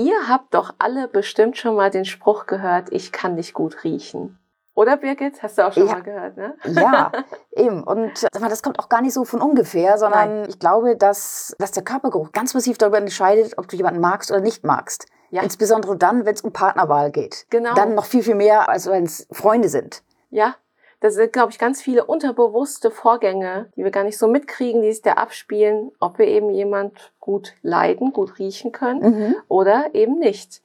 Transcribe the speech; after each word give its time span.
Ihr 0.00 0.28
habt 0.28 0.54
doch 0.54 0.72
alle 0.78 1.08
bestimmt 1.08 1.58
schon 1.58 1.76
mal 1.76 1.90
den 1.90 2.06
Spruch 2.06 2.46
gehört, 2.46 2.90
ich 2.90 3.12
kann 3.12 3.36
dich 3.36 3.52
gut 3.52 3.84
riechen. 3.84 4.38
Oder 4.72 4.96
Birgit? 4.96 5.42
Hast 5.42 5.58
du 5.58 5.66
auch 5.66 5.74
schon 5.74 5.86
ja. 5.86 5.92
mal 5.92 6.02
gehört, 6.02 6.38
ne? 6.38 6.56
Ja, 6.64 7.12
eben. 7.50 7.84
Und 7.84 8.26
das 8.32 8.62
kommt 8.62 8.78
auch 8.78 8.88
gar 8.88 9.02
nicht 9.02 9.12
so 9.12 9.26
von 9.26 9.42
ungefähr, 9.42 9.98
sondern 9.98 10.40
Nein. 10.40 10.48
ich 10.48 10.58
glaube, 10.58 10.96
dass, 10.96 11.54
dass 11.58 11.72
der 11.72 11.84
Körpergeruch 11.84 12.32
ganz 12.32 12.54
massiv 12.54 12.78
darüber 12.78 12.96
entscheidet, 12.96 13.58
ob 13.58 13.68
du 13.68 13.76
jemanden 13.76 14.00
magst 14.00 14.30
oder 14.30 14.40
nicht 14.40 14.64
magst. 14.64 15.04
Ja. 15.28 15.42
Insbesondere 15.42 15.98
dann, 15.98 16.24
wenn 16.24 16.34
es 16.34 16.40
um 16.40 16.54
Partnerwahl 16.54 17.10
geht. 17.10 17.44
Genau. 17.50 17.74
Dann 17.74 17.94
noch 17.94 18.06
viel, 18.06 18.22
viel 18.22 18.36
mehr, 18.36 18.70
als 18.70 18.86
wenn 18.86 19.04
es 19.04 19.28
Freunde 19.30 19.68
sind. 19.68 20.02
Ja, 20.30 20.54
das 21.00 21.14
sind, 21.14 21.32
glaube 21.32 21.50
ich, 21.50 21.58
ganz 21.58 21.80
viele 21.80 22.04
unterbewusste 22.04 22.90
Vorgänge, 22.90 23.72
die 23.76 23.84
wir 23.84 23.90
gar 23.90 24.04
nicht 24.04 24.18
so 24.18 24.28
mitkriegen, 24.28 24.82
die 24.82 24.92
sich 24.92 25.02
da 25.02 25.14
abspielen, 25.14 25.92
ob 25.98 26.18
wir 26.18 26.26
eben 26.26 26.50
jemand 26.50 27.12
gut 27.20 27.54
leiden, 27.62 28.12
gut 28.12 28.38
riechen 28.38 28.70
können 28.70 29.00
mhm. 29.00 29.34
oder 29.48 29.94
eben 29.94 30.18
nicht. 30.18 30.62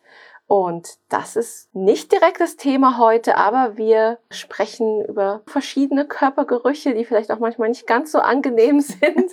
Und 0.48 0.98
das 1.10 1.36
ist 1.36 1.74
nicht 1.74 2.12
direkt 2.12 2.40
das 2.40 2.56
Thema 2.56 3.00
heute, 3.00 3.38
aber 3.38 3.78
wir 3.78 4.20
sprechen 4.30 5.04
über 5.06 5.42
verschiedene 5.48 6.06
Körpergerüche, 6.06 6.94
die 6.94 7.06
vielleicht 7.06 7.32
auch 7.32 7.40
manchmal 7.40 7.70
nicht 7.70 7.88
ganz 7.88 8.12
so 8.12 8.20
angenehm 8.20 8.80
sind. 8.82 9.32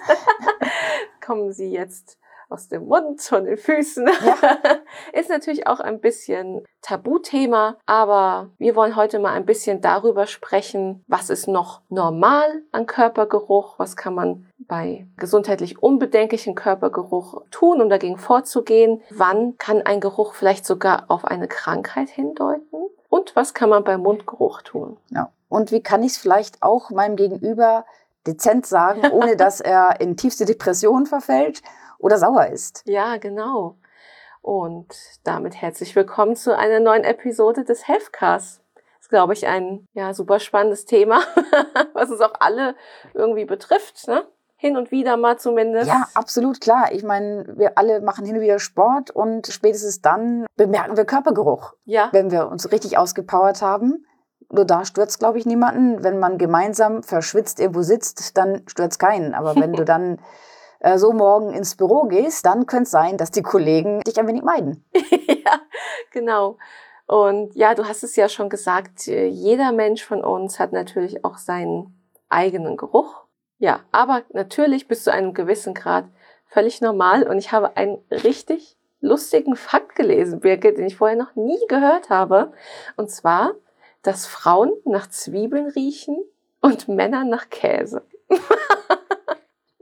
Kommen 1.20 1.52
Sie 1.52 1.70
jetzt 1.70 2.18
aus 2.52 2.68
dem 2.68 2.86
Mund, 2.86 3.20
von 3.20 3.44
den 3.44 3.56
Füßen. 3.56 4.06
Ja. 4.06 4.58
Ist 5.18 5.30
natürlich 5.30 5.66
auch 5.66 5.80
ein 5.80 6.00
bisschen 6.00 6.64
Tabuthema, 6.82 7.76
aber 7.86 8.50
wir 8.58 8.76
wollen 8.76 8.96
heute 8.96 9.18
mal 9.18 9.32
ein 9.32 9.46
bisschen 9.46 9.80
darüber 9.80 10.26
sprechen, 10.26 11.04
was 11.06 11.30
ist 11.30 11.48
noch 11.48 11.80
normal 11.88 12.62
an 12.72 12.86
Körpergeruch, 12.86 13.78
was 13.78 13.96
kann 13.96 14.14
man 14.14 14.46
bei 14.58 15.06
gesundheitlich 15.16 15.82
unbedenklichen 15.82 16.54
Körpergeruch 16.54 17.42
tun, 17.50 17.80
um 17.80 17.88
dagegen 17.88 18.18
vorzugehen, 18.18 19.00
wann 19.10 19.56
kann 19.58 19.82
ein 19.82 20.00
Geruch 20.00 20.34
vielleicht 20.34 20.66
sogar 20.66 21.04
auf 21.08 21.24
eine 21.24 21.48
Krankheit 21.48 22.08
hindeuten 22.08 22.88
und 23.08 23.36
was 23.36 23.54
kann 23.54 23.70
man 23.70 23.84
beim 23.84 24.00
Mundgeruch 24.00 24.62
tun. 24.62 24.96
Ja. 25.10 25.30
Und 25.48 25.70
wie 25.70 25.82
kann 25.82 26.02
ich 26.02 26.12
es 26.12 26.18
vielleicht 26.18 26.62
auch 26.62 26.90
meinem 26.90 27.16
Gegenüber 27.16 27.84
dezent 28.26 28.66
sagen, 28.66 29.02
ohne 29.12 29.36
dass 29.36 29.60
er 29.60 30.00
in 30.00 30.16
tiefste 30.16 30.44
Depression 30.44 31.06
verfällt 31.06 31.62
oder 32.02 32.18
sauer 32.18 32.48
ist. 32.48 32.82
Ja, 32.84 33.16
genau. 33.16 33.76
Und 34.42 34.94
damit 35.24 35.54
herzlich 35.54 35.94
willkommen 35.94 36.36
zu 36.36 36.56
einer 36.56 36.80
neuen 36.80 37.04
Episode 37.04 37.64
des 37.64 37.86
Healthcasts. 37.86 38.60
Das 38.74 39.02
ist, 39.02 39.08
glaube 39.08 39.32
ich, 39.32 39.46
ein 39.46 39.86
ja, 39.94 40.12
super 40.12 40.40
spannendes 40.40 40.84
Thema, 40.84 41.22
was 41.94 42.10
uns 42.10 42.20
auch 42.20 42.34
alle 42.40 42.74
irgendwie 43.14 43.44
betrifft. 43.44 44.06
Ne? 44.08 44.26
hin 44.62 44.76
und 44.76 44.92
wieder 44.92 45.16
mal 45.16 45.38
zumindest. 45.38 45.88
Ja, 45.88 46.06
absolut 46.14 46.60
klar. 46.60 46.92
Ich 46.92 47.02
meine, 47.02 47.44
wir 47.56 47.76
alle 47.78 48.00
machen 48.00 48.24
hin 48.24 48.36
und 48.36 48.42
wieder 48.42 48.60
Sport 48.60 49.10
und 49.10 49.48
spätestens 49.48 50.02
dann 50.02 50.46
bemerken 50.56 50.96
wir 50.96 51.04
Körpergeruch. 51.04 51.74
Ja. 51.84 52.10
Wenn 52.12 52.30
wir 52.30 52.46
uns 52.46 52.70
richtig 52.70 52.96
ausgepowert 52.96 53.60
haben. 53.60 54.06
Nur 54.50 54.64
da 54.64 54.84
stürzt, 54.84 55.18
glaube 55.18 55.38
ich, 55.38 55.46
niemanden. 55.46 56.04
Wenn 56.04 56.20
man 56.20 56.38
gemeinsam 56.38 57.02
verschwitzt 57.02 57.58
irgendwo 57.58 57.82
sitzt, 57.82 58.38
dann 58.38 58.62
stürzt 58.68 59.00
keinen. 59.00 59.34
Aber 59.34 59.56
wenn 59.56 59.72
du 59.72 59.84
dann 59.84 60.20
äh, 60.82 60.98
so 60.98 61.12
morgen 61.12 61.52
ins 61.52 61.76
Büro 61.76 62.02
gehst, 62.04 62.44
dann 62.44 62.66
könnte 62.66 62.84
es 62.84 62.90
sein, 62.90 63.16
dass 63.16 63.30
die 63.30 63.42
Kollegen 63.42 64.00
dich 64.00 64.18
ein 64.18 64.26
wenig 64.26 64.42
meiden. 64.42 64.84
ja, 64.92 65.60
genau. 66.10 66.58
Und 67.06 67.54
ja, 67.54 67.74
du 67.74 67.86
hast 67.86 68.02
es 68.02 68.16
ja 68.16 68.28
schon 68.28 68.48
gesagt, 68.48 69.06
jeder 69.06 69.70
Mensch 69.70 70.04
von 70.04 70.24
uns 70.24 70.58
hat 70.58 70.72
natürlich 70.72 71.24
auch 71.24 71.38
seinen 71.38 71.94
eigenen 72.28 72.76
Geruch. 72.76 73.22
Ja, 73.58 73.80
aber 73.92 74.22
natürlich 74.32 74.88
bis 74.88 75.04
zu 75.04 75.12
einem 75.12 75.34
gewissen 75.34 75.72
Grad 75.72 76.06
völlig 76.46 76.80
normal. 76.80 77.22
Und 77.28 77.38
ich 77.38 77.52
habe 77.52 77.76
einen 77.76 77.98
richtig 78.10 78.76
lustigen 79.00 79.54
Fakt 79.54 79.94
gelesen, 79.94 80.40
Birgit, 80.40 80.78
den 80.78 80.86
ich 80.86 80.96
vorher 80.96 81.16
noch 81.16 81.36
nie 81.36 81.60
gehört 81.68 82.10
habe. 82.10 82.52
Und 82.96 83.10
zwar, 83.10 83.52
dass 84.02 84.26
Frauen 84.26 84.72
nach 84.84 85.08
Zwiebeln 85.08 85.68
riechen 85.68 86.16
und 86.60 86.88
Männer 86.88 87.24
nach 87.24 87.50
Käse. 87.50 88.02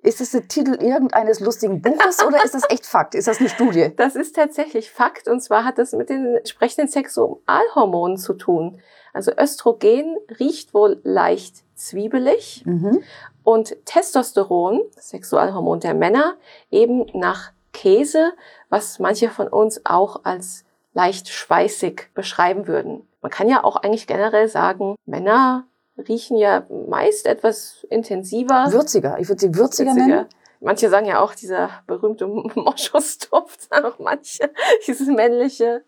Ist 0.02 0.20
das 0.20 0.30
der 0.30 0.48
Titel 0.48 0.74
irgendeines 0.74 1.40
lustigen 1.40 1.82
Buches 1.82 2.24
oder 2.24 2.42
ist 2.44 2.54
das 2.54 2.68
echt 2.70 2.86
Fakt? 2.86 3.14
Ist 3.14 3.28
das 3.28 3.40
eine 3.40 3.48
Studie? 3.48 3.90
Das 3.96 4.16
ist 4.16 4.34
tatsächlich 4.34 4.90
Fakt 4.90 5.28
und 5.28 5.40
zwar 5.40 5.64
hat 5.64 5.78
das 5.78 5.92
mit 5.92 6.08
den 6.08 6.36
entsprechenden 6.36 6.88
Sexualhormonen 6.88 8.16
zu 8.16 8.34
tun. 8.34 8.80
Also 9.12 9.32
Östrogen 9.36 10.16
riecht 10.38 10.72
wohl 10.72 11.00
leicht 11.02 11.56
zwiebelig 11.74 12.62
mhm. 12.64 13.02
und 13.42 13.76
Testosteron, 13.84 14.80
Sexualhormon 14.96 15.80
der 15.80 15.94
Männer, 15.94 16.36
eben 16.70 17.06
nach 17.12 17.52
Käse, 17.72 18.32
was 18.68 18.98
manche 18.98 19.30
von 19.30 19.48
uns 19.48 19.84
auch 19.84 20.24
als 20.24 20.64
leicht 20.92 21.28
schweißig 21.28 22.08
beschreiben 22.14 22.66
würden. 22.66 23.06
Man 23.22 23.30
kann 23.30 23.48
ja 23.48 23.64
auch 23.64 23.76
eigentlich 23.76 24.06
generell 24.06 24.48
sagen, 24.48 24.96
Männer 25.04 25.66
riechen 26.08 26.36
ja 26.36 26.66
meist 26.88 27.26
etwas 27.26 27.86
intensiver. 27.90 28.66
Würziger. 28.70 29.18
Ich 29.18 29.28
würde 29.28 29.40
sie 29.40 29.54
würziger, 29.54 29.90
würziger, 29.90 30.06
nennen. 30.06 30.26
Manche 30.60 30.90
sagen 30.90 31.06
ja 31.06 31.20
auch 31.20 31.34
dieser 31.34 31.70
berühmte 31.86 32.26
Moschusduft, 32.54 33.68
auch 33.84 33.98
manche, 33.98 34.50
dieses 34.86 35.08
männliche. 35.08 35.84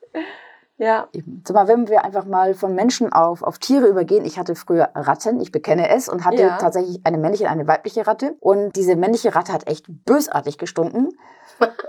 Ja. 0.79 1.09
Sag 1.47 1.55
mal, 1.55 1.69
wenn 1.69 1.89
wir 1.89 2.05
einfach 2.05 2.25
mal 2.25 2.55
von 2.55 2.75
Menschen 2.75 3.13
auf, 3.13 3.43
auf 3.43 3.59
Tiere 3.59 3.87
übergehen. 3.87 4.25
Ich 4.25 4.39
hatte 4.39 4.57
früher 4.57 4.91
Ratten, 4.95 5.41
ich 5.41 5.53
bekenne 5.53 5.89
es, 5.91 6.09
und 6.09 6.25
hatte 6.25 6.43
ja. 6.43 6.57
tatsächlich 6.57 7.01
eine 7.05 7.19
männliche 7.19 7.45
und 7.45 7.51
eine 7.51 7.69
weibliche 7.69 8.07
Ratte. 8.07 8.35
Und 8.41 8.75
diese 8.75 8.97
männliche 8.97 9.35
Ratte 9.35 9.53
hat 9.53 9.69
echt 9.69 9.87
bösartig 9.89 10.59
gestunken. 10.59 11.11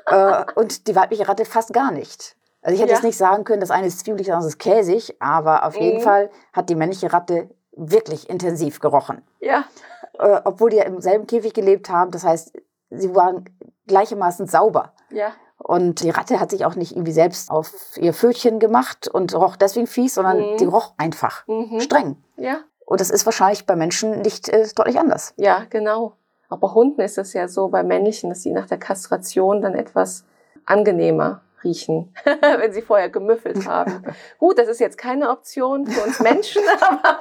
äh, 0.07 0.43
und 0.55 0.87
die 0.87 0.95
weibliche 0.95 1.27
Ratte 1.27 1.45
fast 1.45 1.73
gar 1.73 1.91
nicht. 1.91 2.35
Also 2.61 2.75
ich 2.75 2.81
hätte 2.81 2.91
ja. 2.91 2.97
jetzt 2.97 3.03
nicht 3.03 3.17
sagen 3.17 3.43
können, 3.45 3.61
das 3.61 3.71
eine 3.71 3.87
ist 3.87 3.99
zwiebelig, 3.99 4.27
das 4.27 4.35
andere 4.35 4.49
ist 4.49 4.59
käsig, 4.59 5.15
aber 5.19 5.65
auf 5.65 5.75
jeden 5.75 5.97
mhm. 5.97 6.03
Fall 6.03 6.29
hat 6.53 6.69
die 6.69 6.75
männliche 6.75 7.11
Ratte 7.11 7.49
wirklich 7.75 8.29
intensiv 8.29 8.79
gerochen. 8.79 9.21
Ja. 9.39 9.65
Äh, 10.19 10.41
obwohl 10.43 10.69
die 10.69 10.77
ja 10.77 10.83
im 10.83 11.01
selben 11.01 11.27
Käfig 11.27 11.53
gelebt 11.53 11.89
haben. 11.89 12.11
Das 12.11 12.23
heißt, 12.23 12.53
sie 12.89 13.15
waren 13.15 13.45
gleichermaßen 13.87 14.47
sauber. 14.47 14.93
Ja. 15.11 15.33
Und 15.57 16.03
die 16.03 16.09
Ratte 16.09 16.39
hat 16.39 16.51
sich 16.51 16.65
auch 16.65 16.75
nicht 16.75 16.91
irgendwie 16.91 17.13
selbst 17.13 17.49
auf 17.49 17.71
ihr 17.97 18.13
Pfötchen 18.13 18.59
gemacht 18.59 19.07
und 19.07 19.33
roch 19.33 19.55
deswegen 19.55 19.87
fies, 19.87 20.15
sondern 20.15 20.53
mhm. 20.53 20.57
die 20.57 20.65
roch 20.65 20.93
einfach 20.97 21.47
mhm. 21.47 21.79
streng. 21.79 22.17
Ja. 22.37 22.59
Und 22.85 22.99
das 22.99 23.09
ist 23.09 23.25
wahrscheinlich 23.25 23.65
bei 23.65 23.75
Menschen 23.75 24.21
nicht 24.21 24.49
äh, 24.49 24.67
deutlich 24.75 24.99
anders. 24.99 25.33
Ja, 25.37 25.63
genau. 25.69 26.13
Auch 26.49 26.57
bei 26.57 26.67
Hunden 26.67 27.01
ist 27.01 27.17
es 27.17 27.33
ja 27.33 27.47
so, 27.47 27.69
bei 27.69 27.81
männlichen, 27.81 28.29
dass 28.29 28.43
sie 28.43 28.51
nach 28.51 28.67
der 28.67 28.77
Kastration 28.77 29.61
dann 29.61 29.73
etwas 29.73 30.25
angenehmer 30.65 31.41
riechen, 31.63 32.13
wenn 32.59 32.73
sie 32.73 32.81
vorher 32.81 33.09
gemüffelt 33.09 33.67
haben. 33.67 34.03
Gut, 34.37 34.57
das 34.57 34.67
ist 34.67 34.79
jetzt 34.79 34.97
keine 34.97 35.29
Option 35.29 35.87
für 35.87 36.03
uns 36.03 36.19
Menschen, 36.19 36.61
aber 36.81 37.19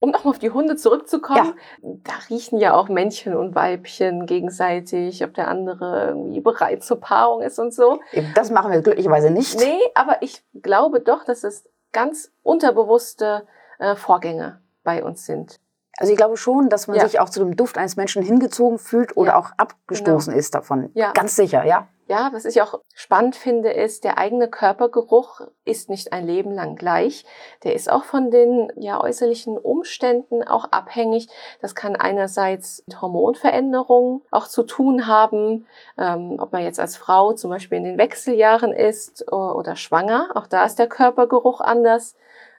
um 0.00 0.10
nochmal 0.10 0.32
auf 0.32 0.38
die 0.38 0.50
Hunde 0.50 0.76
zurückzukommen, 0.76 1.54
ja. 1.82 1.90
da 2.04 2.12
riechen 2.28 2.58
ja 2.58 2.74
auch 2.74 2.88
Männchen 2.88 3.36
und 3.36 3.54
Weibchen 3.54 4.26
gegenseitig, 4.26 5.22
ob 5.22 5.34
der 5.34 5.48
andere 5.48 6.08
irgendwie 6.08 6.40
bereit 6.40 6.82
zur 6.82 6.98
Paarung 7.00 7.42
ist 7.42 7.58
und 7.58 7.72
so. 7.72 8.00
Das 8.34 8.50
machen 8.50 8.72
wir 8.72 8.80
glücklicherweise 8.80 9.30
nicht. 9.30 9.58
Nee, 9.58 9.78
aber 9.94 10.22
ich 10.22 10.42
glaube 10.62 11.00
doch, 11.00 11.24
dass 11.24 11.44
es 11.44 11.68
ganz 11.92 12.32
unterbewusste 12.42 13.46
äh, 13.78 13.94
Vorgänge 13.94 14.60
bei 14.82 15.04
uns 15.04 15.26
sind. 15.26 15.60
Also 15.98 16.12
ich 16.12 16.16
glaube 16.16 16.38
schon, 16.38 16.70
dass 16.70 16.86
man 16.86 16.96
ja. 16.96 17.06
sich 17.06 17.20
auch 17.20 17.28
zu 17.28 17.40
dem 17.40 17.56
Duft 17.56 17.76
eines 17.76 17.96
Menschen 17.96 18.22
hingezogen 18.22 18.78
fühlt 18.78 19.16
oder 19.18 19.32
ja, 19.32 19.38
auch 19.38 19.50
abgestoßen 19.58 20.30
genau. 20.32 20.38
ist 20.38 20.54
davon. 20.54 20.90
Ja. 20.94 21.12
Ganz 21.12 21.36
sicher, 21.36 21.64
ja. 21.64 21.88
Ja, 22.10 22.30
was 22.32 22.44
ich 22.44 22.60
auch 22.60 22.80
spannend 22.92 23.36
finde, 23.36 23.70
ist, 23.70 24.02
der 24.02 24.18
eigene 24.18 24.48
Körpergeruch 24.48 25.42
ist 25.64 25.88
nicht 25.88 26.12
ein 26.12 26.26
Leben 26.26 26.50
lang 26.50 26.74
gleich. 26.74 27.24
Der 27.62 27.72
ist 27.76 27.88
auch 27.88 28.02
von 28.02 28.32
den 28.32 28.72
ja, 28.74 29.00
äußerlichen 29.00 29.56
Umständen 29.56 30.42
auch 30.42 30.64
abhängig. 30.72 31.28
Das 31.60 31.76
kann 31.76 31.94
einerseits 31.94 32.82
mit 32.88 33.00
Hormonveränderungen 33.00 34.22
auch 34.32 34.48
zu 34.48 34.64
tun 34.64 35.06
haben, 35.06 35.68
ähm, 35.96 36.38
ob 36.40 36.52
man 36.52 36.64
jetzt 36.64 36.80
als 36.80 36.96
Frau 36.96 37.32
zum 37.34 37.48
Beispiel 37.48 37.78
in 37.78 37.84
den 37.84 37.98
Wechseljahren 37.98 38.72
ist 38.72 39.30
oder, 39.30 39.54
oder 39.54 39.76
schwanger. 39.76 40.30
Auch 40.34 40.48
da 40.48 40.64
ist 40.64 40.80
der 40.80 40.88
Körpergeruch 40.88 41.60
anders. 41.60 42.16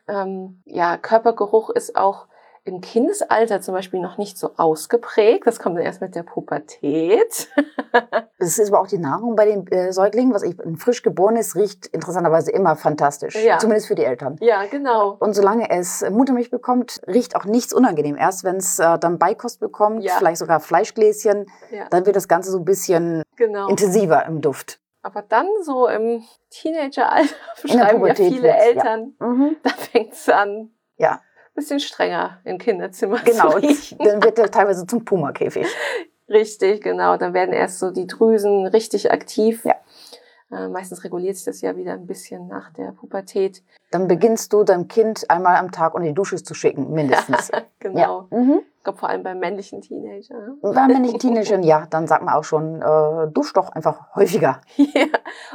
Ähm, 0.08 0.62
ja, 0.64 0.96
Körpergeruch 0.96 1.72
ist 1.72 1.98
auch 1.98 2.28
im 2.64 2.80
Kindesalter 2.82 3.62
zum 3.62 3.74
Beispiel 3.74 4.00
noch 4.00 4.18
nicht 4.18 4.38
so 4.38 4.52
ausgeprägt. 4.58 5.48
Das 5.48 5.60
kommt 5.60 5.78
dann 5.78 5.84
erst 5.84 6.02
mit 6.02 6.14
der 6.14 6.22
Pubertät. 6.22 7.50
das 8.40 8.60
ist 8.60 8.70
aber 8.70 8.82
auch 8.82 8.88
die 8.88 9.00
Nahrung 9.00 9.36
bei 9.36 9.46
den 9.46 9.66
äh, 9.68 9.92
Säuglingen. 9.92 10.34
Was 10.34 10.44
ich, 10.44 10.60
ein 10.60 10.78
frisch 10.78 11.02
geborenes 11.02 11.56
riecht 11.56 11.88
interessanterweise 11.88 12.52
immer 12.52 12.76
fantastisch. 12.76 13.36
Ja. 13.36 13.58
Zumindest 13.58 13.88
für 13.88 13.96
die 13.96 14.04
Eltern. 14.04 14.38
Ja, 14.42 14.66
genau. 14.66 15.18
Und 15.20 15.34
solange 15.34 15.72
es 15.72 16.08
Muttermilch 16.08 16.52
bekommt, 16.52 17.02
riecht 17.08 17.36
auch 17.36 17.46
nichts 17.46 17.74
unangenehm. 17.74 18.16
Erst 18.16 18.44
wenn 18.44 18.58
es 18.58 18.78
äh, 18.78 19.00
dann 19.00 19.18
Beikost 19.18 19.60
bekommt, 19.60 20.04
ja. 20.04 20.14
vielleicht 20.18 20.38
sogar 20.38 20.60
Fleischgläschen, 20.60 21.48
ja. 21.72 21.88
dann 21.90 22.06
wird 22.06 22.16
das 22.16 22.28
Ganze 22.28 22.52
so 22.52 22.60
ein 22.60 22.66
bisschen 22.66 23.24
genau. 23.38 23.70
intensiver 23.70 24.26
im 24.28 24.42
Duft. 24.42 24.80
Aber 25.02 25.24
dann 25.24 25.48
so 25.64 25.88
im 25.88 26.24
Teenageralter 26.52 27.34
beschreiben 27.64 28.06
ja 28.06 28.14
viele 28.14 28.50
Eltern, 28.50 29.16
ja. 29.20 29.26
Mhm. 29.26 29.56
da 29.64 29.70
fängt 29.72 30.14
es 30.14 30.30
an. 30.30 30.70
Ja 30.98 31.22
bisschen 31.62 31.80
strenger 31.80 32.40
im 32.44 32.58
Kinderzimmer. 32.58 33.20
Genau, 33.24 33.52
dann 33.52 34.24
wird 34.24 34.40
er 34.40 34.50
teilweise 34.52 34.86
zum 34.86 35.06
Puma-Käfig. 35.06 35.68
Richtig, 36.28 36.82
genau. 36.82 37.18
Dann 37.18 37.34
werden 37.34 37.54
erst 37.54 37.80
so 37.80 37.92
die 37.92 38.08
Drüsen 38.08 38.66
richtig 38.68 39.12
aktiv. 39.12 39.64
Ja. 39.66 39.76
Äh, 40.52 40.68
meistens 40.68 41.04
reguliert 41.04 41.36
sich 41.36 41.46
das 41.46 41.62
ja 41.62 41.76
wieder 41.78 41.94
ein 41.94 42.08
bisschen 42.08 42.48
nach 42.48 42.72
der 42.74 42.92
Pubertät. 42.92 43.64
Dann 43.92 44.08
beginnst 44.08 44.52
du 44.52 44.64
dein 44.64 44.88
Kind 44.88 45.30
einmal 45.30 45.56
am 45.56 45.72
Tag 45.72 45.94
unter 45.94 46.08
die 46.08 46.14
Dusche 46.14 46.42
zu 46.42 46.54
schicken, 46.54 46.92
mindestens. 46.92 47.52
genau. 47.80 48.28
Ja. 48.32 48.38
Mhm. 48.38 48.62
Ich 48.78 48.84
glaube 48.84 49.00
vor 49.00 49.10
allem 49.10 49.24
bei 49.24 49.36
männlichen 49.36 49.82
Teenagern. 49.82 50.58
Bei 50.62 50.88
männlichen 50.88 51.20
Teenagern, 51.20 51.64
ja, 51.64 51.86
dann 51.90 52.08
sagt 52.08 52.24
man 52.24 52.34
auch 52.34 52.44
schon, 52.44 52.82
äh, 52.82 53.28
dusch 53.32 53.54
doch 53.54 53.70
einfach 53.70 54.16
häufiger. 54.16 54.62
ja. 54.76 55.06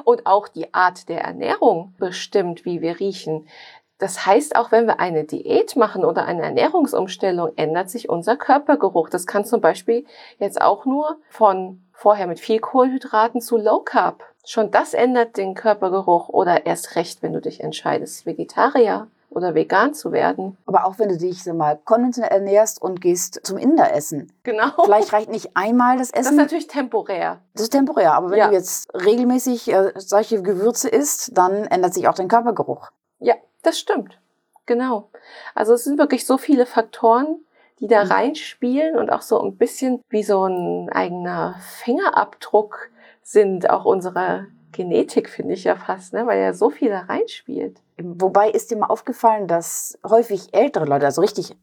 Und 0.04 0.26
auch 0.26 0.48
die 0.48 0.72
Art 0.72 1.08
der 1.08 1.22
Ernährung 1.22 1.94
bestimmt, 1.98 2.64
wie 2.64 2.80
wir 2.80 3.00
riechen. 3.00 3.48
Das 3.98 4.26
heißt, 4.26 4.56
auch 4.56 4.72
wenn 4.72 4.86
wir 4.86 5.00
eine 5.00 5.24
Diät 5.24 5.76
machen 5.76 6.04
oder 6.04 6.26
eine 6.26 6.42
Ernährungsumstellung, 6.42 7.52
ändert 7.56 7.90
sich 7.90 8.08
unser 8.08 8.36
Körpergeruch. 8.36 9.08
Das 9.08 9.26
kann 9.26 9.44
zum 9.44 9.60
Beispiel 9.60 10.04
jetzt 10.38 10.60
auch 10.60 10.84
nur 10.84 11.16
von 11.30 11.82
vorher 11.92 12.26
mit 12.26 12.40
viel 12.40 12.60
Kohlenhydraten 12.60 13.40
zu 13.40 13.56
Low 13.56 13.80
Carb 13.80 14.22
Schon 14.48 14.70
das 14.70 14.94
ändert 14.94 15.36
den 15.36 15.54
Körpergeruch 15.54 16.28
oder 16.28 16.66
erst 16.66 16.94
recht, 16.94 17.20
wenn 17.20 17.32
du 17.32 17.40
dich 17.40 17.60
entscheidest, 17.60 18.26
Vegetarier 18.26 19.08
oder 19.28 19.56
vegan 19.56 19.92
zu 19.92 20.12
werden. 20.12 20.56
Aber 20.66 20.86
auch 20.86 21.00
wenn 21.00 21.08
du 21.08 21.18
dich 21.18 21.42
sag 21.42 21.56
mal 21.56 21.80
konventionell 21.84 22.30
ernährst 22.30 22.80
und 22.80 23.00
gehst 23.00 23.40
zum 23.42 23.58
Inder 23.58 23.92
essen. 23.92 24.32
Genau. 24.44 24.70
Vielleicht 24.84 25.12
reicht 25.12 25.30
nicht 25.30 25.56
einmal 25.56 25.98
das 25.98 26.10
Essen. 26.10 26.22
Das 26.22 26.30
ist 26.30 26.36
natürlich 26.36 26.66
temporär. 26.68 27.40
Das 27.54 27.64
ist 27.64 27.70
temporär, 27.70 28.14
aber 28.14 28.30
wenn 28.30 28.38
ja. 28.38 28.46
du 28.46 28.54
jetzt 28.54 28.88
regelmäßig 28.94 29.72
äh, 29.72 29.92
solche 29.96 30.40
Gewürze 30.42 30.88
isst, 30.88 31.36
dann 31.36 31.64
ändert 31.64 31.94
sich 31.94 32.06
auch 32.06 32.14
dein 32.14 32.28
Körpergeruch. 32.28 32.92
Ja, 33.18 33.34
das 33.66 33.78
stimmt. 33.78 34.18
Genau. 34.66 35.10
Also 35.54 35.74
es 35.74 35.84
sind 35.84 35.98
wirklich 35.98 36.26
so 36.26 36.38
viele 36.38 36.66
Faktoren, 36.66 37.44
die 37.80 37.86
da 37.86 38.04
mhm. 38.04 38.10
reinspielen 38.10 38.96
und 38.96 39.10
auch 39.10 39.22
so 39.22 39.40
ein 39.40 39.56
bisschen 39.56 40.00
wie 40.08 40.22
so 40.22 40.44
ein 40.44 40.88
eigener 40.90 41.56
Fingerabdruck 41.82 42.90
sind 43.22 43.68
auch 43.70 43.84
unsere 43.84 44.46
Genetik, 44.72 45.28
finde 45.28 45.54
ich 45.54 45.64
ja 45.64 45.76
fast, 45.76 46.12
ne? 46.12 46.26
weil 46.26 46.40
ja 46.40 46.52
so 46.52 46.70
viel 46.70 46.90
da 46.90 47.00
reinspielt. 47.00 47.80
Wobei 47.98 48.50
ist 48.50 48.70
dir 48.70 48.76
mal 48.76 48.86
aufgefallen, 48.86 49.48
dass 49.48 49.98
häufig 50.06 50.52
ältere 50.52 50.84
Leute, 50.84 51.06
also 51.06 51.22
richtig 51.22 51.56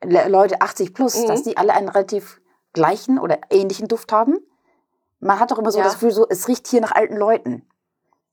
äh, 0.00 0.28
Leute 0.28 0.60
80 0.60 0.94
plus, 0.94 1.22
mhm. 1.22 1.28
dass 1.28 1.42
die 1.42 1.56
alle 1.56 1.74
einen 1.74 1.88
relativ 1.88 2.40
gleichen 2.72 3.18
oder 3.18 3.38
ähnlichen 3.50 3.88
Duft 3.88 4.12
haben? 4.12 4.38
Man 5.20 5.38
hat 5.38 5.50
doch 5.50 5.58
immer 5.58 5.70
so 5.70 5.78
ja. 5.78 5.84
das 5.84 5.94
Gefühl, 5.94 6.12
so, 6.12 6.26
es 6.28 6.48
riecht 6.48 6.66
hier 6.66 6.80
nach 6.80 6.92
alten 6.92 7.16
Leuten. 7.16 7.66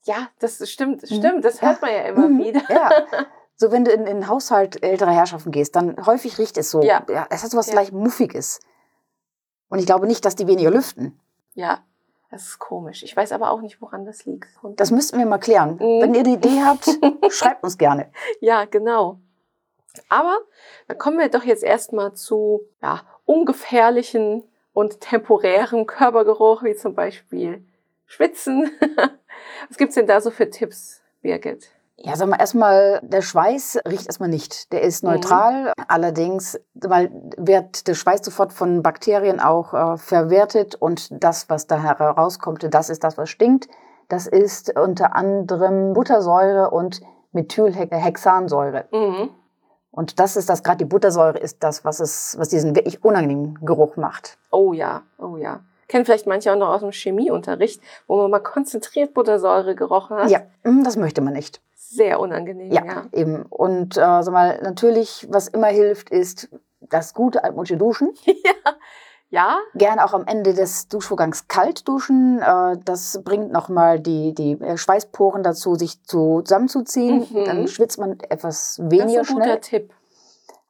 Ja, 0.03 0.29
das 0.39 0.69
stimmt, 0.69 1.01
mhm. 1.03 1.15
stimmt, 1.15 1.45
das 1.45 1.61
hört 1.61 1.81
man 1.81 1.91
ja 1.91 2.01
immer 2.07 2.27
mhm. 2.27 2.43
wieder. 2.43 2.61
Ja. 2.69 2.89
So, 3.55 3.71
wenn 3.71 3.85
du 3.85 3.91
in, 3.91 4.01
in 4.01 4.17
den 4.17 4.27
Haushalt 4.27 4.83
älterer 4.83 5.11
Herrschaften 5.11 5.51
gehst, 5.51 5.75
dann 5.75 6.05
häufig 6.05 6.37
riecht 6.37 6.57
es 6.57 6.71
so. 6.71 6.81
Ja. 6.81 7.05
ja 7.07 7.27
es 7.29 7.43
hat 7.43 7.51
so 7.51 7.57
was 7.57 7.67
ja. 7.67 7.75
leicht 7.75 7.93
Muffiges. 7.93 8.59
Und 9.69 9.79
ich 9.79 9.85
glaube 9.85 10.07
nicht, 10.07 10.25
dass 10.25 10.35
die 10.35 10.47
weniger 10.47 10.71
lüften. 10.71 11.19
Ja, 11.53 11.83
das 12.29 12.43
ist 12.43 12.59
komisch. 12.59 13.03
Ich 13.03 13.15
weiß 13.15 13.31
aber 13.31 13.51
auch 13.51 13.61
nicht, 13.61 13.81
woran 13.81 14.05
das 14.05 14.25
liegt. 14.25 14.49
Und 14.63 14.79
das 14.79 14.91
müssten 14.91 15.19
wir 15.19 15.25
mal 15.25 15.37
klären. 15.37 15.75
Mhm. 15.75 16.01
Wenn 16.01 16.13
ihr 16.15 16.21
eine 16.21 16.33
Idee 16.33 16.61
habt, 16.63 16.89
schreibt 17.31 17.63
uns 17.63 17.77
gerne. 17.77 18.11
Ja, 18.41 18.65
genau. 18.65 19.19
Aber 20.09 20.39
dann 20.87 20.97
kommen 20.97 21.19
wir 21.19 21.29
doch 21.29 21.43
jetzt 21.43 21.63
erstmal 21.63 22.13
zu 22.13 22.61
ja, 22.81 23.03
ungefährlichen 23.25 24.43
und 24.73 24.99
temporären 24.99 25.85
Körpergeruch, 25.85 26.63
wie 26.63 26.75
zum 26.75 26.95
Beispiel 26.95 27.63
Schwitzen. 28.05 28.71
Was 29.67 29.77
gibt's 29.77 29.95
denn 29.95 30.07
da 30.07 30.21
so 30.21 30.31
für 30.31 30.49
Tipps, 30.49 31.01
Birgit? 31.21 31.69
Ja, 31.97 32.15
sag 32.15 32.27
mal, 32.27 32.39
erstmal, 32.39 32.99
der 33.03 33.21
Schweiß 33.21 33.79
riecht 33.87 34.07
erstmal 34.07 34.29
nicht. 34.29 34.73
Der 34.73 34.81
ist 34.81 35.03
mhm. 35.03 35.11
neutral. 35.11 35.65
Mhm. 35.65 35.85
Allerdings 35.87 36.59
mal, 36.73 37.09
wird 37.37 37.87
der 37.87 37.93
Schweiß 37.93 38.25
sofort 38.25 38.51
von 38.51 38.81
Bakterien 38.81 39.39
auch 39.39 39.73
äh, 39.73 39.97
verwertet 39.97 40.75
und 40.75 41.23
das, 41.23 41.49
was 41.49 41.67
da 41.67 41.81
herauskommt, 41.81 42.67
das 42.73 42.89
ist 42.89 43.03
das, 43.03 43.17
was 43.17 43.29
stinkt. 43.29 43.67
Das 44.09 44.27
ist 44.27 44.77
unter 44.77 45.15
anderem 45.15 45.93
Buttersäure 45.93 46.71
und 46.71 47.01
Methylhexansäure. 47.31 48.85
Mhm. 48.91 49.29
Und 49.91 50.19
das 50.19 50.35
ist 50.35 50.49
das, 50.49 50.63
gerade 50.63 50.79
die 50.79 50.85
Buttersäure 50.85 51.37
ist 51.37 51.63
das, 51.63 51.85
was 51.85 51.99
es, 51.99 52.35
was 52.39 52.49
diesen 52.49 52.75
wirklich 52.75 53.03
unangenehmen 53.03 53.59
Geruch 53.61 53.95
macht. 53.95 54.39
Oh 54.51 54.73
ja, 54.73 55.03
oh 55.19 55.37
ja. 55.37 55.61
Kennen 55.87 56.05
vielleicht 56.05 56.27
manche 56.27 56.51
auch 56.51 56.57
noch 56.57 56.69
aus 56.69 56.81
dem 56.81 56.91
Chemieunterricht, 56.91 57.81
wo 58.07 58.17
man 58.17 58.31
mal 58.31 58.39
konzentriert 58.39 59.13
Buttersäure 59.13 59.75
gerochen 59.75 60.17
hat. 60.17 60.29
Ja, 60.29 60.41
mm, 60.63 60.83
das 60.83 60.97
möchte 60.97 61.21
man 61.21 61.33
nicht 61.33 61.61
sehr 61.93 62.19
unangenehm. 62.19 62.71
Ja, 62.71 62.85
ja. 62.85 63.05
eben. 63.11 63.43
Und 63.43 63.97
äh, 63.97 63.99
sag 63.99 64.31
mal, 64.31 64.59
natürlich, 64.61 65.27
was 65.29 65.47
immer 65.47 65.67
hilft, 65.67 66.09
ist 66.09 66.49
das 66.79 67.13
gute 67.13 67.43
altmodische 67.43 67.77
Duschen. 67.77 68.13
ja. 68.25 68.73
Ja. 69.29 69.57
Gerne 69.73 70.05
auch 70.05 70.13
am 70.13 70.27
Ende 70.27 70.53
des 70.53 70.89
Duschvorgangs 70.89 71.47
kalt 71.47 71.87
duschen. 71.87 72.39
Äh, 72.39 72.77
das 72.85 73.19
bringt 73.23 73.51
nochmal 73.51 73.99
die, 73.99 74.35
die 74.35 74.61
äh, 74.61 74.77
Schweißporen 74.77 75.41
dazu, 75.41 75.73
sich 75.73 76.03
zusammenzuziehen. 76.03 77.25
Mhm. 77.31 77.45
Dann 77.45 77.67
schwitzt 77.67 77.97
man 77.97 78.19
etwas 78.29 78.79
weniger 78.79 79.21
das 79.21 79.29
ist 79.29 79.35
ein 79.35 79.41
schnell. 79.41 79.55
Guter 79.55 79.61
Tipp. 79.61 79.93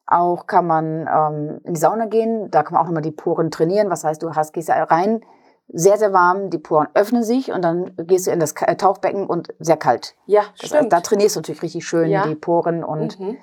Auch 0.06 0.48
kann 0.48 0.68
man 0.68 1.08
ähm, 1.08 1.62
in 1.64 1.74
die 1.74 1.80
Sauna 1.80 2.06
gehen. 2.06 2.52
Da 2.52 2.64
kann 2.64 2.74
man 2.74 2.82
auch 2.82 2.88
nochmal 2.88 3.02
die 3.02 3.12
Poren 3.12 3.52
trainieren. 3.52 3.90
Was 3.90 4.04
heißt, 4.04 4.22
du 4.22 4.36
hast, 4.36 4.54
gehst 4.54 4.70
ja 4.70 4.84
rein, 4.84 5.22
sehr, 5.70 5.98
sehr 5.98 6.14
warm, 6.14 6.50
die 6.50 6.58
Poren 6.58 6.88
öffnen 6.94 7.24
sich 7.24 7.52
und 7.52 7.62
dann 7.64 7.96
gehst 7.98 8.28
du 8.28 8.32
in 8.32 8.40
das 8.40 8.54
äh, 8.62 8.76
Tauchbecken 8.76 9.26
und 9.26 9.54
sehr 9.60 9.78
kalt. 9.78 10.16
Ja, 10.26 10.42
das 10.60 10.68
stimmt. 10.68 10.84
Heißt, 10.84 10.92
da 10.92 11.02
trainierst 11.02 11.36
du 11.36 11.40
natürlich 11.40 11.64
richtig 11.64 11.86
schön 11.86 12.10
ja. 12.10 12.28
die 12.28 12.36
Poren 12.36 12.84
und 12.84 13.20
mhm. 13.20 13.38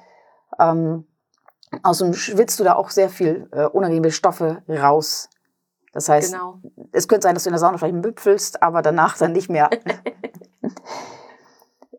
ähm, 0.58 1.06
außerdem 1.82 2.14
schwitzt 2.14 2.60
du 2.60 2.64
da 2.64 2.74
auch 2.74 2.90
sehr 2.90 3.08
viel 3.08 3.48
äh, 3.52 3.64
unangenehme 3.64 4.10
Stoffe 4.10 4.62
raus. 4.68 5.28
Das 5.92 6.08
heißt, 6.08 6.32
genau. 6.32 6.60
es 6.92 7.08
könnte 7.08 7.24
sein, 7.24 7.34
dass 7.34 7.44
du 7.44 7.48
in 7.48 7.52
der 7.52 7.58
Sauna 7.58 7.78
vielleicht 7.78 7.96
müpfelst, 7.96 8.62
aber 8.62 8.82
danach 8.82 9.16
dann 9.16 9.32
nicht 9.32 9.50
mehr. 9.50 9.70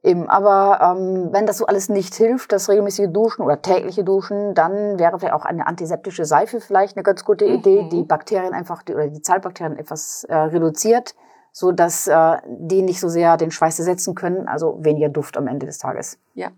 Eben, 0.03 0.27
aber 0.29 0.97
ähm, 0.97 1.29
wenn 1.31 1.45
das 1.45 1.59
so 1.59 1.67
alles 1.67 1.87
nicht 1.87 2.15
hilft, 2.15 2.51
das 2.51 2.69
regelmäßige 2.69 3.09
Duschen 3.11 3.43
oder 3.43 3.61
tägliche 3.61 4.03
Duschen, 4.03 4.55
dann 4.55 4.97
wäre 4.97 5.19
vielleicht 5.19 5.35
auch 5.35 5.45
eine 5.45 5.67
antiseptische 5.67 6.25
Seife 6.25 6.59
vielleicht 6.59 6.97
eine 6.97 7.03
ganz 7.03 7.23
gute 7.23 7.45
Idee, 7.45 7.83
mhm. 7.83 7.89
die 7.89 8.03
Bakterien 8.03 8.53
einfach 8.53 8.81
die, 8.81 8.95
oder 8.95 9.07
die 9.07 9.21
Zahlbakterien 9.21 9.77
etwas 9.77 10.23
äh, 10.23 10.35
reduziert, 10.35 11.13
so 11.51 11.71
dass 11.71 12.07
äh, 12.07 12.37
die 12.47 12.81
nicht 12.81 12.99
so 12.99 13.09
sehr 13.09 13.37
den 13.37 13.51
Schweiß 13.51 13.77
ersetzen 13.77 14.15
können, 14.15 14.47
also 14.47 14.79
weniger 14.81 15.09
Duft 15.09 15.37
am 15.37 15.45
Ende 15.45 15.67
des 15.67 15.77
Tages. 15.77 16.17
Ja, 16.33 16.49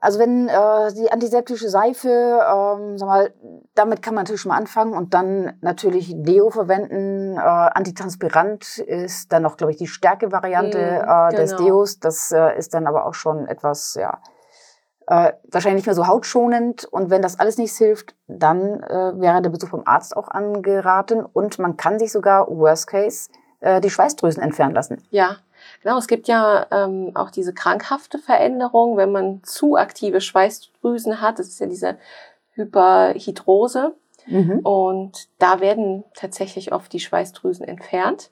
also 0.00 0.20
wenn 0.20 0.48
äh, 0.48 0.92
die 0.94 1.10
antiseptische 1.10 1.68
Seife, 1.68 2.08
ähm, 2.08 2.98
sag 2.98 3.06
mal, 3.06 3.34
damit 3.74 4.00
kann 4.00 4.14
man 4.14 4.22
natürlich 4.22 4.40
schon 4.40 4.50
mal 4.50 4.58
anfangen 4.58 4.94
und 4.94 5.12
dann 5.12 5.58
natürlich 5.60 6.14
Deo 6.16 6.50
verwenden. 6.50 7.36
Äh, 7.36 7.40
Antitranspirant 7.40 8.78
ist 8.78 9.32
dann 9.32 9.42
noch, 9.42 9.56
glaube 9.56 9.72
ich, 9.72 9.78
die 9.78 9.88
Stärke-Variante 9.88 10.78
mm, 10.78 10.82
äh, 10.82 11.00
genau. 11.00 11.30
des 11.30 11.56
Deos. 11.56 11.98
Das 11.98 12.30
äh, 12.30 12.56
ist 12.56 12.74
dann 12.74 12.86
aber 12.86 13.06
auch 13.06 13.14
schon 13.14 13.48
etwas, 13.48 13.96
ja, 14.00 14.20
äh, 15.08 15.32
wahrscheinlich 15.50 15.80
nicht 15.80 15.86
mehr 15.86 15.96
so 15.96 16.06
hautschonend. 16.06 16.84
Und 16.84 17.10
wenn 17.10 17.22
das 17.22 17.40
alles 17.40 17.58
nichts 17.58 17.78
hilft, 17.78 18.14
dann 18.28 18.80
äh, 18.84 19.20
wäre 19.20 19.42
der 19.42 19.50
Besuch 19.50 19.70
beim 19.70 19.82
Arzt 19.84 20.16
auch 20.16 20.28
angeraten 20.28 21.24
und 21.24 21.58
man 21.58 21.76
kann 21.76 21.98
sich 21.98 22.12
sogar, 22.12 22.46
worst 22.48 22.86
case, 22.86 23.30
äh, 23.58 23.80
die 23.80 23.90
Schweißdrüsen 23.90 24.42
entfernen 24.42 24.74
lassen. 24.74 25.02
Ja, 25.10 25.38
Genau, 25.82 25.98
es 25.98 26.06
gibt 26.06 26.28
ja 26.28 26.66
ähm, 26.70 27.12
auch 27.14 27.30
diese 27.30 27.54
krankhafte 27.54 28.18
Veränderung, 28.18 28.96
wenn 28.96 29.12
man 29.12 29.42
zu 29.44 29.76
aktive 29.76 30.20
Schweißdrüsen 30.20 31.20
hat. 31.20 31.38
Das 31.38 31.48
ist 31.48 31.60
ja 31.60 31.66
diese 31.66 31.98
Hyperhidrose. 32.52 33.94
Mhm. 34.26 34.60
Und 34.60 35.28
da 35.38 35.60
werden 35.60 36.04
tatsächlich 36.14 36.72
oft 36.72 36.92
die 36.92 37.00
Schweißdrüsen 37.00 37.66
entfernt. 37.66 38.30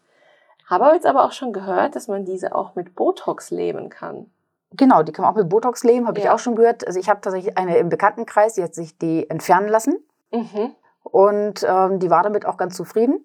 Habe 0.66 0.95
jetzt 0.95 1.07
aber 1.07 1.25
auch 1.25 1.33
schon 1.33 1.52
gehört, 1.52 1.95
dass 1.95 2.09
man 2.09 2.25
diese 2.25 2.55
auch 2.55 2.75
mit 2.75 2.95
Botox 2.95 3.50
leben 3.50 3.88
kann. 3.88 4.31
Genau, 4.73 5.02
die 5.02 5.12
kann 5.12 5.25
man 5.25 5.33
auch 5.33 5.38
mit 5.38 5.49
Botox 5.49 5.85
leben, 5.85 6.07
habe 6.07 6.19
ja. 6.19 6.26
ich 6.26 6.31
auch 6.31 6.40
schon 6.40 6.57
gehört. 6.57 6.87
Also 6.87 6.99
ich 6.99 7.09
habe 7.09 7.21
tatsächlich 7.21 7.57
eine 7.57 7.78
im 7.78 7.88
Bekanntenkreis, 7.88 8.55
die 8.55 8.62
hat 8.62 8.75
sich 8.75 8.99
die 8.99 9.31
entfernen 9.31 9.69
lassen. 9.69 9.97
Mhm. 10.33 10.75
Und 11.02 11.64
ähm, 11.66 12.00
die 12.00 12.11
war 12.11 12.25
damit 12.25 12.47
auch 12.47 12.57
ganz 12.57 12.76
zufrieden. 12.76 13.25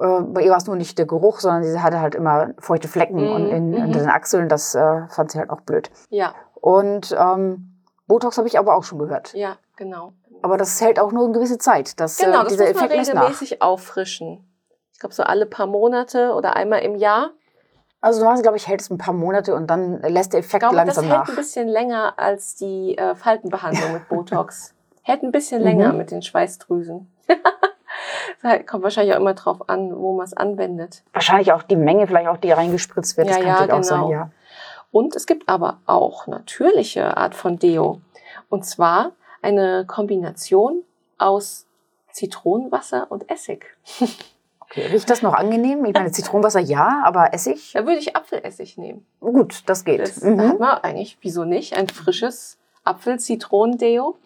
Äh, 0.00 0.20
bei 0.22 0.42
ihr 0.42 0.50
war 0.50 0.58
es 0.58 0.66
nur 0.66 0.76
nicht 0.76 0.98
der 0.98 1.06
Geruch, 1.06 1.40
sondern 1.40 1.64
sie 1.64 1.80
hatte 1.80 2.00
halt 2.00 2.14
immer 2.14 2.50
feuchte 2.58 2.88
Flecken 2.88 3.26
mhm. 3.26 3.32
und 3.32 3.48
in, 3.48 3.72
in, 3.72 3.86
mhm. 3.88 3.92
den 3.92 4.08
Achseln. 4.08 4.48
Das 4.48 4.74
äh, 4.74 5.06
fand 5.08 5.30
sie 5.30 5.38
halt 5.38 5.50
auch 5.50 5.60
blöd. 5.60 5.90
Ja. 6.10 6.34
Und 6.54 7.14
ähm, 7.18 7.82
Botox 8.06 8.38
habe 8.38 8.48
ich 8.48 8.58
aber 8.58 8.76
auch 8.76 8.84
schon 8.84 8.98
gehört. 8.98 9.34
Ja, 9.34 9.56
genau. 9.76 10.12
Aber 10.42 10.56
das 10.56 10.80
hält 10.80 10.98
auch 10.98 11.12
nur 11.12 11.24
eine 11.24 11.32
gewisse 11.32 11.58
Zeit. 11.58 11.98
Dass, 12.00 12.18
genau, 12.18 12.40
äh, 12.40 12.44
das 12.44 12.52
dieser 12.52 12.64
muss 12.64 12.74
man 12.74 12.90
Effekt 12.90 13.08
regelmäßig 13.08 13.62
auffrischen. 13.62 14.46
Ich 14.92 15.00
glaube 15.00 15.14
so 15.14 15.22
alle 15.22 15.46
paar 15.46 15.66
Monate 15.66 16.32
oder 16.34 16.56
einmal 16.56 16.80
im 16.80 16.96
Jahr. 16.96 17.30
Also 18.00 18.18
normalerweise, 18.18 18.42
glaube 18.42 18.58
ich, 18.58 18.68
hält 18.68 18.82
es 18.82 18.90
ein 18.90 18.98
paar 18.98 19.14
Monate 19.14 19.54
und 19.54 19.68
dann 19.68 20.02
lässt 20.02 20.34
der 20.34 20.40
Effekt 20.40 20.62
ich 20.62 20.68
glaube, 20.68 20.76
langsam 20.76 21.08
nach. 21.08 21.20
Das 21.20 21.28
hält 21.28 21.38
ein 21.38 21.42
bisschen 21.42 21.68
länger 21.68 22.14
als 22.18 22.54
die 22.54 22.98
äh, 22.98 23.14
Faltenbehandlung 23.14 23.94
mit 23.94 24.08
Botox. 24.10 24.74
hält 25.02 25.22
ein 25.22 25.32
bisschen 25.32 25.62
länger 25.62 25.92
mhm. 25.92 25.98
mit 25.98 26.10
den 26.10 26.20
Schweißdrüsen. 26.20 27.10
kommt 28.66 28.82
wahrscheinlich 28.82 29.14
auch 29.14 29.20
immer 29.20 29.34
drauf 29.34 29.68
an, 29.68 29.94
wo 29.96 30.14
man 30.14 30.24
es 30.24 30.34
anwendet. 30.34 31.02
Wahrscheinlich 31.12 31.52
auch 31.52 31.62
die 31.62 31.76
Menge, 31.76 32.06
vielleicht 32.06 32.28
auch 32.28 32.36
die 32.36 32.52
reingespritzt 32.52 33.16
wird. 33.16 33.28
Ja, 33.28 33.36
das 33.36 33.44
kann 33.44 33.54
ja, 33.54 33.66
genau. 33.66 33.78
auch 33.78 33.82
sein, 33.82 34.08
ja. 34.08 34.30
Und 34.90 35.16
es 35.16 35.26
gibt 35.26 35.48
aber 35.48 35.78
auch 35.86 36.26
natürliche 36.26 37.16
Art 37.16 37.34
von 37.34 37.58
Deo. 37.58 38.00
Und 38.48 38.64
zwar 38.64 39.12
eine 39.42 39.84
Kombination 39.86 40.82
aus 41.18 41.66
Zitronenwasser 42.12 43.10
und 43.10 43.30
Essig. 43.30 43.66
Okay. 44.70 44.88
Riecht 44.88 45.08
das 45.08 45.22
noch 45.22 45.34
angenehm? 45.34 45.84
Ich 45.84 45.92
meine, 45.92 46.10
Zitronenwasser 46.10 46.58
ja, 46.58 47.02
aber 47.04 47.32
Essig? 47.32 47.74
Da 47.74 47.86
würde 47.86 47.98
ich 47.98 48.16
Apfelessig 48.16 48.76
nehmen. 48.76 49.06
Gut, 49.20 49.62
das 49.66 49.84
geht. 49.84 50.00
Das, 50.00 50.20
mhm. 50.20 50.40
Hat 50.40 50.58
man 50.58 50.78
eigentlich, 50.78 51.16
wieso 51.20 51.44
nicht, 51.44 51.76
ein 51.76 51.86
frisches 51.86 52.58
Apfel-Zitronendeo. 52.84 54.16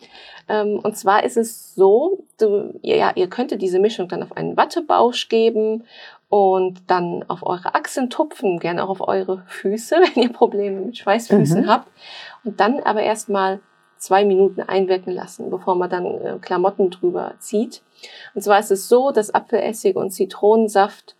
Ähm, 0.49 0.81
und 0.83 0.97
zwar 0.97 1.25
ist 1.25 1.37
es 1.37 1.75
so, 1.75 2.25
du, 2.39 2.79
ja, 2.83 3.13
ihr 3.15 3.29
könntet 3.29 3.63
diese 3.63 3.79
Mischung 3.79 4.09
dann 4.09 4.23
auf 4.23 4.37
einen 4.37 4.57
Wattebausch 4.57 5.29
geben 5.29 5.85
und 6.29 6.83
dann 6.87 7.25
auf 7.29 7.45
eure 7.45 7.75
Achseln 7.75 8.11
tupfen, 8.11 8.59
gerne 8.59 8.85
auch 8.85 8.91
auf 8.91 9.07
eure 9.07 9.45
Füße, 9.47 9.97
wenn 10.15 10.23
ihr 10.23 10.33
Probleme 10.33 10.81
mit 10.81 10.99
Schweißfüßen 10.99 11.63
mhm. 11.63 11.69
habt. 11.69 11.89
Und 12.45 12.61
dann 12.61 12.81
aber 12.81 13.03
erstmal 13.03 13.61
zwei 13.99 14.25
Minuten 14.25 14.63
einwirken 14.63 15.13
lassen, 15.13 15.51
bevor 15.51 15.75
man 15.75 15.91
dann 15.91 16.07
äh, 16.07 16.39
Klamotten 16.41 16.91
drüber 16.91 17.35
zieht. 17.39 17.83
Und 18.35 18.43
zwar 18.43 18.61
ist 18.61 18.71
es 18.71 18.89
so, 18.89 19.11
dass 19.11 19.35
Apfelessig 19.35 19.97
und 19.97 20.11
Zitronensaft 20.11 21.17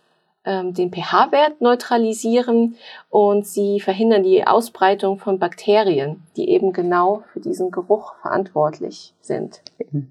ähm, 0.49 0.73
den 0.73 0.91
pH-Wert 0.91 1.61
neutralisieren 1.61 2.75
und 3.11 3.45
sie 3.45 3.79
verhindern 3.79 4.23
die 4.23 4.47
Ausbreitung 4.47 5.19
von 5.19 5.37
Bakterien, 5.37 6.23
die 6.35 6.49
eben 6.49 6.73
genau 6.73 7.23
für 7.31 7.39
diesen 7.39 7.69
Geruch 7.69 8.15
verantwortlich 8.23 9.13
sind. 9.21 9.61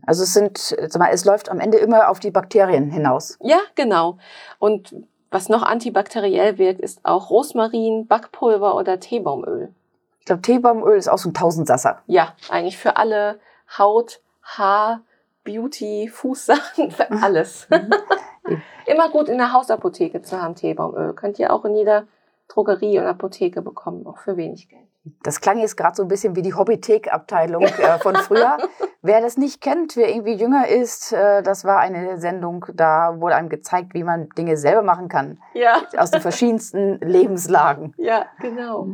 Also 0.07 0.23
es 0.23 0.35
sind, 0.35 0.76
mal, 0.97 1.11
es 1.12 1.25
läuft 1.25 1.50
am 1.50 1.59
Ende 1.59 1.78
immer 1.78 2.09
auf 2.09 2.21
die 2.21 2.30
Bakterien 2.30 2.88
hinaus. 2.88 3.37
Ja, 3.42 3.59
genau. 3.75 4.18
Und 4.61 4.95
was 5.33 5.49
noch 5.49 5.64
antibakteriell 5.64 6.57
wirkt, 6.57 6.80
ist 6.80 7.00
auch 7.02 7.30
Rosmarin, 7.30 8.07
Backpulver 8.07 8.76
oder 8.76 9.00
Teebaumöl. 9.00 9.75
Ich 10.21 10.26
glaube, 10.26 10.42
Teebaumöl 10.42 10.97
ist 10.97 11.09
auch 11.09 11.18
so 11.18 11.30
ein 11.30 11.35
Tausendsasser. 11.35 12.00
Ja, 12.07 12.35
eigentlich 12.49 12.78
für 12.78 12.97
alle 12.97 13.40
Haut, 13.76 14.21
Haar, 14.42 15.00
Beauty, 15.49 16.09
Fußsachen, 16.12 16.90
für 16.90 17.11
alles. 17.23 17.67
Mhm. 17.71 18.62
Immer 18.87 19.11
gut 19.11 19.28
in 19.28 19.38
der 19.38 19.52
Hausapotheke 19.52 20.21
zu 20.21 20.40
haben, 20.40 20.55
Teebaumöl. 20.55 21.14
Könnt 21.14 21.38
ihr 21.38 21.52
auch 21.52 21.64
in 21.64 21.75
jeder 21.75 22.07
Drogerie 22.49 22.99
und 22.99 23.07
Apotheke 23.07 23.62
bekommen, 23.62 24.07
auch 24.07 24.19
für 24.19 24.37
wenig 24.37 24.69
Geld. 24.69 24.83
Das 25.23 25.40
klang 25.40 25.59
jetzt 25.59 25.76
gerade 25.76 25.97
so 25.97 26.02
ein 26.02 26.09
bisschen 26.09 26.37
wie 26.37 26.43
die 26.43 26.52
Hobbythek-Abteilung 26.52 27.62
äh, 27.62 27.99
von 27.99 28.17
früher. 28.17 28.59
wer 29.02 29.23
das 29.23 29.38
nicht 29.38 29.62
kennt, 29.62 29.97
wer 29.97 30.11
irgendwie 30.11 30.35
jünger 30.35 30.69
ist, 30.69 31.12
äh, 31.12 31.43
das 31.43 31.64
war 31.64 31.78
eine 31.78 32.19
Sendung, 32.19 32.67
da 32.75 33.19
wurde 33.19 33.37
einem 33.37 33.49
gezeigt, 33.49 33.95
wie 33.95 34.05
man 34.05 34.28
Dinge 34.37 34.59
selber 34.59 34.83
machen 34.83 35.09
kann. 35.09 35.38
Ja. 35.55 35.81
Aus 35.97 36.11
den 36.11 36.21
verschiedensten 36.21 36.99
Lebenslagen. 37.00 37.95
Ja, 37.97 38.26
genau. 38.40 38.88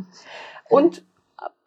Und 0.69 1.03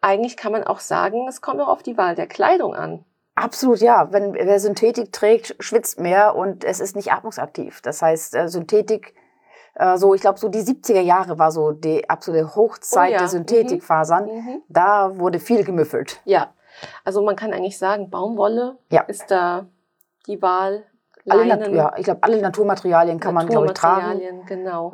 eigentlich 0.01 0.35
kann 0.35 0.51
man 0.51 0.63
auch 0.63 0.79
sagen, 0.79 1.27
es 1.27 1.41
kommt 1.41 1.61
auch 1.61 1.67
auf 1.67 1.83
die 1.83 1.97
Wahl 1.97 2.15
der 2.15 2.27
Kleidung 2.27 2.73
an. 2.73 3.05
Absolut, 3.39 3.79
ja. 3.79 4.11
Wenn 4.11 4.33
wer 4.33 4.59
Synthetik 4.59 5.13
trägt, 5.13 5.55
schwitzt 5.59 5.99
mehr 5.99 6.35
und 6.35 6.63
es 6.63 6.79
ist 6.79 6.95
nicht 6.95 7.11
atmungsaktiv. 7.11 7.81
Das 7.81 8.01
heißt, 8.01 8.35
äh, 8.35 8.47
Synthetik, 8.49 9.15
äh, 9.75 9.97
so 9.97 10.13
ich 10.13 10.21
glaube, 10.21 10.39
so 10.39 10.49
die 10.49 10.61
70er 10.61 10.99
Jahre 10.99 11.39
war 11.39 11.51
so 11.51 11.71
die 11.71 12.09
absolute 12.09 12.55
Hochzeit 12.55 13.09
oh 13.09 13.13
ja. 13.13 13.19
der 13.19 13.27
Synthetikfasern. 13.27 14.25
Mhm. 14.25 14.31
mhm. 14.31 14.61
Da 14.67 15.17
wurde 15.17 15.39
viel 15.39 15.63
gemüffelt. 15.63 16.21
Ja, 16.25 16.53
also 17.05 17.21
man 17.21 17.35
kann 17.35 17.53
eigentlich 17.53 17.77
sagen, 17.77 18.09
Baumwolle 18.09 18.77
ja. 18.91 19.01
ist 19.01 19.31
da 19.31 19.67
die 20.27 20.41
Wahl. 20.41 20.83
Alle 21.27 21.75
ja, 21.75 21.93
ich 21.97 22.05
glaube, 22.05 22.23
alle 22.23 22.41
Naturmaterialien 22.41 23.19
kann 23.19 23.33
man, 23.33 23.47
glaube 23.47 23.67
ich, 23.67 23.73
tragen. 23.73 24.01
Naturmaterialien, 24.01 24.45
genau. 24.45 24.93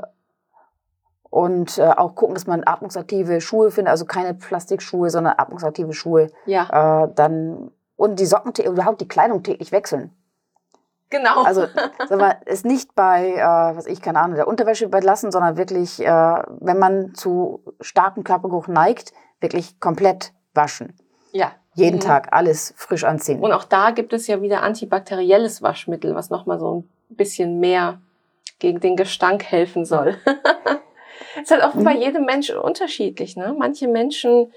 Und 1.30 1.78
äh, 1.78 1.84
auch 1.84 2.16
gucken, 2.16 2.36
dass 2.36 2.48
man 2.48 2.64
atmungsaktive 2.66 3.42
Schuhe 3.42 3.72
findet, 3.72 3.92
also 3.92 4.06
keine 4.06 4.34
Plastikschuhe, 4.34 5.10
sondern 5.10 5.34
atmungsaktive 5.38 5.94
Schuhe. 5.94 6.32
Ja. 6.46 7.04
Äh, 7.04 7.12
dann 7.14 7.72
und 7.96 8.20
die 8.20 8.26
Socken, 8.26 8.54
überhaupt 8.64 9.02
die 9.02 9.08
Kleidung 9.08 9.44
täglich 9.44 9.72
wechseln. 9.72 10.12
Genau. 11.10 11.44
Also 11.44 11.68
sag 12.10 12.20
mal, 12.20 12.38
ist 12.46 12.66
nicht 12.66 12.96
bei, 12.96 13.34
äh, 13.34 13.76
was 13.76 13.86
ich 13.86 14.02
keine 14.02 14.20
Ahnung, 14.20 14.36
der 14.36 14.48
Unterwäsche 14.48 14.86
überlassen, 14.86 15.32
sondern 15.32 15.58
wirklich, 15.58 16.00
äh, 16.00 16.44
wenn 16.60 16.80
man 16.80 17.14
zu 17.14 17.62
starkem 17.82 18.24
Körpergeruch 18.24 18.68
neigt, 18.68 19.14
wirklich 19.40 19.80
komplett 19.80 20.34
waschen. 20.54 20.94
Ja. 21.32 21.52
Jeden 21.74 21.98
mhm. 21.98 22.02
Tag 22.02 22.30
alles 22.32 22.74
frisch 22.78 23.04
anziehen. 23.04 23.42
Und 23.42 23.52
auch 23.52 23.66
da 23.66 23.92
gibt 23.92 24.14
es 24.14 24.28
ja 24.28 24.42
wieder 24.42 24.64
antibakterielles 24.64 25.62
Waschmittel, 25.62 26.16
was 26.16 26.30
nochmal 26.30 26.60
so 26.60 26.86
ein 27.10 27.16
bisschen 27.16 27.60
mehr 27.60 28.00
gegen 28.60 28.80
den 28.80 28.96
Gestank 28.96 29.44
helfen 29.44 29.84
soll. 29.84 30.18
ist 31.42 31.52
halt 31.52 31.64
auch 31.64 31.74
mhm. 31.74 31.84
bei 31.84 31.96
jedem 31.96 32.26
Menschen 32.26 32.58
unterschiedlich. 32.58 33.36
Ne? 33.36 33.54
Manche 33.58 33.88
Menschen 33.88 34.54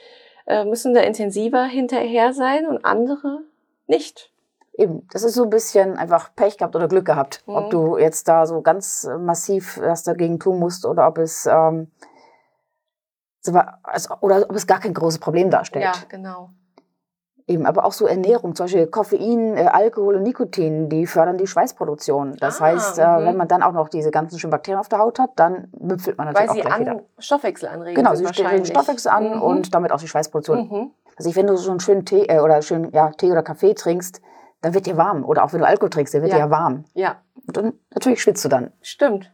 äh, 0.48 0.64
müssen 0.64 0.94
da 0.94 1.00
intensiver 1.00 1.64
hinterher 1.64 2.32
sein 2.32 2.66
und 2.66 2.84
andere 2.84 3.42
nicht. 3.86 4.32
Eben, 4.72 5.06
das 5.12 5.22
ist 5.22 5.34
so 5.34 5.44
ein 5.44 5.50
bisschen 5.50 5.96
einfach 5.96 6.34
Pech 6.34 6.56
gehabt 6.56 6.74
oder 6.74 6.88
Glück 6.88 7.04
gehabt. 7.04 7.42
Mhm. 7.46 7.54
Ob 7.54 7.70
du 7.70 7.98
jetzt 7.98 8.28
da 8.28 8.46
so 8.46 8.62
ganz 8.62 9.08
massiv 9.20 9.78
was 9.80 10.04
dagegen 10.04 10.38
tun 10.38 10.58
musst 10.58 10.86
oder 10.86 11.06
ob 11.06 11.18
es 11.18 11.46
ähm, 11.46 11.90
oder 14.20 14.46
ob 14.48 14.56
es 14.56 14.66
gar 14.66 14.80
kein 14.80 14.94
großes 14.94 15.20
Problem 15.20 15.50
darstellt. 15.50 15.84
Ja, 15.84 15.92
genau. 16.08 16.50
Eben, 17.48 17.64
aber 17.64 17.86
auch 17.86 17.92
so 17.92 18.06
Ernährung, 18.06 18.54
zum 18.54 18.64
Beispiel 18.64 18.86
Koffein, 18.88 19.56
äh, 19.56 19.62
Alkohol 19.72 20.16
und 20.16 20.22
Nikotin, 20.22 20.90
die 20.90 21.06
fördern 21.06 21.38
die 21.38 21.46
Schweißproduktion. 21.46 22.36
Das 22.38 22.60
ah, 22.60 22.66
heißt, 22.66 22.98
äh, 22.98 23.06
mhm. 23.06 23.24
wenn 23.24 23.36
man 23.38 23.48
dann 23.48 23.62
auch 23.62 23.72
noch 23.72 23.88
diese 23.88 24.10
ganzen 24.10 24.38
schönen 24.38 24.50
Bakterien 24.50 24.78
auf 24.78 24.90
der 24.90 24.98
Haut 24.98 25.18
hat, 25.18 25.30
dann 25.36 25.68
müpfelt 25.80 26.18
man 26.18 26.26
natürlich 26.26 26.50
Weil 26.50 26.58
auch 26.58 26.62
gleich 26.62 26.74
an 26.74 26.80
wieder. 26.80 27.02
Stoffwechsel 27.18 27.68
anregen. 27.70 27.94
Genau, 27.94 28.14
sie 28.14 28.26
stellen 28.28 28.50
den 28.50 28.66
Stoffwechsel 28.66 29.10
an 29.10 29.36
mhm. 29.36 29.42
und 29.42 29.74
damit 29.74 29.92
auch 29.92 29.98
die 29.98 30.08
Schweißproduktion. 30.08 30.68
Mhm. 30.68 30.90
Also 31.16 31.34
wenn 31.34 31.46
du 31.46 31.56
so 31.56 31.70
einen 31.70 31.80
schönen 31.80 32.04
Tee 32.04 32.26
äh, 32.26 32.40
oder 32.40 32.60
schön 32.60 32.90
ja, 32.92 33.10
Tee 33.12 33.32
oder 33.32 33.42
Kaffee 33.42 33.72
trinkst, 33.72 34.20
dann 34.60 34.74
wird 34.74 34.84
dir 34.84 34.98
warm. 34.98 35.24
Oder 35.24 35.42
auch 35.42 35.52
wenn 35.54 35.60
du 35.60 35.66
Alkohol 35.66 35.88
trinkst, 35.88 36.12
dann 36.12 36.20
wird 36.20 36.32
ja. 36.32 36.38
dir 36.38 36.44
ja 36.44 36.50
warm. 36.50 36.84
Ja. 36.92 37.16
Und 37.46 37.56
dann 37.56 37.72
natürlich 37.94 38.20
schwitzt 38.20 38.44
du 38.44 38.50
dann. 38.50 38.72
Stimmt. 38.82 39.32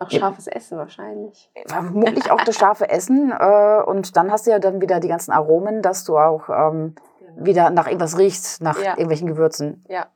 Auch 0.00 0.10
scharfes. 0.10 0.46
Essen 0.46 0.78
wahrscheinlich. 0.78 1.50
Vermutlich 1.66 2.30
auch 2.30 2.42
das 2.42 2.56
scharfe 2.56 2.88
Essen. 2.88 3.32
Äh, 3.38 3.82
und 3.84 4.16
dann 4.16 4.32
hast 4.32 4.46
du 4.46 4.50
ja 4.50 4.58
dann 4.58 4.80
wieder 4.80 4.98
die 4.98 5.08
ganzen 5.08 5.30
Aromen, 5.30 5.82
dass 5.82 6.04
du 6.04 6.16
auch 6.16 6.48
ähm, 6.48 6.94
genau. 7.18 7.44
wieder 7.44 7.70
nach 7.70 7.86
irgendwas 7.86 8.16
riechst, 8.16 8.62
nach 8.62 8.78
ja. 8.78 8.92
irgendwelchen 8.92 9.28
Gewürzen. 9.28 9.84
Ja. 9.88 10.06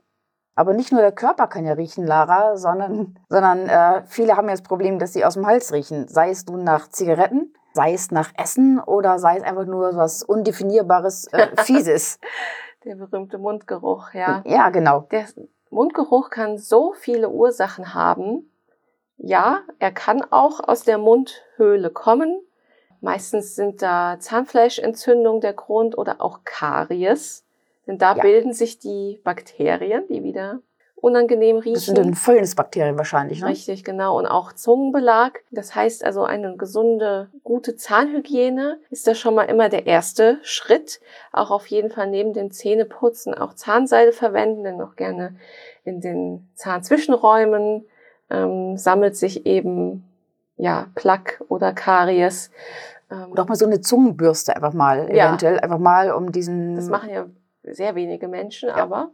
Aber 0.57 0.73
nicht 0.73 0.91
nur 0.91 1.03
der 1.03 1.13
Körper 1.13 1.49
kann 1.49 1.67
ja 1.67 1.75
riechen, 1.75 2.07
Lara, 2.07 2.57
sondern, 2.57 3.19
sondern 3.29 3.69
äh, 3.69 4.05
viele 4.07 4.37
haben 4.37 4.49
ja 4.49 4.55
das 4.55 4.63
Problem, 4.63 4.99
dass 4.99 5.13
sie 5.13 5.25
aus 5.25 5.35
dem 5.35 5.47
Hals 5.47 5.73
riechen. 5.73 6.09
Sei 6.09 6.31
es 6.31 6.47
nun 6.47 6.65
nach 6.65 6.89
Zigaretten, 6.89 7.53
sei 7.75 7.93
es 7.93 8.11
nach 8.11 8.33
Essen 8.39 8.81
oder 8.81 9.19
sei 9.19 9.37
es 9.37 9.43
einfach 9.43 9.67
nur 9.67 9.97
was 9.97 10.23
Undefinierbares, 10.23 11.27
äh, 11.33 11.49
Fieses. 11.63 12.19
der 12.85 12.95
berühmte 12.95 13.37
Mundgeruch, 13.37 14.15
ja. 14.15 14.43
Ja, 14.47 14.71
genau. 14.71 15.01
Der 15.11 15.27
Mundgeruch 15.71 16.31
kann 16.31 16.57
so 16.57 16.93
viele 16.93 17.29
Ursachen 17.29 17.93
haben, 17.93 18.49
ja, 19.17 19.63
er 19.79 19.93
kann 19.93 20.23
auch 20.31 20.61
aus 20.67 20.83
der 20.83 20.99
Mundhöhle 20.99 21.91
kommen. 21.91 22.41
Meistens 23.01 23.55
sind 23.55 23.83
da 23.83 24.17
Zahnfleischentzündung 24.19 25.41
der 25.41 25.53
Grund 25.53 25.97
oder 25.97 26.21
auch 26.21 26.41
Karies. 26.45 27.45
Denn 27.87 27.99
da 27.99 28.17
ja. 28.17 28.23
bilden 28.23 28.53
sich 28.53 28.79
die 28.79 29.21
Bakterien, 29.25 30.05
die 30.09 30.23
wieder 30.23 30.61
unangenehm 31.05 31.59
riechen. 31.59 31.75
Das 31.75 31.85
sind 31.85 31.99
dann 31.99 32.15
Fäulnisbakterien 32.15 32.97
wahrscheinlich, 32.97 33.43
ne? 33.43 33.49
Richtig, 33.49 33.85
genau. 33.85 34.19
Und 34.19 34.27
auch 34.27 34.55
Zungenbelag. 34.55 35.41
Das 35.51 35.75
heißt 35.75 36.03
also, 36.03 36.25
eine 36.25 36.57
gesunde, 36.57 37.29
gute 37.43 37.77
Zahnhygiene 37.77 38.79
ist 38.89 39.07
da 39.07 39.15
schon 39.15 39.35
mal 39.35 39.45
immer 39.45 39.69
der 39.69 39.87
erste 39.87 40.39
Schritt. 40.43 41.01
Auch 41.31 41.51
auf 41.51 41.67
jeden 41.67 41.91
Fall 41.91 42.09
neben 42.09 42.33
dem 42.33 42.51
Zähneputzen 42.51 43.35
auch 43.35 43.53
Zahnseide 43.53 44.13
verwenden, 44.13 44.65
denn 44.65 44.81
auch 44.81 44.97
gerne 44.97 45.37
in 45.85 46.01
den 46.01 46.49
Zahnzwischenräumen 46.55 47.87
ähm, 48.31 48.77
sammelt 48.77 49.17
sich 49.17 49.47
eben 49.47 50.05
ja 50.57 50.89
Plaque 50.95 51.45
oder 51.49 51.73
Karies. 51.73 52.51
Ähm, 53.11 53.33
oder 53.33 53.43
auch 53.43 53.49
mal 53.49 53.57
so 53.57 53.67
eine 53.67 53.81
Zungenbürste 53.81 54.55
einfach 54.57 54.73
mal, 54.73 55.15
ja. 55.15 55.29
eventuell 55.29 55.61
einfach 55.61 55.79
mal 55.79 56.13
um 56.13 56.33
diesen. 56.33 56.77
Das 56.77 56.89
machen 56.89 57.11
ja 57.11 57.27
sehr 57.63 57.95
wenige 57.95 58.29
Menschen, 58.29 58.69
ja. 58.69 58.77
aber 58.77 59.11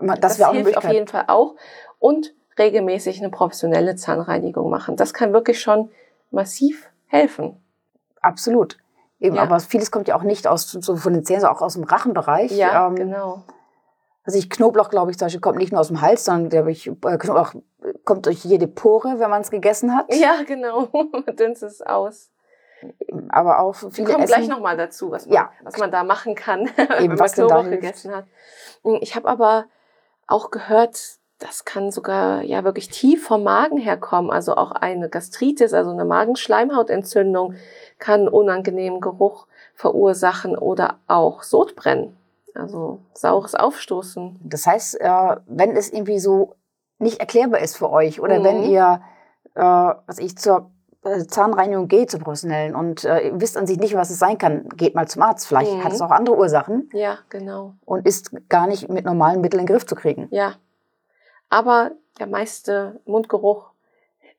das, 0.00 0.38
das 0.38 0.50
hilft 0.50 0.76
auf 0.76 0.90
jeden 0.90 1.06
Fall 1.06 1.24
auch 1.28 1.54
und 1.98 2.34
regelmäßig 2.58 3.20
eine 3.20 3.30
professionelle 3.30 3.96
Zahnreinigung 3.96 4.70
machen. 4.70 4.96
Das 4.96 5.12
kann 5.14 5.32
wirklich 5.32 5.60
schon 5.60 5.90
massiv 6.30 6.88
helfen. 7.06 7.56
Absolut. 8.20 8.78
Eben, 9.18 9.36
ja. 9.36 9.42
aber 9.42 9.60
vieles 9.60 9.90
kommt 9.90 10.08
ja 10.08 10.16
auch 10.16 10.22
nicht 10.22 10.46
aus 10.46 10.70
so 10.70 10.96
von 10.96 11.14
den 11.14 11.24
Zähnen, 11.24 11.40
sondern 11.40 11.56
auch 11.56 11.62
aus 11.62 11.74
dem 11.74 11.84
Rachenbereich. 11.84 12.52
Ja, 12.52 12.86
ähm, 12.86 12.96
genau. 12.96 13.44
Also 14.26 14.38
ich 14.38 14.50
Knoblauch, 14.50 14.90
glaube 14.90 15.10
ich, 15.10 15.18
zum 15.18 15.26
Beispiel, 15.26 15.40
kommt 15.40 15.58
nicht 15.58 15.72
nur 15.72 15.80
aus 15.80 15.88
dem 15.88 16.00
Hals, 16.00 16.24
sondern 16.24 16.50
glaube 16.50 16.72
ich, 16.72 16.88
äh, 16.88 17.18
Knoblauch 17.18 17.54
kommt 18.04 18.26
durch 18.26 18.44
jede 18.44 18.66
Pore, 18.66 19.20
wenn 19.20 19.30
man 19.30 19.42
es 19.42 19.50
gegessen 19.50 19.96
hat. 19.96 20.12
Ja, 20.12 20.42
genau. 20.46 20.88
Dünnst 21.38 21.62
es 21.62 21.80
aus. 21.80 22.30
Aber 23.28 23.60
auch 23.60 23.74
viele. 23.74 23.92
Wir 23.96 24.04
kommen 24.04 24.24
essen. 24.24 24.34
gleich 24.34 24.48
nochmal 24.48 24.76
dazu, 24.76 25.10
was 25.10 25.26
man, 25.26 25.34
ja. 25.34 25.50
was 25.62 25.78
man 25.78 25.90
da 25.90 26.04
machen 26.04 26.34
kann, 26.34 26.62
Eben, 26.62 26.70
wenn 26.78 27.16
man 27.16 27.30
Knoblauch 27.30 27.70
gegessen 27.70 28.14
hat. 28.14 28.26
Ich 29.00 29.14
habe 29.14 29.28
aber 29.28 29.66
auch 30.26 30.50
gehört, 30.50 31.18
das 31.38 31.64
kann 31.64 31.90
sogar 31.90 32.42
ja 32.42 32.64
wirklich 32.64 32.88
tief 32.88 33.26
vom 33.26 33.44
Magen 33.44 33.78
herkommen. 33.78 34.30
Also 34.30 34.56
auch 34.56 34.72
eine 34.72 35.08
Gastritis, 35.08 35.72
also 35.72 35.90
eine 35.90 36.04
Magenschleimhautentzündung 36.04 37.54
kann 37.98 38.28
unangenehmen 38.28 39.00
Geruch 39.00 39.46
verursachen 39.74 40.56
oder 40.56 40.98
auch 41.06 41.42
Sodbrennen. 41.42 42.16
Also 42.56 43.00
saures 43.14 43.54
Aufstoßen. 43.54 44.38
Das 44.42 44.66
heißt, 44.66 45.00
äh, 45.00 45.36
wenn 45.46 45.76
es 45.76 45.92
irgendwie 45.92 46.18
so 46.18 46.56
nicht 46.98 47.20
erklärbar 47.20 47.60
ist 47.60 47.76
für 47.76 47.90
euch 47.90 48.20
oder 48.20 48.38
mhm. 48.40 48.44
wenn 48.44 48.62
ihr, 48.64 49.02
äh, 49.54 49.60
was 49.60 50.18
ich 50.18 50.36
zur 50.38 50.70
äh, 51.04 51.26
Zahnreinigung 51.26 51.88
geht 51.88 52.10
zur 52.10 52.20
professionellen 52.20 52.74
und 52.74 53.04
äh, 53.04 53.30
wisst 53.34 53.56
an 53.56 53.66
sich 53.66 53.78
nicht, 53.78 53.94
was 53.94 54.10
es 54.10 54.18
sein 54.18 54.38
kann, 54.38 54.68
geht 54.70 54.94
mal 54.94 55.06
zum 55.06 55.22
Arzt. 55.22 55.46
Vielleicht 55.46 55.72
mhm. 55.72 55.84
hat 55.84 55.92
es 55.92 56.00
auch 56.00 56.10
andere 56.10 56.36
Ursachen. 56.36 56.88
Ja, 56.92 57.18
genau. 57.28 57.74
Und 57.84 58.06
ist 58.06 58.30
gar 58.48 58.66
nicht 58.66 58.88
mit 58.88 59.04
normalen 59.04 59.40
Mitteln 59.40 59.60
in 59.60 59.66
den 59.66 59.72
Griff 59.74 59.86
zu 59.86 59.94
kriegen. 59.94 60.28
Ja. 60.30 60.54
Aber 61.48 61.92
der 62.18 62.26
meiste 62.26 63.00
Mundgeruch 63.04 63.70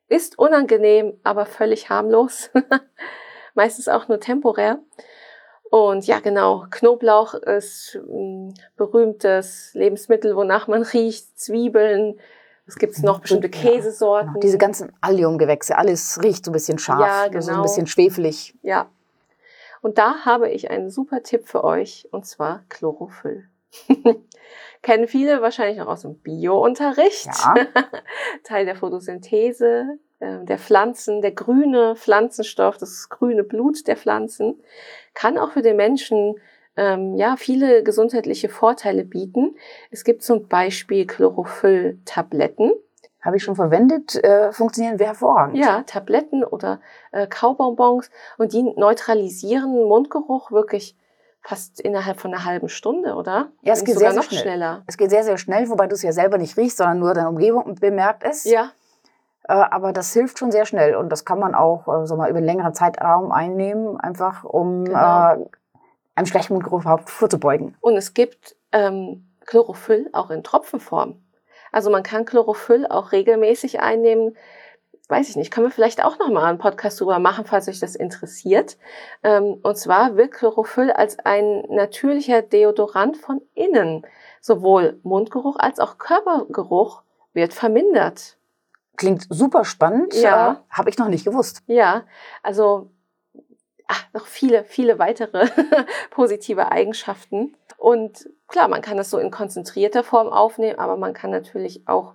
ist 0.08 0.38
unangenehm, 0.38 1.14
aber 1.22 1.46
völlig 1.46 1.88
harmlos. 1.90 2.50
Meistens 3.54 3.88
auch 3.88 4.08
nur 4.08 4.20
temporär. 4.20 4.78
Und 5.70 6.06
ja, 6.06 6.20
genau, 6.20 6.64
Knoblauch 6.70 7.34
ist 7.34 7.96
ein 7.96 8.54
berühmtes 8.76 9.74
Lebensmittel, 9.74 10.34
wonach 10.34 10.66
man 10.66 10.82
riecht, 10.82 11.38
Zwiebeln, 11.38 12.18
es 12.66 12.76
gibt 12.76 13.02
noch 13.02 13.20
bestimmte 13.20 13.48
Käsesorten. 13.48 14.28
Genau. 14.28 14.40
Diese 14.40 14.58
ganzen 14.58 14.92
Alliumgewächse, 15.00 15.76
alles 15.76 16.20
riecht 16.22 16.44
so 16.44 16.50
ein 16.50 16.52
bisschen 16.52 16.78
scharf, 16.78 17.00
ja, 17.00 17.28
genau. 17.28 17.40
so 17.40 17.48
ein 17.48 17.54
genau. 17.54 17.62
bisschen 17.62 17.86
schwefelig. 17.86 18.54
Ja. 18.62 18.90
Und 19.80 19.96
da 19.98 20.24
habe 20.24 20.50
ich 20.50 20.70
einen 20.70 20.90
super 20.90 21.22
Tipp 21.22 21.48
für 21.48 21.64
euch, 21.64 22.08
und 22.10 22.26
zwar 22.26 22.64
Chlorophyll. 22.68 23.48
Kennen 24.82 25.08
viele 25.08 25.40
wahrscheinlich 25.40 25.78
noch 25.78 25.86
aus 25.86 26.02
dem 26.02 26.16
Bio-Unterricht. 26.18 27.26
Ja. 27.26 27.54
Teil 28.44 28.66
der 28.66 28.76
Photosynthese, 28.76 29.98
der 30.20 30.58
Pflanzen, 30.58 31.20
der 31.22 31.32
grüne 31.32 31.94
Pflanzenstoff, 31.96 32.76
das 32.78 33.08
grüne 33.08 33.44
Blut 33.44 33.86
der 33.86 33.96
Pflanzen, 33.96 34.60
kann 35.14 35.38
auch 35.38 35.52
für 35.52 35.62
den 35.62 35.76
Menschen 35.76 36.34
ähm, 36.76 37.16
ja, 37.16 37.36
viele 37.36 37.82
gesundheitliche 37.82 38.48
Vorteile 38.48 39.04
bieten. 39.04 39.56
Es 39.90 40.04
gibt 40.04 40.22
zum 40.22 40.48
Beispiel 40.48 41.06
Chlorophyll-Tabletten. 41.06 42.72
Habe 43.20 43.36
ich 43.36 43.42
schon 43.42 43.56
verwendet, 43.56 44.14
äh, 44.22 44.52
funktionieren 44.52 45.00
wir 45.00 45.06
hervorragend. 45.06 45.56
Ja, 45.56 45.82
Tabletten 45.82 46.44
oder 46.44 46.80
äh, 47.10 47.26
Kaubonbons 47.26 48.10
und 48.38 48.52
die 48.52 48.62
neutralisieren 48.62 49.84
Mundgeruch 49.88 50.52
wirklich 50.52 50.96
fast 51.40 51.80
innerhalb 51.80 52.20
von 52.20 52.32
einer 52.32 52.44
halben 52.44 52.68
Stunde, 52.68 53.14
oder? 53.14 53.50
Ja, 53.62 53.72
es 53.72 53.84
geht 53.84 53.98
sehr, 53.98 54.12
sehr 54.12 54.22
schnell. 54.22 54.40
schneller. 54.40 54.82
Es 54.86 54.96
geht 54.96 55.10
sehr, 55.10 55.24
sehr 55.24 55.36
schnell, 55.36 55.68
wobei 55.68 55.88
du 55.88 55.94
es 55.94 56.02
ja 56.02 56.12
selber 56.12 56.38
nicht 56.38 56.56
riechst, 56.56 56.76
sondern 56.76 57.00
nur 57.00 57.14
deine 57.14 57.28
Umgebung 57.28 57.74
bemerkt 57.74 58.22
es. 58.22 58.44
Ja. 58.44 58.70
Äh, 59.48 59.54
aber 59.54 59.92
das 59.92 60.12
hilft 60.12 60.38
schon 60.38 60.52
sehr 60.52 60.66
schnell 60.66 60.94
und 60.94 61.08
das 61.08 61.24
kann 61.24 61.40
man 61.40 61.54
auch 61.54 61.88
äh, 61.88 62.06
so 62.06 62.16
mal 62.16 62.28
über 62.28 62.38
einen 62.38 62.46
längeren 62.46 62.74
Zeitraum 62.74 63.32
einnehmen, 63.32 63.98
einfach 63.98 64.44
um 64.44 64.84
genau. 64.84 65.32
äh, 65.32 65.46
einem 66.14 66.26
schlechten 66.26 66.52
Mundgeruch 66.52 66.82
überhaupt 66.82 67.10
vorzubeugen. 67.10 67.76
Und 67.80 67.96
es 67.96 68.14
gibt 68.14 68.56
ähm, 68.72 69.26
Chlorophyll 69.46 70.10
auch 70.12 70.30
in 70.30 70.44
Tropfenform. 70.44 71.22
Also 71.72 71.90
man 71.90 72.02
kann 72.02 72.24
Chlorophyll 72.24 72.86
auch 72.86 73.12
regelmäßig 73.12 73.80
einnehmen. 73.80 74.36
Weiß 75.08 75.30
ich 75.30 75.36
nicht, 75.36 75.50
können 75.50 75.66
wir 75.66 75.70
vielleicht 75.70 76.04
auch 76.04 76.18
noch 76.18 76.28
mal 76.28 76.44
einen 76.44 76.58
Podcast 76.58 77.00
drüber 77.00 77.18
machen, 77.18 77.46
falls 77.46 77.68
euch 77.68 77.80
das 77.80 77.94
interessiert. 77.94 78.76
Ähm, 79.22 79.58
und 79.62 79.78
zwar 79.78 80.16
wirkt 80.16 80.34
Chlorophyll 80.34 80.90
als 80.90 81.18
ein 81.20 81.62
natürlicher 81.70 82.42
Deodorant 82.42 83.16
von 83.16 83.40
innen. 83.54 84.06
Sowohl 84.42 85.00
Mundgeruch 85.02 85.56
als 85.58 85.80
auch 85.80 85.96
Körpergeruch 85.96 87.02
wird 87.32 87.54
vermindert. 87.54 88.37
Klingt 88.98 89.26
super 89.30 89.64
spannend. 89.64 90.12
Ja. 90.14 90.52
Äh, 90.52 90.74
Habe 90.76 90.90
ich 90.90 90.98
noch 90.98 91.08
nicht 91.08 91.24
gewusst. 91.24 91.62
Ja, 91.66 92.04
also 92.42 92.90
ach, 93.86 94.04
noch 94.12 94.26
viele, 94.26 94.64
viele 94.64 94.98
weitere 94.98 95.48
positive 96.10 96.70
Eigenschaften. 96.70 97.56
Und 97.76 98.28
klar, 98.48 98.68
man 98.68 98.82
kann 98.82 98.96
das 98.96 99.08
so 99.08 99.18
in 99.18 99.30
konzentrierter 99.30 100.04
Form 100.04 100.28
aufnehmen, 100.28 100.78
aber 100.78 100.96
man 100.96 101.14
kann 101.14 101.30
natürlich 101.30 101.86
auch 101.86 102.14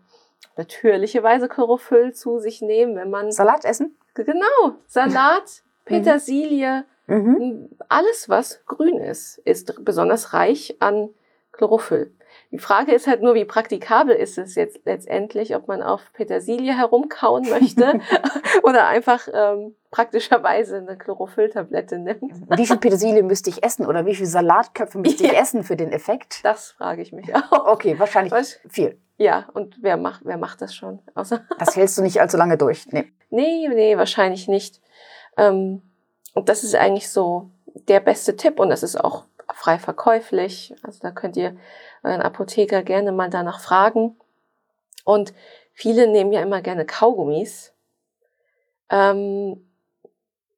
natürlicherweise 0.58 1.48
Chlorophyll 1.48 2.14
zu 2.14 2.40
sich 2.40 2.62
nehmen, 2.62 2.96
wenn 2.96 3.10
man 3.10 3.32
Salat 3.32 3.66
essen. 3.66 3.98
Genau, 4.14 4.76
Salat, 4.86 5.44
mhm. 5.86 5.86
Petersilie, 5.86 6.84
mhm. 7.08 7.70
alles 7.90 8.30
was 8.30 8.64
grün 8.66 9.00
ist, 9.00 9.40
ist 9.40 9.84
besonders 9.84 10.34
reich 10.34 10.76
an 10.80 11.10
Chlorophyll. 11.54 12.14
Die 12.54 12.60
Frage 12.60 12.92
ist 12.94 13.08
halt 13.08 13.24
nur, 13.24 13.34
wie 13.34 13.46
praktikabel 13.46 14.16
ist 14.16 14.38
es 14.38 14.54
jetzt 14.54 14.82
letztendlich, 14.86 15.56
ob 15.56 15.68
man 15.68 15.82
auf 15.82 16.02
Petersilie 16.14 16.78
herumkauen 16.78 17.50
möchte 17.50 18.00
oder 18.64 18.86
einfach 18.86 19.28
ähm, 19.34 19.76
praktischerweise 19.90 20.78
eine 20.78 20.96
Chlorophylltablette 20.96 21.98
nimmt. 21.98 22.32
Wie 22.56 22.68
viel 22.68 22.78
Petersilie 22.78 23.24
müsste 23.24 23.50
ich 23.50 23.64
essen 23.64 23.88
oder 23.88 24.06
wie 24.06 24.14
viel 24.14 24.28
Salatköpfe 24.28 25.00
müsste 25.00 25.24
ich 25.24 25.36
essen 25.36 25.64
für 25.64 25.76
den 25.76 25.92
Effekt? 25.92 26.42
Das 26.46 26.74
frage 26.74 27.02
ich 27.02 27.12
mich 27.12 27.36
auch. 27.36 27.66
Okay, 27.66 27.98
wahrscheinlich 27.98 28.32
Was? 28.32 28.60
viel. 28.70 29.00
Ja, 29.18 29.48
und 29.56 29.78
wer 29.82 29.98
macht, 29.98 30.22
wer 30.24 30.38
macht 30.38 30.62
das 30.62 30.76
schon? 30.76 31.00
Außer 31.16 31.42
das 31.58 31.76
hältst 31.76 31.98
du 31.98 32.04
nicht 32.04 32.22
allzu 32.22 32.38
lange 32.38 32.60
durch. 32.60 32.86
Nee, 32.92 33.12
nee, 33.32 33.68
nee 33.68 33.98
wahrscheinlich 33.98 34.48
nicht. 34.48 34.80
Ähm, 35.38 35.82
und 36.36 36.50
das 36.50 36.64
ist 36.64 36.76
eigentlich 36.76 37.10
so 37.10 37.50
der 37.88 38.00
beste 38.00 38.36
Tipp 38.36 38.60
und 38.60 38.70
das 38.70 38.84
ist 38.84 38.96
auch 38.96 39.26
frei 39.54 39.80
verkäuflich. 39.80 40.76
Also 40.84 41.00
da 41.02 41.12
könnt 41.12 41.38
ihr 41.38 41.56
euren 42.04 42.22
Apotheker 42.22 42.84
gerne 42.84 43.12
mal 43.12 43.30
danach 43.30 43.60
fragen. 43.60 44.18
Und 45.06 45.34
viele 45.74 46.08
nehmen 46.08 46.32
ja 46.32 46.42
immer 46.42 46.62
gerne 46.62 46.86
Kaugummis. 46.86 47.74
Ähm, 48.90 49.68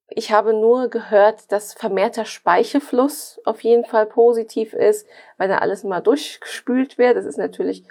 ich 0.08 0.31
habe 0.31 0.53
nur 0.53 0.89
gehört, 0.89 1.51
dass 1.51 1.73
vermehrter 1.73 2.25
Speichelfluss 2.25 3.41
auf 3.45 3.62
jeden 3.63 3.86
Fall 3.86 4.05
positiv 4.05 4.73
ist, 4.73 5.08
weil 5.38 5.47
da 5.47 5.58
alles 5.60 5.84
mal 5.84 6.01
durchgespült 6.01 6.97
wird. 6.97 7.17
Das 7.17 7.25
ist 7.25 7.38
natürlich 7.38 7.84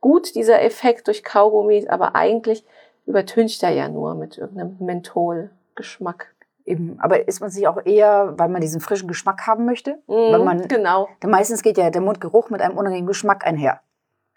gut, 0.00 0.34
dieser 0.34 0.62
Effekt 0.62 1.06
durch 1.06 1.24
Kaugummis, 1.24 1.86
aber 1.86 2.14
eigentlich 2.14 2.64
übertüncht 3.06 3.62
er 3.62 3.70
ja 3.70 3.88
nur 3.88 4.14
mit 4.14 4.38
irgendeinem 4.38 4.76
Mentholgeschmack. 4.80 6.34
Eben, 6.64 6.98
aber 7.00 7.26
ist 7.26 7.40
man 7.40 7.50
sich 7.50 7.66
auch 7.66 7.84
eher, 7.84 8.34
weil 8.38 8.48
man 8.48 8.60
diesen 8.60 8.80
frischen 8.80 9.08
Geschmack 9.08 9.46
haben 9.46 9.64
möchte? 9.64 10.02
Mm, 10.06 10.12
weil 10.12 10.44
man, 10.44 10.68
genau. 10.68 11.08
Denn 11.22 11.30
meistens 11.30 11.62
geht 11.62 11.76
ja 11.76 11.90
der 11.90 12.00
Mundgeruch 12.00 12.50
mit 12.50 12.60
einem 12.60 12.76
unangenehmen 12.76 13.08
Geschmack 13.08 13.44
einher. 13.46 13.80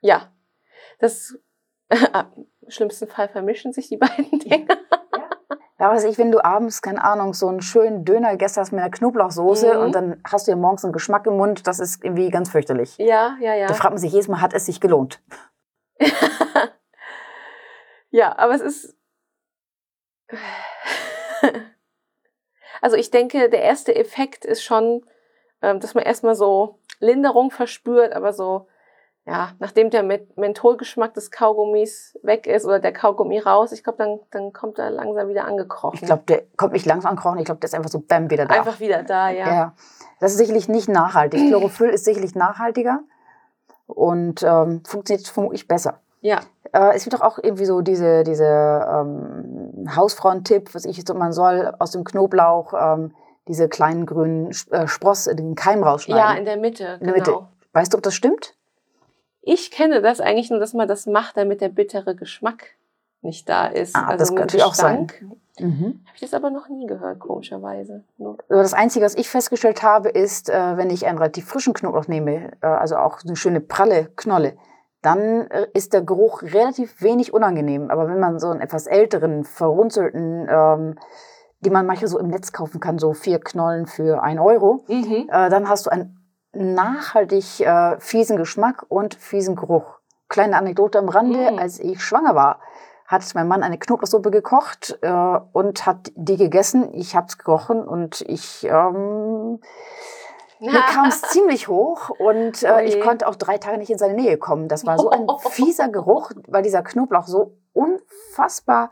Ja. 0.01 0.31
Das 0.99 1.37
äh, 1.89 2.23
im 2.61 2.69
schlimmsten 2.69 3.07
Fall 3.07 3.29
vermischen 3.29 3.73
sich 3.73 3.89
die 3.89 3.97
beiden 3.97 4.39
Dinge. 4.39 4.67
Ja. 4.67 5.29
ja, 5.79 5.91
weiß 5.91 6.05
ich, 6.05 6.17
wenn 6.17 6.31
du 6.31 6.43
abends, 6.43 6.81
keine 6.81 7.03
Ahnung, 7.03 7.33
so 7.33 7.47
einen 7.47 7.61
schönen 7.61 8.05
Döner 8.05 8.31
gegessen 8.31 8.61
hast 8.61 8.71
mit 8.71 8.81
einer 8.81 8.89
Knoblauchsoße 8.89 9.75
mhm. 9.75 9.81
und 9.81 9.93
dann 9.93 10.21
hast 10.27 10.47
du 10.47 10.51
ja 10.51 10.57
morgens 10.57 10.83
einen 10.83 10.93
Geschmack 10.93 11.27
im 11.27 11.37
Mund, 11.37 11.67
das 11.67 11.79
ist 11.79 12.03
irgendwie 12.03 12.31
ganz 12.31 12.49
fürchterlich. 12.49 12.97
Ja, 12.97 13.37
ja, 13.39 13.53
ja. 13.53 13.67
Da 13.67 13.75
fragt 13.75 13.91
man 13.93 13.99
sich 13.99 14.11
jedes 14.11 14.27
Mal, 14.27 14.41
hat 14.41 14.53
es 14.53 14.65
sich 14.65 14.81
gelohnt? 14.81 15.21
ja, 18.09 18.35
aber 18.37 18.55
es 18.55 18.61
ist. 18.61 18.97
Also 22.81 22.95
ich 22.97 23.11
denke, 23.11 23.49
der 23.49 23.61
erste 23.61 23.95
Effekt 23.95 24.45
ist 24.45 24.63
schon, 24.63 25.05
ähm, 25.61 25.79
dass 25.79 25.93
man 25.93 26.03
erstmal 26.03 26.35
so 26.35 26.79
Linderung 26.99 27.51
verspürt, 27.51 28.13
aber 28.13 28.33
so, 28.33 28.67
ja, 29.25 29.51
nachdem 29.59 29.89
der 29.89 30.03
Mentholgeschmack 30.03 31.13
des 31.13 31.31
Kaugummis 31.31 32.17
weg 32.21 32.45
ist 32.47 32.65
oder 32.65 32.79
der 32.79 32.93
Kaugummi 32.93 33.39
raus, 33.39 33.71
ich 33.71 33.83
glaube, 33.83 33.97
dann, 33.97 34.19
dann 34.31 34.53
kommt 34.53 34.77
er 34.77 34.91
langsam 34.91 35.27
wieder 35.27 35.45
angekrochen. 35.45 35.99
Ich 35.99 36.05
glaube, 36.05 36.23
der 36.27 36.43
kommt 36.57 36.73
nicht 36.73 36.85
langsam 36.85 37.11
angekrochen, 37.11 37.39
ich 37.39 37.45
glaube, 37.45 37.59
der 37.59 37.67
ist 37.67 37.75
einfach 37.75 37.89
so 37.89 37.99
bam 37.99 38.29
wieder 38.29 38.45
da. 38.45 38.55
Einfach 38.55 38.79
wieder 38.79 39.03
da, 39.03 39.29
ja. 39.29 39.47
ja. 39.47 39.73
Das 40.19 40.31
ist 40.31 40.37
sicherlich 40.37 40.69
nicht 40.69 40.87
nachhaltig. 40.87 41.47
Chlorophyll 41.47 41.89
ist 41.89 42.05
sicherlich 42.05 42.35
nachhaltiger 42.35 42.99
und 43.87 44.43
ähm, 44.43 44.83
funktioniert 44.85 45.27
vermutlich 45.27 45.67
besser. 45.67 46.01
Ja. 46.25 46.39
Äh, 46.73 46.95
es 46.95 47.03
gibt 47.03 47.13
doch 47.13 47.21
auch 47.21 47.37
irgendwie 47.41 47.65
so 47.65 47.81
diese, 47.81 48.23
diese 48.23 48.45
ähm, 48.45 49.87
Hausfrauentipp, 49.95 50.73
was 50.73 50.85
ich 50.85 50.97
jetzt 50.97 51.13
man 51.13 51.31
soll 51.31 51.71
aus 51.77 51.91
dem 51.91 52.03
Knoblauch 52.03 52.73
ähm, 52.73 53.13
diese 53.47 53.69
kleinen 53.69 54.07
grünen 54.07 54.49
äh, 54.71 54.87
Spross, 54.87 55.25
den 55.25 55.53
Keim 55.53 55.83
rausschneiden. 55.83 56.23
Ja, 56.23 56.33
in 56.33 56.45
der 56.45 56.57
Mitte, 56.57 56.97
in 56.99 57.05
der 57.05 57.13
genau. 57.13 57.41
Mitte. 57.41 57.47
Weißt 57.73 57.93
du, 57.93 57.97
ob 57.97 58.03
das 58.03 58.15
stimmt? 58.15 58.55
Ich 59.43 59.69
kenne 59.69 60.01
das 60.01 60.19
eigentlich 60.19 60.49
nur, 60.49 60.59
dass 60.59 60.73
man 60.73 60.87
das 60.87 61.05
macht, 61.05 61.37
damit 61.37 61.61
der 61.61 61.69
bittere 61.69 62.15
Geschmack 62.15 62.69
nicht 63.21 63.47
da 63.47 63.67
ist. 63.67 63.95
Ah, 63.95 64.07
also 64.07 64.17
das 64.17 64.35
könnte 64.35 64.65
auch 64.65 64.73
sein. 64.73 65.11
Mhm. 65.59 66.01
Habe 66.05 66.15
ich 66.15 66.21
das 66.21 66.33
aber 66.33 66.49
noch 66.49 66.69
nie 66.69 66.87
gehört, 66.87 67.19
komischerweise. 67.19 68.03
Nur. 68.17 68.39
Das 68.49 68.73
Einzige, 68.73 69.05
was 69.05 69.13
ich 69.13 69.29
festgestellt 69.29 69.83
habe, 69.83 70.09
ist, 70.09 70.49
äh, 70.49 70.75
wenn 70.75 70.89
ich 70.89 71.05
einen 71.05 71.19
relativ 71.19 71.47
frischen 71.47 71.75
Knoblauch 71.75 72.07
nehme, 72.07 72.53
äh, 72.61 72.65
also 72.65 72.97
auch 72.97 73.19
eine 73.23 73.35
schöne 73.35 73.61
pralle 73.61 74.09
Knolle, 74.15 74.57
dann 75.05 75.49
äh, 75.51 75.67
ist 75.73 75.93
der 75.93 76.01
Geruch 76.01 76.41
relativ 76.41 77.01
wenig 77.01 77.33
unangenehm. 77.33 77.91
Aber 77.91 78.07
wenn 78.07 78.19
man 78.19 78.39
so 78.39 78.49
einen 78.49 78.61
etwas 78.61 78.87
älteren, 78.87 79.43
verrunzelten, 79.43 80.47
ähm, 80.49 80.95
die 81.59 81.69
man 81.69 81.85
manchmal 81.85 82.09
so 82.09 82.19
im 82.19 82.27
Netz 82.27 82.51
kaufen 82.51 82.79
kann, 82.79 82.97
so 82.97 83.13
vier 83.13 83.39
Knollen 83.39 83.85
für 83.85 84.23
ein 84.23 84.39
Euro, 84.39 84.83
mhm. 84.87 85.29
äh, 85.31 85.49
dann 85.49 85.69
hast 85.69 85.85
du 85.85 85.91
einen 85.91 86.19
nachhaltig 86.53 87.59
äh, 87.59 87.99
fiesen 87.99 88.37
Geschmack 88.37 88.85
und 88.87 89.15
fiesen 89.15 89.55
Geruch. 89.55 89.99
Kleine 90.27 90.57
Anekdote 90.57 90.99
am 90.99 91.09
Rande, 91.09 91.51
mhm. 91.51 91.59
als 91.59 91.79
ich 91.79 92.03
schwanger 92.03 92.33
war, 92.33 92.59
hat 93.05 93.23
mein 93.35 93.47
Mann 93.47 93.61
eine 93.61 93.77
Knoblauchsuppe 93.77 94.31
gekocht 94.31 94.97
äh, 95.01 95.39
und 95.51 95.85
hat 95.85 96.11
die 96.15 96.37
gegessen. 96.37 96.91
Ich 96.93 97.15
habe 97.15 97.27
es 97.27 97.37
gerochen 97.37 97.83
und 97.83 98.21
ich 98.21 98.63
ähm, 98.63 99.59
mir 100.59 100.81
kam 100.81 101.07
es 101.07 101.21
ziemlich 101.21 101.67
hoch 101.67 102.09
und 102.09 102.63
äh, 102.63 102.73
oh 102.75 102.79
ich 102.79 102.99
konnte 103.01 103.27
auch 103.27 103.35
drei 103.35 103.57
Tage 103.57 103.77
nicht 103.77 103.89
in 103.89 103.97
seine 103.97 104.13
Nähe 104.13 104.37
kommen. 104.37 104.67
Das 104.67 104.85
war 104.85 104.97
so 104.97 105.09
ein 105.09 105.27
fieser 105.49 105.89
Geruch, 105.89 106.31
weil 106.47 106.63
dieser 106.63 106.81
Knoblauch 106.81 107.27
so 107.27 107.57
unfassbar 107.73 108.91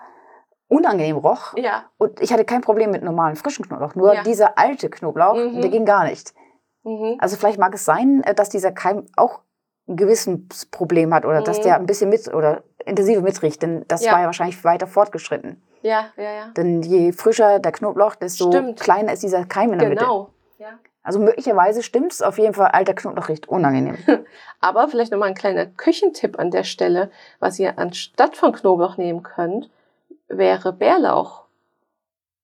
unangenehm 0.67 1.17
roch. 1.17 1.55
Ja. 1.55 1.85
Und 1.97 2.19
ich 2.21 2.33
hatte 2.33 2.45
kein 2.45 2.61
Problem 2.61 2.91
mit 2.91 3.03
normalen 3.03 3.35
frischen 3.35 3.65
Knoblauch. 3.65 3.95
Nur 3.95 4.13
ja. 4.13 4.23
dieser 4.23 4.57
alte 4.57 4.89
Knoblauch, 4.89 5.35
mhm. 5.35 5.61
der 5.61 5.69
ging 5.69 5.85
gar 5.85 6.05
nicht. 6.05 6.33
Mhm. 6.83 7.17
Also 7.19 7.37
vielleicht 7.37 7.59
mag 7.59 7.73
es 7.73 7.85
sein, 7.85 8.23
äh, 8.23 8.33
dass 8.33 8.49
dieser 8.49 8.71
Keim 8.71 9.05
auch 9.15 9.41
ein 9.87 9.97
gewisses 9.97 10.65
Problem 10.67 11.13
hat 11.13 11.25
oder 11.25 11.41
mhm. 11.41 11.45
dass 11.45 11.61
der 11.61 11.75
ein 11.75 11.85
bisschen 11.85 12.09
mit 12.09 12.33
oder 12.33 12.63
intensiver 12.85 13.21
mitriecht, 13.21 13.61
denn 13.61 13.85
das 13.87 14.03
ja. 14.03 14.13
war 14.13 14.21
ja 14.21 14.25
wahrscheinlich 14.25 14.63
weiter 14.63 14.87
fortgeschritten. 14.87 15.61
Ja, 15.81 16.05
ja, 16.15 16.31
ja. 16.31 16.47
Denn 16.55 16.81
je 16.81 17.11
frischer 17.11 17.59
der 17.59 17.71
Knoblauch, 17.73 18.15
desto 18.15 18.47
Stimmt. 18.47 18.79
kleiner 18.79 19.11
ist 19.13 19.23
dieser 19.23 19.45
Keim 19.45 19.73
in 19.73 19.79
der 19.79 19.89
genau. 19.89 20.19
Mitte. 20.19 20.31
Genau. 20.57 20.69
Ja. 20.71 20.79
Also 21.03 21.19
möglicherweise 21.19 21.83
stimmt 21.83 22.13
es 22.13 22.21
auf 22.21 22.37
jeden 22.37 22.53
Fall, 22.53 22.67
alter 22.67 22.93
Knoblauch 22.93 23.27
riecht 23.27 23.49
unangenehm. 23.49 23.97
Aber 24.61 24.87
vielleicht 24.87 25.11
nochmal 25.11 25.29
ein 25.29 25.35
kleiner 25.35 25.65
Küchentipp 25.65 26.39
an 26.39 26.49
der 26.49 26.63
Stelle, 26.63 27.11
was 27.39 27.59
ihr 27.59 27.77
anstatt 27.77 28.37
von 28.37 28.53
Knoblauch 28.53 28.97
nehmen 28.97 29.21
könnt, 29.21 29.69
wäre 30.29 30.71
Bärlauch. 30.71 31.43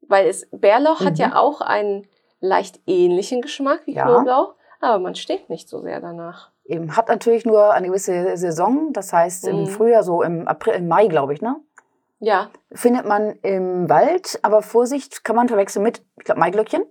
Weil 0.01 0.27
es, 0.27 0.47
Bärlauch 0.51 0.99
mhm. 0.99 1.05
hat 1.05 1.19
ja 1.19 1.27
mhm. 1.27 1.33
auch 1.33 1.61
einen 1.61 2.07
leicht 2.41 2.81
ähnlichen 2.85 3.41
Geschmack 3.41 3.81
wie 3.85 3.93
ja. 3.93 4.03
Knoblauch, 4.03 4.55
aber 4.81 4.99
man 4.99 5.15
stinkt 5.15 5.49
nicht 5.49 5.69
so 5.69 5.81
sehr 5.81 6.01
danach. 6.01 6.51
Eben, 6.65 6.95
hat 6.95 7.07
natürlich 7.07 7.45
nur 7.45 7.73
eine 7.73 7.87
gewisse 7.87 8.35
Saison, 8.37 8.91
das 8.91 9.13
heißt 9.13 9.45
mhm. 9.45 9.51
im 9.51 9.67
Frühjahr, 9.67 10.03
so 10.03 10.21
im 10.21 10.47
April, 10.47 10.73
im 10.75 10.87
Mai, 10.87 11.07
glaube 11.07 11.33
ich, 11.33 11.41
ne? 11.41 11.55
Ja. 12.19 12.49
Findet 12.73 13.05
man 13.05 13.39
im 13.41 13.89
Wald, 13.89 14.39
aber 14.41 14.61
Vorsicht, 14.61 15.23
kann 15.23 15.37
man 15.37 15.47
verwechseln 15.47 15.83
mit, 15.83 16.03
ich 16.17 16.25
glaube, 16.25 16.41
Maiglöckchen. 16.41 16.83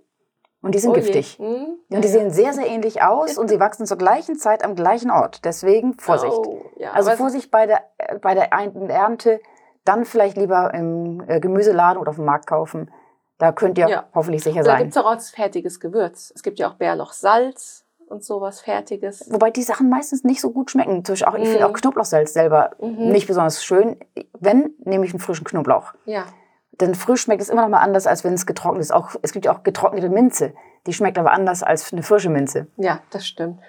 Und 0.61 0.75
die 0.75 0.79
sind 0.79 0.91
oh 0.91 0.93
giftig. 0.93 1.39
Mhm. 1.39 1.77
Und 1.89 2.03
die 2.03 2.07
sehen 2.07 2.31
sehr, 2.31 2.53
sehr 2.53 2.67
ähnlich 2.67 3.01
aus 3.01 3.37
und 3.37 3.47
sie 3.47 3.59
wachsen 3.59 3.85
zur 3.85 3.97
gleichen 3.97 4.35
Zeit 4.37 4.63
am 4.63 4.75
gleichen 4.75 5.09
Ort. 5.09 5.45
Deswegen 5.45 5.97
Vorsicht. 5.97 6.33
Oh, 6.33 6.65
ja, 6.77 6.91
also 6.91 7.11
Vorsicht 7.11 7.49
bei 7.49 7.65
der, 7.65 7.81
bei 8.21 8.33
der 8.33 8.51
Ernte, 8.51 9.39
dann 9.85 10.05
vielleicht 10.05 10.37
lieber 10.37 10.73
im 10.73 11.23
äh, 11.27 11.39
Gemüseladen 11.39 11.99
oder 11.99 12.09
auf 12.09 12.17
dem 12.17 12.25
Markt 12.25 12.47
kaufen. 12.47 12.91
Da 13.37 13.53
könnt 13.53 13.77
ihr 13.77 13.87
ja. 13.87 14.09
hoffentlich 14.13 14.43
sicher 14.43 14.63
sein. 14.63 14.75
Da 14.75 14.79
gibt 14.79 14.91
es 14.91 14.97
auch 14.97 15.09
als 15.09 15.29
fertiges 15.29 15.79
Gewürz. 15.79 16.31
Es 16.35 16.43
gibt 16.43 16.59
ja 16.59 16.69
auch 16.69 16.73
Bärlauchsalz 16.73 17.85
und 18.09 18.23
sowas 18.23 18.59
Fertiges. 18.59 19.31
Wobei 19.31 19.51
die 19.51 19.63
Sachen 19.63 19.89
meistens 19.89 20.25
nicht 20.25 20.41
so 20.41 20.51
gut 20.51 20.71
schmecken. 20.71 21.03
Auch, 21.25 21.35
ich 21.35 21.47
finde 21.47 21.65
auch 21.65 21.71
mhm. 21.71 21.75
Knoblauchsalz 21.75 22.33
selber 22.33 22.71
mhm. 22.81 23.11
nicht 23.11 23.27
besonders 23.27 23.63
schön. 23.63 23.97
Wenn, 24.37 24.73
nehme 24.79 25.05
ich 25.05 25.11
einen 25.11 25.21
frischen 25.21 25.45
Knoblauch. 25.45 25.93
Ja. 26.05 26.25
Denn 26.79 26.95
frisch 26.95 27.21
schmeckt 27.21 27.41
es 27.41 27.49
immer 27.49 27.63
noch 27.63 27.69
mal 27.69 27.79
anders, 27.79 28.07
als 28.07 28.23
wenn 28.23 28.33
es 28.33 28.45
getrocknet 28.45 28.81
ist. 28.81 28.91
Auch, 28.91 29.15
es 29.21 29.33
gibt 29.33 29.45
ja 29.45 29.53
auch 29.53 29.63
getrocknete 29.63 30.09
Minze. 30.09 30.53
Die 30.87 30.93
schmeckt 30.93 31.17
aber 31.17 31.31
anders 31.31 31.61
als 31.61 31.91
eine 31.91 32.03
frische 32.03 32.29
Minze. 32.29 32.67
Ja, 32.77 33.01
das 33.09 33.27
stimmt. 33.27 33.59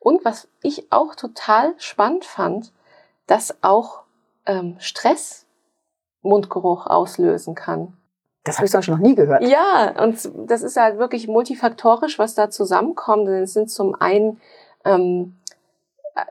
Und 0.00 0.24
was 0.24 0.48
ich 0.62 0.90
auch 0.90 1.14
total 1.14 1.74
spannend 1.76 2.24
fand, 2.24 2.72
dass 3.26 3.62
auch 3.62 4.02
ähm, 4.46 4.76
Stress 4.78 5.46
Mundgeruch 6.22 6.86
auslösen 6.86 7.54
kann. 7.54 7.96
Das 8.44 8.56
habe 8.56 8.66
ich 8.66 8.72
sonst 8.72 8.88
noch 8.88 8.98
nie 8.98 9.14
gehört. 9.14 9.42
Ja, 9.44 9.94
und 10.02 10.30
das 10.48 10.62
ist 10.62 10.76
halt 10.76 10.98
wirklich 10.98 11.28
multifaktorisch, 11.28 12.18
was 12.18 12.34
da 12.34 12.50
zusammenkommt. 12.50 13.28
Denn 13.28 13.42
es 13.42 13.52
sind 13.52 13.70
zum 13.70 13.94
einen, 13.94 14.40
ähm, 14.84 15.38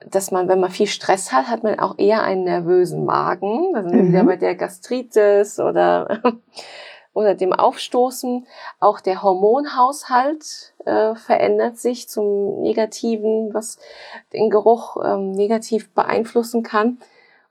dass 0.06 0.32
man, 0.32 0.48
wenn 0.48 0.60
man 0.60 0.72
viel 0.72 0.88
Stress 0.88 1.32
hat, 1.32 1.48
hat 1.48 1.64
man 1.64 1.80
auch 1.80 1.98
eher 1.98 2.24
einen 2.24 2.44
nervösen 2.44 3.06
Magen. 3.06 3.74
Da 3.74 3.84
sind 3.84 3.94
wir 3.94 4.04
mhm. 4.04 4.10
wieder 4.10 4.24
bei 4.24 4.36
der 4.36 4.56
Gastritis 4.56 5.60
oder, 5.60 6.22
oder 7.14 7.36
dem 7.36 7.54
Aufstoßen. 7.54 8.46
Auch 8.80 9.00
der 9.00 9.24
Hormonhaushalt 9.24 10.74
äh, 10.86 11.16
verändert 11.16 11.78
sich 11.78 12.10
zum 12.10 12.62
Negativen, 12.62 13.54
was 13.54 13.80
den 14.34 14.50
Geruch 14.50 14.98
ähm, 15.04 15.32
negativ 15.32 15.94
beeinflussen 15.94 16.64
kann. 16.64 17.00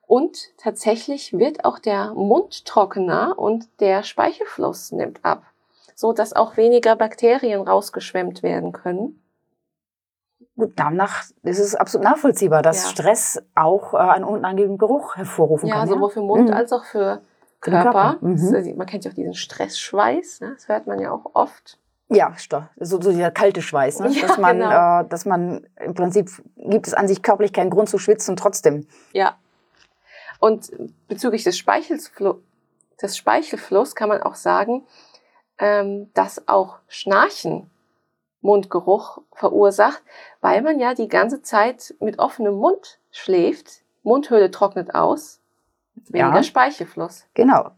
Und 0.06 0.56
tatsächlich 0.56 1.34
wird 1.34 1.64
auch 1.66 1.78
der 1.78 2.14
Mund 2.14 2.64
trockener 2.64 3.38
und 3.38 3.68
der 3.80 4.02
Speichelfluss 4.02 4.90
nimmt 4.90 5.22
ab, 5.22 5.42
so 5.94 6.14
dass 6.14 6.32
auch 6.32 6.56
weniger 6.56 6.96
Bakterien 6.96 7.60
rausgeschwemmt 7.60 8.42
werden 8.42 8.72
können. 8.72 9.22
Gut, 10.58 10.72
danach 10.74 11.22
ist 11.44 11.60
es 11.60 11.76
absolut 11.76 12.04
nachvollziehbar, 12.04 12.62
dass 12.62 12.82
ja. 12.82 12.90
Stress 12.90 13.42
auch 13.54 13.94
äh, 13.94 13.98
einen 13.98 14.24
unangenehmen 14.24 14.76
Geruch 14.76 15.16
hervorrufen 15.16 15.68
ja, 15.68 15.76
kann. 15.76 15.88
Sowohl 15.88 16.10
für 16.10 16.20
Mund 16.20 16.48
mhm. 16.48 16.54
als 16.54 16.72
auch 16.72 16.84
für 16.84 17.22
Körper. 17.60 18.18
Körper. 18.18 18.18
Mhm. 18.20 18.76
man 18.76 18.86
kennt 18.88 19.04
ja 19.04 19.12
auch 19.12 19.14
diesen 19.14 19.34
Stressschweiß, 19.34 20.40
ne? 20.40 20.54
das 20.54 20.68
hört 20.68 20.88
man 20.88 20.98
ja 20.98 21.12
auch 21.12 21.30
oft. 21.34 21.78
Ja, 22.08 22.32
so, 22.76 23.00
so 23.00 23.10
dieser 23.10 23.30
kalte 23.30 23.62
Schweiß, 23.62 24.00
ne? 24.00 24.08
Ja, 24.12 24.26
dass 24.26 24.38
man, 24.38 24.58
genau. 24.58 25.00
äh, 25.00 25.08
dass 25.08 25.26
man 25.26 25.66
im 25.76 25.94
Prinzip 25.94 26.28
gibt 26.56 26.88
es 26.88 26.94
an 26.94 27.06
sich 27.06 27.22
körperlich 27.22 27.52
keinen 27.52 27.70
Grund 27.70 27.88
zu 27.88 27.98
schwitzen 27.98 28.34
trotzdem. 28.34 28.88
Ja, 29.12 29.36
und 30.40 30.72
bezüglich 31.08 31.44
des, 31.44 31.56
Speichelflu 31.58 32.40
des 33.00 33.16
Speichelfluss 33.16 33.94
kann 33.94 34.08
man 34.08 34.22
auch 34.22 34.34
sagen, 34.34 34.86
ähm, 35.58 36.10
dass 36.14 36.48
auch 36.48 36.78
Schnarchen 36.88 37.70
Mundgeruch 38.40 39.18
verursacht, 39.32 40.02
weil 40.40 40.62
man 40.62 40.78
ja 40.78 40.94
die 40.94 41.08
ganze 41.08 41.42
Zeit 41.42 41.94
mit 42.00 42.18
offenem 42.18 42.54
Mund 42.54 42.98
schläft. 43.10 43.82
Mundhöhle 44.02 44.50
trocknet 44.50 44.94
aus, 44.94 45.40
weniger 46.08 46.36
ja, 46.36 46.42
Speichelfluss. 46.42 47.26
Genau. 47.34 47.70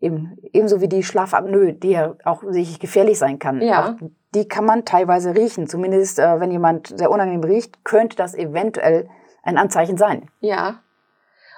Eben, 0.00 0.36
ebenso 0.52 0.80
wie 0.80 0.88
die 0.88 1.02
Schlafapnoe, 1.02 1.72
die 1.72 1.90
ja 1.90 2.14
auch 2.24 2.42
sicherlich 2.42 2.80
gefährlich 2.80 3.18
sein 3.18 3.38
kann. 3.38 3.60
Ja. 3.60 3.94
Auch 3.94 4.08
die 4.34 4.48
kann 4.48 4.64
man 4.64 4.84
teilweise 4.84 5.34
riechen. 5.34 5.68
Zumindest, 5.68 6.18
äh, 6.18 6.40
wenn 6.40 6.50
jemand 6.50 6.88
sehr 6.98 7.10
unangenehm 7.10 7.44
riecht, 7.44 7.84
könnte 7.84 8.16
das 8.16 8.34
eventuell 8.34 9.08
ein 9.42 9.56
Anzeichen 9.56 9.96
sein. 9.96 10.30
Ja. 10.40 10.80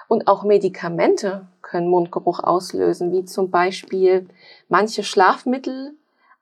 Und 0.07 0.27
auch 0.27 0.43
Medikamente 0.43 1.47
können 1.61 1.89
Mundgeruch 1.89 2.41
auslösen, 2.41 3.11
wie 3.11 3.25
zum 3.25 3.49
Beispiel 3.51 4.27
manche 4.69 5.03
Schlafmittel, 5.03 5.95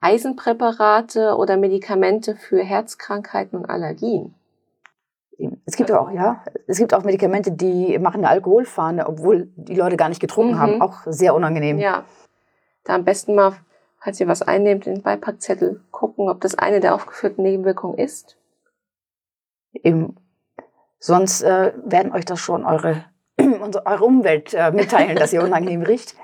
Eisenpräparate 0.06 1.36
oder 1.36 1.56
Medikamente 1.56 2.36
für 2.36 2.62
Herzkrankheiten 2.62 3.58
und 3.58 3.68
Allergien. 3.68 4.36
Es 5.64 5.74
gibt 5.74 5.90
auch, 5.90 6.12
ja, 6.12 6.44
es 6.68 6.78
gibt 6.78 6.94
auch 6.94 7.02
Medikamente, 7.02 7.50
die 7.50 7.98
machen 7.98 8.18
eine 8.18 8.28
Alkoholfahne, 8.28 9.08
obwohl 9.08 9.48
die 9.56 9.74
Leute 9.74 9.96
gar 9.96 10.08
nicht 10.08 10.20
getrunken 10.20 10.54
mhm. 10.54 10.60
haben. 10.60 10.80
Auch 10.80 11.00
sehr 11.06 11.34
unangenehm. 11.34 11.78
Ja. 11.78 12.04
Da 12.84 12.94
am 12.94 13.04
besten 13.04 13.34
mal, 13.34 13.54
falls 13.98 14.20
ihr 14.20 14.28
was 14.28 14.42
einnehmt, 14.42 14.86
den 14.86 15.02
Beipackzettel 15.02 15.80
gucken, 15.90 16.28
ob 16.28 16.40
das 16.40 16.54
eine 16.54 16.78
der 16.78 16.94
aufgeführten 16.94 17.42
Nebenwirkungen 17.42 17.98
ist. 17.98 18.36
Eben. 19.72 20.14
Sonst 21.00 21.42
äh, 21.42 21.72
werden 21.84 22.12
euch 22.12 22.24
das 22.24 22.38
schon 22.38 22.64
eure 22.64 23.04
unsere, 23.60 23.84
eure 23.86 24.04
Umwelt 24.04 24.54
äh, 24.54 24.70
mitteilen, 24.70 25.16
dass 25.16 25.32
ihr 25.32 25.42
unangenehm 25.44 25.82
riecht. 25.82 26.14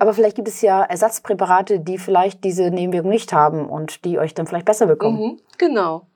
Aber 0.00 0.14
vielleicht 0.14 0.36
gibt 0.36 0.48
es 0.48 0.62
ja 0.62 0.82
Ersatzpräparate, 0.82 1.78
die 1.78 1.98
vielleicht 1.98 2.42
diese 2.42 2.70
Nebenwirkung 2.70 3.10
nicht 3.10 3.32
haben 3.32 3.68
und 3.68 4.04
die 4.04 4.18
euch 4.18 4.34
dann 4.34 4.46
vielleicht 4.46 4.64
besser 4.64 4.86
bekommen. 4.86 5.18
Mhm, 5.18 5.40
genau. 5.58 6.06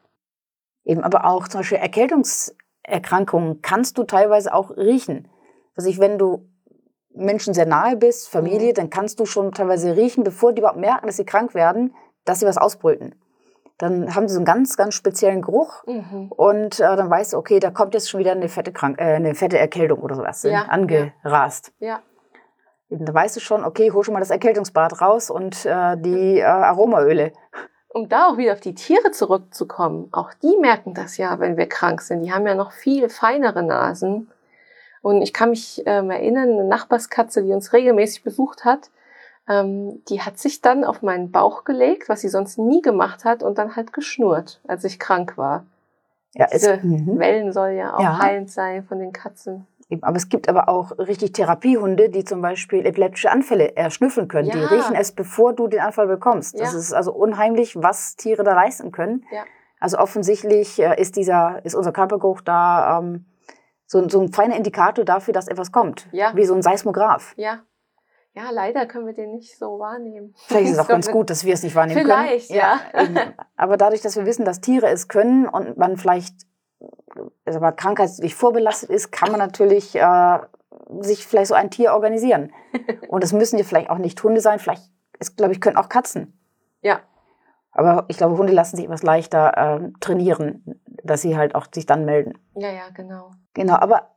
Eben, 0.84 1.04
aber 1.04 1.26
auch 1.26 1.48
zum 1.48 1.60
Beispiel 1.60 1.78
Erkältungserkrankungen 1.78 3.62
kannst 3.62 3.98
du 3.98 4.04
teilweise 4.04 4.54
auch 4.54 4.70
riechen. 4.76 5.28
Also 5.76 5.88
ich, 5.90 6.00
wenn 6.00 6.18
du 6.18 6.48
Menschen 7.14 7.54
sehr 7.54 7.66
nahe 7.66 7.96
bist, 7.96 8.28
Familie, 8.28 8.70
mhm. 8.70 8.74
dann 8.74 8.90
kannst 8.90 9.20
du 9.20 9.26
schon 9.26 9.52
teilweise 9.52 9.96
riechen, 9.96 10.24
bevor 10.24 10.52
die 10.52 10.60
überhaupt 10.60 10.80
merken, 10.80 11.06
dass 11.06 11.18
sie 11.18 11.26
krank 11.26 11.54
werden, 11.54 11.94
dass 12.24 12.40
sie 12.40 12.46
was 12.46 12.58
ausbrüten 12.58 13.14
dann 13.78 14.14
haben 14.14 14.28
sie 14.28 14.34
so 14.34 14.38
einen 14.38 14.44
ganz, 14.44 14.76
ganz 14.76 14.94
speziellen 14.94 15.42
Geruch 15.42 15.84
mhm. 15.86 16.30
und 16.30 16.78
äh, 16.78 16.96
dann 16.96 17.10
weißt 17.10 17.32
du, 17.32 17.38
okay, 17.38 17.58
da 17.58 17.70
kommt 17.70 17.94
jetzt 17.94 18.08
schon 18.08 18.20
wieder 18.20 18.32
eine 18.32 18.48
fette, 18.48 18.72
Krank 18.72 19.00
äh, 19.00 19.14
eine 19.14 19.34
fette 19.34 19.58
Erkältung 19.58 20.00
oder 20.00 20.14
sowas 20.14 20.42
ja. 20.44 20.62
angerast. 20.62 21.72
Ja. 21.80 22.00
Da 22.90 23.14
weißt 23.14 23.36
du 23.36 23.40
schon, 23.40 23.64
okay, 23.64 23.90
hol 23.92 24.04
schon 24.04 24.14
mal 24.14 24.20
das 24.20 24.30
Erkältungsbad 24.30 25.00
raus 25.00 25.30
und 25.30 25.64
äh, 25.64 25.96
die 25.96 26.38
äh, 26.38 26.44
Aromaöle. 26.44 27.32
Um 27.88 28.08
da 28.08 28.28
auch 28.28 28.36
wieder 28.36 28.52
auf 28.52 28.60
die 28.60 28.74
Tiere 28.74 29.10
zurückzukommen, 29.10 30.08
auch 30.12 30.34
die 30.34 30.56
merken 30.60 30.94
das 30.94 31.16
ja, 31.16 31.38
wenn 31.38 31.56
wir 31.56 31.68
krank 31.68 32.02
sind. 32.02 32.22
Die 32.22 32.32
haben 32.32 32.46
ja 32.46 32.54
noch 32.54 32.72
viel 32.72 33.08
feinere 33.08 33.62
Nasen. 33.62 34.30
Und 35.00 35.22
ich 35.22 35.32
kann 35.32 35.50
mich 35.50 35.82
ähm, 35.86 36.10
erinnern, 36.10 36.50
eine 36.50 36.64
Nachbarskatze, 36.64 37.42
die 37.42 37.52
uns 37.52 37.72
regelmäßig 37.72 38.24
besucht 38.24 38.64
hat, 38.64 38.90
ähm, 39.48 40.02
die 40.08 40.22
hat 40.22 40.38
sich 40.38 40.60
dann 40.60 40.84
auf 40.84 41.02
meinen 41.02 41.30
Bauch 41.30 41.64
gelegt, 41.64 42.08
was 42.08 42.22
sie 42.22 42.28
sonst 42.28 42.58
nie 42.58 42.80
gemacht 42.80 43.24
hat, 43.24 43.42
und 43.42 43.58
dann 43.58 43.76
halt 43.76 43.92
geschnurrt, 43.92 44.60
als 44.66 44.84
ich 44.84 44.98
krank 44.98 45.36
war. 45.36 45.66
Ja, 46.34 46.46
Diese 46.52 46.74
es, 46.74 46.82
mhm. 46.82 47.18
Wellen 47.18 47.52
soll 47.52 47.70
ja 47.70 47.94
auch 47.94 48.00
ja. 48.00 48.18
heilend 48.18 48.50
sein 48.50 48.84
von 48.84 48.98
den 48.98 49.12
Katzen. 49.12 49.66
Aber 50.00 50.16
es 50.16 50.28
gibt 50.28 50.48
aber 50.48 50.68
auch 50.68 50.98
richtig 50.98 51.32
Therapiehunde, 51.32 52.08
die 52.08 52.24
zum 52.24 52.40
Beispiel 52.40 52.86
epileptische 52.86 53.30
Anfälle 53.30 53.76
erschnüffeln 53.76 54.28
können. 54.28 54.48
Ja. 54.48 54.54
Die 54.54 54.64
riechen 54.74 54.94
es, 54.94 55.12
bevor 55.12 55.52
du 55.52 55.68
den 55.68 55.80
Anfall 55.80 56.06
bekommst. 56.06 56.58
Das 56.58 56.72
ja. 56.72 56.78
ist 56.78 56.92
also 56.92 57.12
unheimlich, 57.12 57.76
was 57.76 58.16
Tiere 58.16 58.44
da 58.44 58.54
leisten 58.54 58.92
können. 58.92 59.24
Ja. 59.30 59.44
Also 59.80 59.98
offensichtlich 59.98 60.80
äh, 60.80 61.00
ist 61.00 61.16
dieser, 61.16 61.64
ist 61.64 61.74
unser 61.74 61.92
Körpergeruch 61.92 62.40
da 62.40 63.00
ähm, 63.00 63.26
so, 63.86 64.08
so 64.08 64.20
ein 64.20 64.32
feiner 64.32 64.56
Indikator 64.56 65.04
dafür, 65.04 65.34
dass 65.34 65.48
etwas 65.48 65.72
kommt. 65.72 66.08
Wie 66.34 66.44
so 66.44 66.54
ein 66.54 66.62
Seismograph. 66.62 67.34
Ja. 67.36 67.60
Ja, 68.36 68.50
leider 68.50 68.86
können 68.86 69.06
wir 69.06 69.14
den 69.14 69.30
nicht 69.30 69.56
so 69.56 69.78
wahrnehmen. 69.78 70.34
Vielleicht 70.46 70.66
ist 70.66 70.72
es 70.72 70.78
auch 70.80 70.88
ganz 70.88 71.08
gut, 71.10 71.30
dass 71.30 71.44
wir 71.44 71.54
es 71.54 71.62
nicht 71.62 71.76
wahrnehmen 71.76 72.00
vielleicht, 72.00 72.48
können. 72.48 72.80
Vielleicht, 72.92 73.16
ja. 73.16 73.32
Aber 73.56 73.76
dadurch, 73.76 74.00
dass 74.00 74.16
wir 74.16 74.26
wissen, 74.26 74.44
dass 74.44 74.60
Tiere 74.60 74.88
es 74.88 75.06
können 75.06 75.48
und 75.48 75.76
man 75.76 75.96
vielleicht 75.96 76.34
also 77.44 77.60
mal 77.60 77.72
krankheitlich 77.72 78.34
vorbelastet 78.34 78.90
ist, 78.90 79.12
kann 79.12 79.30
man 79.30 79.38
natürlich 79.38 79.94
äh, 79.96 80.38
sich 81.00 81.26
vielleicht 81.26 81.48
so 81.48 81.54
ein 81.54 81.70
Tier 81.70 81.92
organisieren. 81.92 82.52
Und 83.08 83.24
es 83.24 83.32
müssen 83.32 83.58
ja 83.58 83.64
vielleicht 83.64 83.90
auch 83.90 83.98
nicht 83.98 84.22
Hunde 84.22 84.40
sein, 84.40 84.58
vielleicht, 84.58 84.90
glaube 85.36 85.52
ich, 85.52 85.60
können 85.60 85.76
auch 85.76 85.88
Katzen. 85.88 86.38
Ja. 86.82 87.00
Aber 87.72 88.04
ich 88.08 88.16
glaube, 88.16 88.38
Hunde 88.38 88.52
lassen 88.52 88.76
sich 88.76 88.84
etwas 88.84 89.02
leichter 89.02 89.56
äh, 89.56 89.90
trainieren, 90.00 90.80
dass 91.02 91.22
sie 91.22 91.36
halt 91.36 91.54
auch 91.54 91.66
sich 91.74 91.86
dann 91.86 92.04
melden. 92.04 92.38
Ja, 92.54 92.70
ja, 92.70 92.88
genau. 92.94 93.32
Genau, 93.52 93.74
aber 93.74 94.14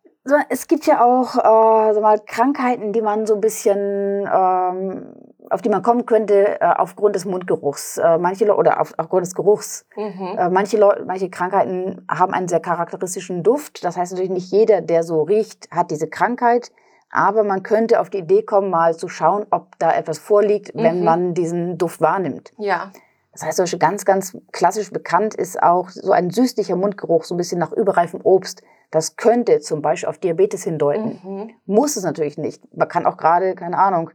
es 0.49 0.67
gibt 0.67 0.85
ja 0.85 1.03
auch 1.03 1.35
äh, 1.35 1.93
so 1.93 2.01
mal 2.01 2.19
Krankheiten, 2.19 2.93
die 2.93 3.01
man 3.01 3.25
so 3.25 3.35
ein 3.35 3.41
bisschen, 3.41 4.29
ähm, 4.31 5.13
auf 5.49 5.61
die 5.61 5.69
man 5.69 5.81
kommen 5.81 6.05
könnte 6.05 6.59
äh, 6.61 6.65
aufgrund 6.77 7.15
des 7.15 7.25
Mundgeruchs. 7.25 7.97
Äh, 7.97 8.17
manche 8.17 8.45
Leute 8.45 8.59
oder 8.59 8.81
auf, 8.81 8.93
aufgrund 8.97 9.25
des 9.25 9.35
Geruchs. 9.35 9.85
Mhm. 9.95 10.37
Äh, 10.37 10.49
manche 10.49 10.77
Leute, 10.77 11.03
manche 11.05 11.29
Krankheiten 11.29 12.05
haben 12.09 12.33
einen 12.33 12.47
sehr 12.47 12.59
charakteristischen 12.59 13.43
Duft. 13.43 13.83
Das 13.83 13.97
heißt 13.97 14.11
natürlich 14.11 14.31
nicht 14.31 14.51
jeder, 14.51 14.81
der 14.81 15.03
so 15.03 15.23
riecht, 15.23 15.69
hat 15.71 15.91
diese 15.91 16.07
Krankheit. 16.07 16.71
Aber 17.09 17.43
man 17.43 17.63
könnte 17.63 17.99
auf 17.99 18.09
die 18.09 18.19
Idee 18.19 18.43
kommen, 18.43 18.69
mal 18.69 18.95
zu 18.95 19.07
schauen, 19.07 19.45
ob 19.49 19.77
da 19.79 19.93
etwas 19.93 20.19
vorliegt, 20.19 20.75
mhm. 20.75 20.83
wenn 20.83 21.03
man 21.03 21.33
diesen 21.33 21.77
Duft 21.77 22.01
wahrnimmt. 22.01 22.53
Ja. 22.57 22.91
Das 23.31 23.43
heißt, 23.45 23.57
solche 23.57 23.77
ganz, 23.77 24.03
ganz 24.03 24.35
klassisch 24.51 24.91
bekannt 24.91 25.35
ist 25.35 25.61
auch 25.61 25.89
so 25.89 26.11
ein 26.11 26.31
süßlicher 26.31 26.75
Mundgeruch, 26.75 27.23
so 27.23 27.35
ein 27.35 27.37
bisschen 27.37 27.59
nach 27.59 27.71
überreifem 27.71 28.19
Obst. 28.23 28.63
Das 28.89 29.15
könnte 29.15 29.59
zum 29.59 29.81
Beispiel 29.81 30.09
auf 30.09 30.17
Diabetes 30.17 30.63
hindeuten. 30.63 31.19
Mhm. 31.23 31.51
Muss 31.65 31.97
es 31.97 32.03
natürlich 32.03 32.37
nicht. 32.37 32.63
Man 32.75 32.87
kann 32.87 33.05
auch 33.05 33.17
gerade, 33.17 33.53
keine 33.53 33.77
Ahnung, 33.77 34.09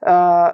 äh, 0.00 0.52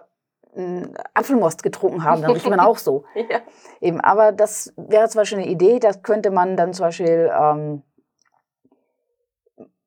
Apfelmost 1.14 1.62
getrunken 1.62 2.04
haben, 2.04 2.22
dann 2.22 2.30
riecht 2.30 2.48
man 2.48 2.60
auch 2.60 2.78
so. 2.78 3.04
ja. 3.14 3.40
Eben, 3.80 4.00
aber 4.00 4.32
das 4.32 4.72
wäre 4.76 5.08
zum 5.08 5.20
Beispiel 5.20 5.38
eine 5.38 5.48
Idee, 5.48 5.80
das 5.80 6.02
könnte 6.02 6.30
man 6.30 6.56
dann 6.56 6.72
zum 6.72 6.86
Beispiel 6.86 7.30
ähm, 7.36 7.82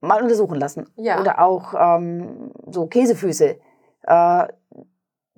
mal 0.01 0.21
untersuchen 0.21 0.59
lassen. 0.59 0.89
Ja. 0.95 1.19
Oder 1.21 1.39
auch 1.39 1.73
ähm, 1.77 2.51
so 2.69 2.87
Käsefüße. 2.87 3.57
Äh, 4.03 4.47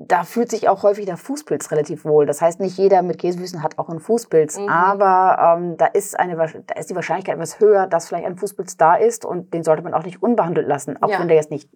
da 0.02 0.24
fühlt 0.24 0.50
sich 0.50 0.70
auch 0.70 0.84
häufig 0.84 1.06
der 1.06 1.18
Fußpilz 1.18 1.72
relativ 1.72 2.06
wohl. 2.06 2.26
Das 2.26 2.42
heißt, 2.42 2.62
nicht 2.62 2.78
jeder 2.78 3.02
mit 3.02 3.20
Käsefüßen 3.20 3.62
hat 3.62 3.78
auch 3.78 3.90
einen 3.90 4.00
Fußpilz, 4.00 4.58
mhm. 4.58 4.70
aber 4.70 5.58
ähm, 5.58 5.76
da, 5.76 5.88
ist 5.88 6.18
eine, 6.18 6.38
da 6.38 6.76
ist 6.76 6.90
die 6.90 6.96
Wahrscheinlichkeit 6.96 7.36
etwas 7.36 7.60
höher, 7.60 7.86
dass 7.86 8.08
vielleicht 8.08 8.26
ein 8.26 8.38
Fußpilz 8.38 8.78
da 8.78 8.96
ist 8.96 9.26
und 9.26 9.54
den 9.54 9.64
sollte 9.64 9.84
man 9.84 9.94
auch 9.94 10.04
nicht 10.04 10.24
unbehandelt 10.24 10.68
lassen, 10.68 11.02
auch 11.04 11.10
ja. 11.10 11.20
wenn 11.20 11.28
der 11.28 11.36
jetzt 11.36 11.52
nicht 11.52 11.70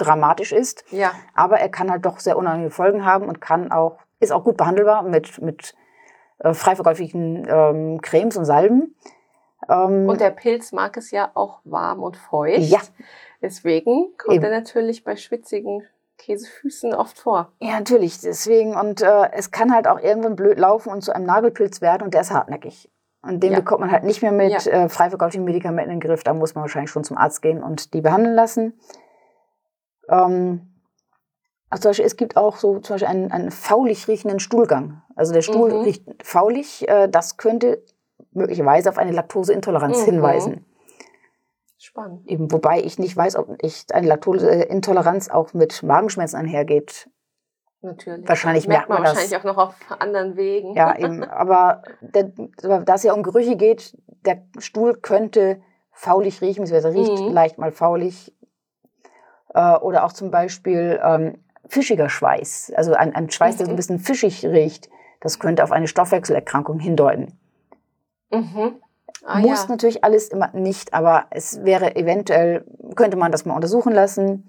dramatisch 0.00 0.52
ist. 0.52 0.84
Ja. 0.90 1.12
Aber 1.34 1.60
er 1.60 1.68
kann 1.68 1.90
halt 1.90 2.04
doch 2.04 2.18
sehr 2.18 2.36
unangenehme 2.36 2.70
Folgen 2.70 3.04
haben 3.04 3.28
und 3.28 3.40
kann 3.40 3.70
auch, 3.72 3.98
ist 4.18 4.32
auch 4.32 4.44
gut 4.44 4.56
behandelbar 4.56 5.02
mit, 5.02 5.40
mit 5.40 5.74
äh, 6.38 6.54
frei 6.54 6.74
verkäuflichen 6.74 7.46
ähm, 7.48 8.00
Cremes 8.00 8.36
und 8.36 8.44
Salben. 8.44 8.96
Ähm, 9.68 10.08
und 10.08 10.20
der 10.20 10.30
Pilz 10.30 10.72
mag 10.72 10.96
es 10.96 11.10
ja 11.10 11.30
auch 11.34 11.60
warm 11.64 12.02
und 12.02 12.16
feucht. 12.16 12.60
Ja. 12.60 12.80
Deswegen 13.42 14.16
kommt 14.18 14.36
Eben. 14.36 14.44
er 14.44 14.50
natürlich 14.50 15.04
bei 15.04 15.16
schwitzigen 15.16 15.82
Käsefüßen 16.18 16.94
oft 16.94 17.18
vor. 17.18 17.52
Ja, 17.60 17.78
natürlich. 17.78 18.20
Deswegen. 18.20 18.76
Und 18.76 19.00
äh, 19.00 19.30
es 19.32 19.50
kann 19.50 19.72
halt 19.72 19.88
auch 19.88 19.98
irgendwann 19.98 20.36
blöd 20.36 20.58
laufen 20.58 20.90
und 20.90 21.02
zu 21.02 21.14
einem 21.14 21.26
Nagelpilz 21.26 21.80
werden 21.80 22.02
und 22.02 22.14
der 22.14 22.20
ist 22.20 22.30
hartnäckig. 22.30 22.90
Und 23.22 23.42
den 23.42 23.52
ja. 23.52 23.58
bekommt 23.58 23.80
man 23.80 23.90
halt 23.90 24.04
nicht 24.04 24.22
mehr 24.22 24.32
mit 24.32 24.64
ja. 24.64 24.72
äh, 24.72 24.88
frei 24.88 25.10
verkauften 25.10 25.44
Medikamenten 25.44 25.90
in 25.90 26.00
den 26.00 26.08
Griff. 26.08 26.22
Da 26.22 26.32
muss 26.32 26.54
man 26.54 26.62
wahrscheinlich 26.62 26.90
schon 26.90 27.04
zum 27.04 27.18
Arzt 27.18 27.42
gehen 27.42 27.62
und 27.62 27.92
die 27.92 28.00
behandeln 28.00 28.34
lassen. 28.34 28.78
Ähm, 30.10 30.66
also 31.70 31.82
zum 31.82 31.90
Beispiel, 31.90 32.06
es 32.06 32.16
gibt 32.16 32.36
auch 32.36 32.56
so 32.56 32.80
zum 32.80 32.94
Beispiel 32.94 33.08
einen, 33.08 33.30
einen 33.32 33.50
faulig 33.50 34.08
riechenden 34.08 34.40
Stuhlgang. 34.40 35.02
Also 35.14 35.32
der 35.32 35.42
Stuhl 35.42 35.72
mhm. 35.72 35.80
riecht 35.82 36.04
faulig. 36.22 36.88
Äh, 36.88 37.08
das 37.08 37.36
könnte 37.36 37.82
möglicherweise 38.32 38.90
auf 38.90 38.98
eine 38.98 39.12
Laktoseintoleranz 39.12 40.00
mhm. 40.00 40.04
hinweisen. 40.04 40.66
Spannend. 41.78 42.26
Eben, 42.28 42.52
wobei 42.52 42.82
ich 42.82 42.98
nicht 42.98 43.16
weiß, 43.16 43.36
ob 43.36 43.56
ich 43.62 43.86
eine 43.92 44.06
Laktoseintoleranz 44.06 45.30
auch 45.30 45.54
mit 45.54 45.82
Magenschmerzen 45.82 46.36
einhergeht. 46.36 47.08
Natürlich. 47.82 48.28
Wahrscheinlich 48.28 48.68
merkt 48.68 48.90
man, 48.90 48.98
man 48.98 49.04
das. 49.04 49.14
Wahrscheinlich 49.14 49.38
auch 49.38 49.44
noch 49.44 49.56
auf 49.56 49.74
anderen 49.98 50.36
Wegen. 50.36 50.74
Ja, 50.74 50.94
eben. 50.98 51.24
Aber 51.24 51.82
der, 52.00 52.24
da 52.84 52.94
es 52.94 53.02
ja 53.02 53.14
um 53.14 53.22
Gerüche 53.22 53.56
geht, 53.56 53.96
der 54.26 54.42
Stuhl 54.58 54.94
könnte 54.94 55.62
faulig 55.92 56.42
riechen, 56.42 56.64
beziehungsweise 56.64 56.94
riecht 56.94 57.22
mhm. 57.22 57.32
leicht 57.32 57.58
mal 57.58 57.72
faulig. 57.72 58.34
Äh, 59.54 59.76
oder 59.76 60.04
auch 60.04 60.12
zum 60.12 60.30
Beispiel 60.30 61.00
ähm, 61.02 61.38
fischiger 61.66 62.08
Schweiß. 62.08 62.72
Also 62.76 62.94
ein, 62.94 63.14
ein 63.14 63.30
Schweiß, 63.30 63.54
mhm. 63.54 63.58
der 63.58 63.66
so 63.66 63.70
ein 63.70 63.74
mhm. 63.74 63.76
bisschen 63.76 63.98
fischig 63.98 64.44
riecht. 64.44 64.88
Das 65.20 65.38
könnte 65.38 65.64
auf 65.64 65.72
eine 65.72 65.86
Stoffwechselerkrankung 65.88 66.78
hindeuten. 66.78 67.38
Mhm. 68.30 68.80
Ah, 69.24 69.38
Muss 69.40 69.64
ja. 69.64 69.68
natürlich 69.68 70.02
alles 70.02 70.28
immer 70.28 70.50
nicht, 70.52 70.94
aber 70.94 71.26
es 71.30 71.62
wäre 71.62 71.94
eventuell, 71.96 72.64
könnte 72.96 73.16
man 73.16 73.32
das 73.32 73.44
mal 73.44 73.54
untersuchen 73.54 73.92
lassen. 73.92 74.48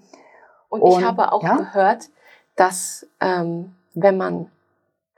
Und, 0.68 0.80
Und 0.80 0.98
ich 0.98 1.04
habe 1.04 1.32
auch 1.32 1.42
ja? 1.42 1.56
gehört, 1.56 2.08
dass 2.56 3.06
ähm, 3.20 3.74
wenn 3.94 4.16
man 4.16 4.50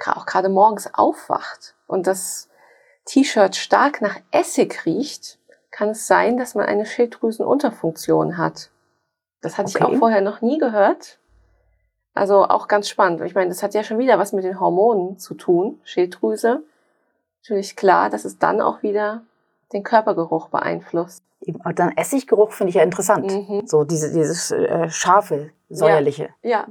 auch 0.04 0.26
gerade 0.26 0.48
morgens 0.48 0.92
aufwacht 0.92 1.74
und 1.86 2.06
das 2.06 2.48
T-Shirt 3.06 3.54
stark 3.54 4.00
nach 4.00 4.18
Essig 4.32 4.84
riecht, 4.86 5.38
kann 5.70 5.90
es 5.90 6.06
sein, 6.06 6.36
dass 6.36 6.54
man 6.54 6.66
eine 6.66 6.84
Schilddrüsenunterfunktion 6.84 8.38
hat. 8.38 8.70
Das 9.44 9.58
hatte 9.58 9.68
okay. 9.68 9.78
ich 9.78 9.84
auch 9.84 9.98
vorher 9.98 10.20
noch 10.20 10.40
nie 10.40 10.58
gehört. 10.58 11.18
Also 12.14 12.44
auch 12.44 12.68
ganz 12.68 12.88
spannend. 12.88 13.20
Ich 13.22 13.34
meine, 13.34 13.48
das 13.48 13.62
hat 13.62 13.74
ja 13.74 13.82
schon 13.82 13.98
wieder 13.98 14.18
was 14.18 14.32
mit 14.32 14.44
den 14.44 14.58
Hormonen 14.60 15.18
zu 15.18 15.34
tun, 15.34 15.80
Schilddrüse. 15.82 16.62
Natürlich 17.42 17.76
klar, 17.76 18.08
dass 18.08 18.24
es 18.24 18.38
dann 18.38 18.60
auch 18.60 18.82
wieder 18.82 19.22
den 19.72 19.82
Körpergeruch 19.82 20.48
beeinflusst. 20.48 21.22
Und 21.40 21.78
dann 21.78 21.94
Essiggeruch 21.96 22.52
finde 22.52 22.70
ich 22.70 22.76
ja 22.76 22.82
interessant. 22.82 23.30
Mhm. 23.30 23.66
So 23.66 23.84
diese, 23.84 24.12
dieses 24.12 24.50
äh, 24.50 24.88
scharfe, 24.88 25.50
säuerliche. 25.68 26.30
Ja. 26.42 26.66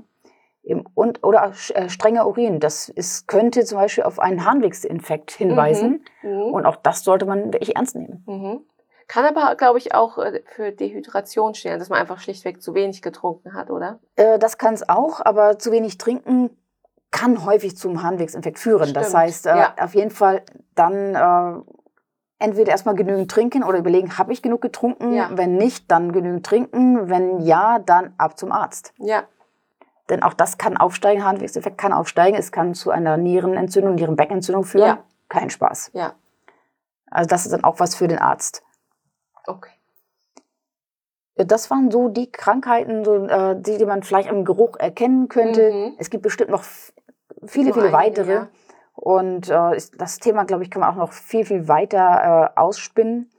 ja. 0.63 0.81
Und, 0.95 1.23
oder 1.23 1.51
äh, 1.73 1.89
strenger 1.89 2.25
Urin. 2.25 2.59
Das 2.59 2.89
ist, 2.89 3.27
könnte 3.27 3.65
zum 3.65 3.77
Beispiel 3.77 4.05
auf 4.05 4.19
einen 4.19 4.45
Harnwegsinfekt 4.45 5.31
hinweisen. 5.31 6.05
Mhm. 6.23 6.29
Mhm. 6.29 6.41
Und 6.53 6.65
auch 6.65 6.77
das 6.77 7.03
sollte 7.03 7.25
man 7.25 7.53
wirklich 7.53 7.75
ernst 7.75 7.95
nehmen. 7.95 8.23
Kann 9.07 9.25
aber, 9.25 9.55
glaube 9.55 9.77
ich, 9.77 9.93
auch 9.93 10.17
äh, 10.17 10.41
für 10.55 10.71
Dehydration 10.71 11.55
stehen, 11.55 11.79
dass 11.79 11.89
man 11.89 11.99
einfach 11.99 12.19
schlichtweg 12.19 12.61
zu 12.61 12.73
wenig 12.73 13.01
getrunken 13.01 13.53
hat, 13.53 13.69
oder? 13.69 13.99
Äh, 14.15 14.39
das 14.39 14.57
kann 14.57 14.73
es 14.73 14.87
auch, 14.87 15.21
aber 15.23 15.59
zu 15.59 15.71
wenig 15.71 15.97
trinken 15.97 16.49
kann 17.11 17.45
häufig 17.45 17.77
zum 17.77 18.01
Harnwegsinfekt 18.01 18.59
führen. 18.59 18.89
Stimmt. 18.89 18.97
Das 18.97 19.13
heißt, 19.13 19.45
äh, 19.45 19.55
ja. 19.55 19.75
auf 19.79 19.93
jeden 19.93 20.09
Fall 20.09 20.41
dann 20.73 21.15
äh, 21.15 21.61
entweder 22.39 22.71
erstmal 22.71 22.95
genügend 22.95 23.29
trinken 23.29 23.63
oder 23.63 23.77
überlegen, 23.77 24.17
habe 24.17 24.33
ich 24.33 24.41
genug 24.41 24.61
getrunken? 24.61 25.13
Ja. 25.13 25.29
Wenn 25.31 25.55
nicht, 25.55 25.89
dann 25.91 26.11
genügend 26.11 26.45
trinken. 26.45 27.09
Wenn 27.09 27.39
ja, 27.39 27.79
dann 27.79 28.13
ab 28.17 28.37
zum 28.37 28.51
Arzt. 28.51 28.93
Ja. 28.97 29.23
Denn 30.09 30.23
auch 30.23 30.33
das 30.33 30.57
kann 30.57 30.75
aufsteigen, 30.75 31.23
Harnwegseffekt 31.23 31.77
kann 31.77 31.93
aufsteigen. 31.93 32.37
Es 32.37 32.51
kann 32.51 32.73
zu 32.73 32.91
einer 32.91 33.15
Nierenentzündung, 33.15 33.95
Nierenbeckenentzündung 33.95 34.65
führen. 34.65 34.87
Ja. 34.87 35.03
Kein 35.29 35.49
Spaß. 35.49 35.91
Ja. 35.93 36.13
Also 37.09 37.27
das 37.27 37.45
ist 37.45 37.51
dann 37.51 37.63
auch 37.63 37.79
was 37.79 37.95
für 37.95 38.07
den 38.07 38.19
Arzt. 38.19 38.63
Okay. 39.45 39.71
Das 41.35 41.71
waren 41.71 41.89
so 41.89 42.09
die 42.09 42.31
Krankheiten, 42.31 43.03
so, 43.03 43.25
äh, 43.25 43.55
die, 43.59 43.77
die 43.77 43.85
man 43.85 44.03
vielleicht 44.03 44.29
am 44.29 44.45
Geruch 44.45 44.77
erkennen 44.77 45.29
könnte. 45.29 45.71
Mhm. 45.71 45.95
Es 45.97 46.09
gibt 46.09 46.23
bestimmt 46.23 46.51
noch 46.51 46.63
viele, 47.45 47.73
so 47.73 47.81
viele 47.81 47.85
einige, 47.85 47.93
weitere. 47.93 48.33
Ja. 48.33 48.47
Und 48.93 49.49
äh, 49.49 49.81
das 49.97 50.19
Thema, 50.19 50.43
glaube 50.43 50.63
ich, 50.63 50.69
kann 50.69 50.81
man 50.81 50.91
auch 50.91 50.97
noch 50.97 51.11
viel, 51.11 51.45
viel 51.45 51.67
weiter 51.67 52.51
äh, 52.55 52.59
ausspinnen. 52.59 53.31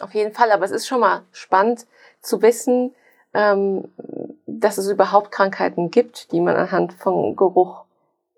Auf 0.00 0.14
jeden 0.14 0.32
Fall, 0.32 0.52
aber 0.52 0.64
es 0.64 0.70
ist 0.70 0.86
schon 0.86 1.00
mal 1.00 1.22
spannend 1.32 1.86
zu 2.22 2.40
wissen, 2.42 2.94
ähm, 3.34 3.92
dass 4.46 4.78
es 4.78 4.88
überhaupt 4.88 5.32
Krankheiten 5.32 5.90
gibt, 5.90 6.30
die 6.32 6.40
man 6.40 6.56
anhand 6.56 6.94
von 6.94 7.34
Geruch 7.34 7.84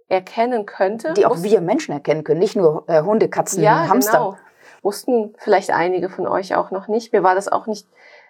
erkennen 0.09 0.67
könnte. 0.67 1.13
Die 1.13 1.27
auch 1.27 1.43
wir 1.43 1.61
Menschen 1.61 1.93
erkennen 1.93 2.25
können, 2.25 2.41
nicht 2.41 2.57
nur 2.57 2.85
äh, 2.89 3.03
Hunde, 3.03 3.29
Katzen, 3.29 3.63
ja, 3.63 3.89
Hamster. 3.89 4.19
Genau. 4.19 4.37
Wussten 4.83 5.35
vielleicht 5.39 5.71
einige 5.71 6.09
von 6.09 6.27
euch 6.27 6.55
auch 6.55 6.71
noch 6.71 6.89
nicht. 6.89 7.13
Mir 7.13 7.23
war 7.23 7.35
das 7.35 7.49
auch 7.49 7.67
nicht 7.67 7.87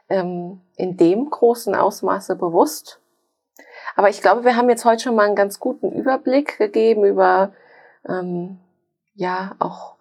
ähm, 0.09 0.61
in 0.77 0.97
dem 0.97 1.31
großen 1.31 1.75
Ausmaße 1.75 2.37
bewusst. 2.37 3.01
Aber 3.97 4.09
ich 4.09 4.21
glaube, 4.21 4.45
wir 4.45 4.57
haben 4.57 4.69
jetzt 4.69 4.85
heute 4.85 5.03
schon 5.03 5.15
mal 5.15 5.27
einen 5.27 5.37
ganz 5.37 5.61
guten 5.61 5.93
Überblick 5.93 6.59
gegeben 6.59 7.05
über 7.05 7.53
ähm, 8.09 8.59
ja 9.15 9.55
auch 9.59 9.95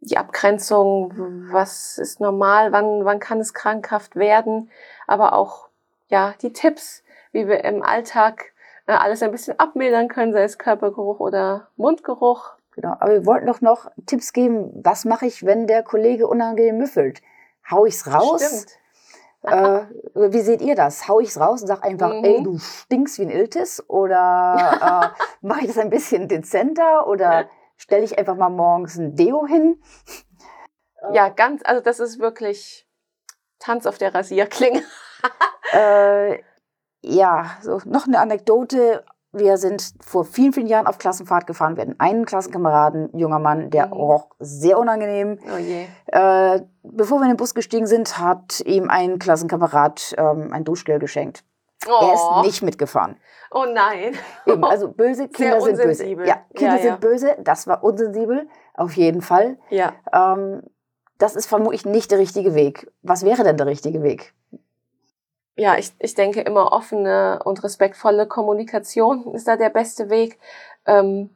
die 0.00 0.16
Abgrenzung, 0.16 1.12
was 1.52 1.98
ist 1.98 2.20
normal, 2.20 2.72
wann, 2.72 3.04
wann 3.04 3.20
kann 3.20 3.38
es 3.38 3.52
krankhaft 3.52 4.16
werden, 4.16 4.70
aber 5.06 5.34
auch 5.34 5.68
ja 6.08 6.34
die 6.40 6.52
Tipps, 6.52 7.02
wie 7.32 7.46
wir 7.46 7.64
im 7.64 7.82
Alltag 7.82 8.52
äh, 8.86 8.92
alles 8.92 9.22
ein 9.22 9.30
bisschen 9.30 9.58
abmildern 9.58 10.08
können, 10.08 10.32
sei 10.32 10.42
es 10.42 10.58
Körpergeruch 10.58 11.20
oder 11.20 11.68
Mundgeruch. 11.76 12.52
Genau, 12.72 12.92
aber 13.00 13.12
wir 13.12 13.26
wollten 13.26 13.46
doch 13.46 13.60
noch 13.60 13.90
Tipps 14.06 14.32
geben, 14.32 14.70
was 14.84 15.04
mache 15.04 15.26
ich, 15.26 15.44
wenn 15.44 15.66
der 15.66 15.82
Kollege 15.82 16.26
unangenehm 16.26 16.78
müffelt? 16.78 17.20
Hau 17.68 17.84
ich's 17.84 18.06
raus? 18.06 18.42
Stimmt. 19.42 19.52
äh, 19.52 20.30
wie 20.32 20.40
seht 20.40 20.62
ihr 20.62 20.76
das? 20.76 21.08
Hau 21.08 21.20
ich's 21.20 21.38
raus 21.40 21.62
und 21.62 21.68
sag 21.68 21.84
einfach, 21.84 22.12
mhm. 22.12 22.24
ey, 22.24 22.42
du 22.42 22.58
stinkst 22.58 23.18
wie 23.18 23.22
ein 23.22 23.30
Iltis? 23.30 23.82
Oder 23.88 25.12
äh, 25.16 25.22
mache 25.46 25.62
ich 25.62 25.66
das 25.66 25.78
ein 25.78 25.90
bisschen 25.90 26.28
dezenter? 26.28 27.06
Oder 27.06 27.48
stelle 27.76 28.04
ich 28.04 28.18
einfach 28.18 28.36
mal 28.36 28.50
morgens 28.50 28.96
ein 28.98 29.16
Deo 29.16 29.46
hin? 29.46 29.82
Ja, 31.12 31.28
ganz, 31.28 31.62
also 31.64 31.80
das 31.80 31.98
ist 31.98 32.18
wirklich 32.18 32.86
Tanz 33.58 33.86
auf 33.86 33.98
der 33.98 34.14
Rasierklinge. 34.14 34.82
äh, 35.72 36.42
ja, 37.02 37.56
so 37.62 37.80
noch 37.84 38.06
eine 38.06 38.18
Anekdote. 38.18 39.04
Wir 39.32 39.58
sind 39.58 39.94
vor 40.00 40.24
vielen, 40.24 40.52
vielen 40.52 40.66
Jahren 40.66 40.88
auf 40.88 40.98
Klassenfahrt 40.98 41.46
gefahren. 41.46 41.76
Wir 41.76 41.82
hatten 41.82 41.94
einen 41.98 42.24
Klassenkameraden, 42.24 43.16
junger 43.16 43.38
Mann, 43.38 43.70
der 43.70 43.86
mhm. 43.86 43.92
roch 43.92 44.30
sehr 44.40 44.76
unangenehm. 44.76 45.38
Oh 45.44 45.56
je. 45.56 45.86
Äh, 46.06 46.62
bevor 46.82 47.18
wir 47.18 47.24
in 47.24 47.32
den 47.32 47.36
Bus 47.36 47.54
gestiegen 47.54 47.86
sind, 47.86 48.18
hat 48.18 48.60
ihm 48.66 48.90
ein 48.90 49.20
Klassenkamerad 49.20 50.16
ähm, 50.18 50.52
ein 50.52 50.64
Duschgel 50.64 50.98
geschenkt. 50.98 51.44
Oh. 51.86 52.06
Er 52.06 52.14
ist 52.14 52.22
oh. 52.22 52.42
nicht 52.42 52.62
mitgefahren. 52.62 53.16
Oh 53.52 53.66
nein. 53.72 54.14
Eben, 54.46 54.64
also 54.64 54.88
böse 54.92 55.28
Kinder 55.28 55.60
sind 55.60 55.76
böse. 55.76 56.06
Ja, 56.06 56.44
Kinder 56.54 56.76
ja, 56.76 56.76
ja. 56.76 56.82
sind 56.82 57.00
böse. 57.00 57.36
Das 57.38 57.68
war 57.68 57.84
unsensibel, 57.84 58.48
auf 58.74 58.96
jeden 58.96 59.22
Fall. 59.22 59.58
Ja. 59.70 59.92
Ähm, 60.12 60.62
das 61.18 61.36
ist 61.36 61.46
vermutlich 61.46 61.84
nicht 61.84 62.10
der 62.10 62.18
richtige 62.18 62.54
Weg. 62.54 62.90
Was 63.02 63.24
wäre 63.24 63.44
denn 63.44 63.56
der 63.56 63.66
richtige 63.66 64.02
Weg? 64.02 64.34
Ja, 65.56 65.76
ich, 65.76 65.92
ich 65.98 66.14
denke 66.14 66.40
immer 66.40 66.72
offene 66.72 67.40
und 67.44 67.62
respektvolle 67.62 68.26
Kommunikation 68.26 69.34
ist 69.34 69.48
da 69.48 69.56
der 69.56 69.70
beste 69.70 70.10
Weg. 70.10 70.38
Ähm, 70.86 71.30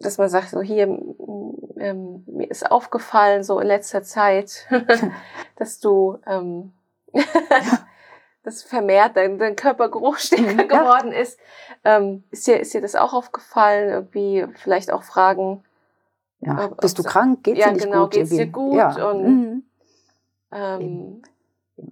dass 0.00 0.16
man 0.16 0.28
sagt, 0.28 0.50
so 0.50 0.60
hier, 0.60 0.86
ähm, 0.86 2.22
mir 2.26 2.48
ist 2.48 2.70
aufgefallen, 2.70 3.42
so 3.42 3.58
in 3.58 3.66
letzter 3.66 4.02
Zeit, 4.02 4.66
dass 5.56 5.80
du 5.80 6.18
ähm, 6.26 6.72
das 8.44 8.62
vermehrt 8.62 9.16
dein, 9.16 9.38
dein 9.38 9.56
Körpergeruch 9.56 10.18
stärker 10.18 10.62
ja. 10.62 10.80
geworden 10.80 11.12
ist. 11.12 11.38
Ähm, 11.84 12.24
ist, 12.30 12.46
dir, 12.46 12.60
ist 12.60 12.72
dir 12.74 12.80
das 12.80 12.94
auch 12.94 13.12
aufgefallen? 13.12 13.90
Irgendwie 13.90 14.46
vielleicht 14.54 14.90
auch 14.92 15.02
fragen. 15.02 15.64
Ja, 16.40 16.66
ob, 16.66 16.80
bist 16.80 16.98
du 16.98 17.02
krank? 17.02 17.42
Geht's 17.42 17.58
ja, 17.58 17.66
dir 17.68 17.74
nicht 17.74 17.84
genau, 17.84 18.04
gut? 18.04 18.12
Geht's 18.12 18.30
dir 18.30 18.46
gut? 18.46 18.76
Ja. 18.76 19.10
Und, 19.10 19.22
mhm. 19.22 19.62
ähm, 20.52 21.22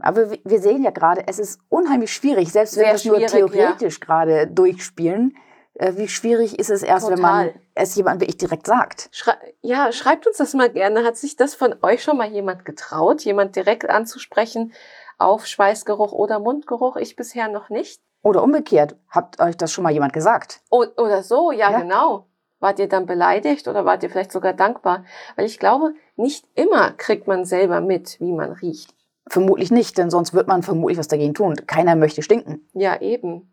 aber 0.01 0.31
wir 0.31 0.61
sehen 0.61 0.83
ja 0.83 0.90
gerade, 0.90 1.27
es 1.27 1.38
ist 1.38 1.61
unheimlich 1.68 2.12
schwierig, 2.12 2.51
selbst 2.51 2.77
wenn 2.77 2.87
wir 2.87 2.94
es 2.94 3.05
nur 3.05 3.18
theoretisch 3.18 3.99
ja. 4.01 4.05
gerade 4.05 4.46
durchspielen. 4.46 5.37
Äh, 5.75 5.96
wie 5.96 6.09
schwierig 6.09 6.59
ist 6.59 6.70
es 6.70 6.83
erst, 6.83 7.07
Total. 7.07 7.16
wenn 7.16 7.22
man 7.22 7.51
es 7.75 7.94
jemand 7.94 8.20
wirklich 8.20 8.38
direkt 8.38 8.66
sagt? 8.66 9.09
Schrei 9.12 9.35
ja, 9.61 9.92
schreibt 9.92 10.27
uns 10.27 10.38
das 10.38 10.55
mal 10.55 10.70
gerne. 10.70 11.05
Hat 11.05 11.16
sich 11.16 11.37
das 11.37 11.55
von 11.55 11.75
euch 11.83 12.03
schon 12.03 12.16
mal 12.16 12.31
jemand 12.31 12.64
getraut, 12.64 13.22
jemand 13.22 13.57
direkt 13.57 13.88
anzusprechen 13.88 14.72
auf 15.18 15.46
Schweißgeruch 15.46 16.12
oder 16.12 16.38
Mundgeruch? 16.38 16.96
Ich 16.96 17.16
bisher 17.16 17.49
noch 17.49 17.68
nicht. 17.68 18.01
Oder 18.22 18.42
umgekehrt, 18.42 18.96
habt 19.09 19.38
euch 19.40 19.57
das 19.57 19.70
schon 19.70 19.85
mal 19.85 19.92
jemand 19.92 20.12
gesagt? 20.12 20.61
O 20.70 20.85
oder 20.96 21.22
so, 21.22 21.53
ja, 21.53 21.70
ja, 21.70 21.81
genau. 21.81 22.27
Wart 22.59 22.79
ihr 22.79 22.88
dann 22.88 23.07
beleidigt 23.07 23.68
oder 23.68 23.85
wart 23.85 24.03
ihr 24.03 24.11
vielleicht 24.11 24.33
sogar 24.33 24.55
dankbar? 24.55 25.05
Weil 25.37 25.44
ich 25.44 25.59
glaube, 25.59 25.94
nicht 26.16 26.46
immer 26.55 26.92
kriegt 26.92 27.27
man 27.27 27.44
selber 27.44 27.81
mit, 27.81 28.18
wie 28.18 28.33
man 28.33 28.53
riecht. 28.53 28.94
Vermutlich 29.28 29.70
nicht, 29.70 29.98
denn 29.98 30.10
sonst 30.10 30.34
wird 30.34 30.46
man 30.46 30.62
vermutlich 30.62 30.98
was 30.98 31.08
dagegen 31.08 31.34
tun. 31.34 31.56
Keiner 31.66 31.96
möchte 31.96 32.22
stinken. 32.22 32.68
Ja, 32.74 33.00
eben. 33.00 33.52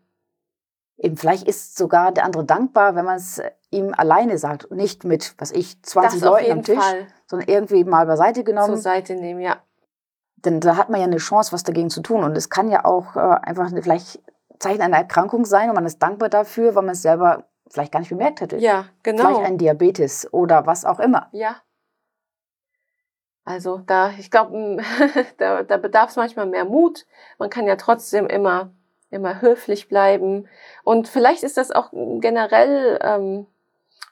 Eben, 0.96 1.16
vielleicht 1.16 1.48
ist 1.48 1.76
sogar 1.76 2.12
der 2.12 2.24
andere 2.24 2.44
dankbar, 2.44 2.94
wenn 2.94 3.04
man 3.04 3.16
es 3.16 3.42
ihm 3.70 3.92
alleine 3.96 4.38
sagt 4.38 4.64
und 4.64 4.76
nicht 4.76 5.02
mit, 5.02 5.34
was 5.38 5.50
ich, 5.50 5.82
20 5.82 6.20
das 6.20 6.28
Leuten 6.28 6.52
am 6.52 6.62
Tisch, 6.62 6.78
Fall. 6.78 7.08
sondern 7.26 7.48
irgendwie 7.48 7.82
mal 7.82 8.06
beiseite 8.06 8.44
genommen. 8.44 8.74
Zur 8.74 8.82
Seite 8.82 9.16
nehmen, 9.16 9.40
ja. 9.40 9.56
Denn 10.36 10.60
da 10.60 10.76
hat 10.76 10.90
man 10.90 11.00
ja 11.00 11.06
eine 11.06 11.16
Chance, 11.16 11.52
was 11.52 11.64
dagegen 11.64 11.90
zu 11.90 12.00
tun. 12.00 12.22
Und 12.22 12.36
es 12.36 12.50
kann 12.50 12.70
ja 12.70 12.84
auch 12.84 13.16
äh, 13.16 13.18
einfach 13.18 13.66
eine, 13.66 13.82
vielleicht 13.82 14.22
Zeichen 14.60 14.82
einer 14.82 14.98
Erkrankung 14.98 15.44
sein 15.44 15.68
und 15.68 15.74
man 15.74 15.86
ist 15.86 15.98
dankbar 15.98 16.28
dafür, 16.28 16.74
weil 16.74 16.84
man 16.84 16.92
es 16.92 17.02
selber 17.02 17.44
vielleicht 17.68 17.90
gar 17.90 17.98
nicht 17.98 18.10
bemerkt 18.10 18.40
hätte. 18.40 18.58
Ja, 18.58 18.86
genau. 19.02 19.26
Vielleicht 19.26 19.46
ein 19.46 19.58
Diabetes 19.58 20.32
oder 20.32 20.66
was 20.66 20.84
auch 20.84 21.00
immer. 21.00 21.28
Ja, 21.32 21.56
also 23.44 23.78
da, 23.86 24.10
ich 24.18 24.30
glaube, 24.30 24.78
da, 25.38 25.62
da 25.62 25.76
bedarf 25.76 26.10
es 26.10 26.16
manchmal 26.16 26.46
mehr 26.46 26.64
Mut. 26.64 27.06
Man 27.38 27.50
kann 27.50 27.66
ja 27.66 27.76
trotzdem 27.76 28.26
immer, 28.26 28.72
immer 29.10 29.42
höflich 29.42 29.88
bleiben. 29.88 30.48
Und 30.82 31.08
vielleicht 31.08 31.42
ist 31.42 31.56
das 31.56 31.70
auch 31.70 31.90
generell 31.92 32.98
ähm, 33.02 33.46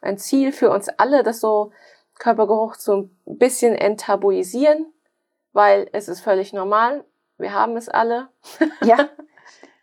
ein 0.02 0.18
Ziel 0.18 0.52
für 0.52 0.70
uns 0.70 0.88
alle, 0.88 1.22
das 1.22 1.40
so 1.40 1.72
Körpergeruch 2.18 2.74
so 2.74 2.96
ein 3.26 3.38
bisschen 3.38 3.74
enttabuisieren, 3.74 4.92
weil 5.52 5.88
es 5.92 6.08
ist 6.08 6.20
völlig 6.20 6.52
normal. 6.52 7.04
Wir 7.38 7.54
haben 7.54 7.76
es 7.76 7.88
alle. 7.88 8.28
ja, 8.84 9.08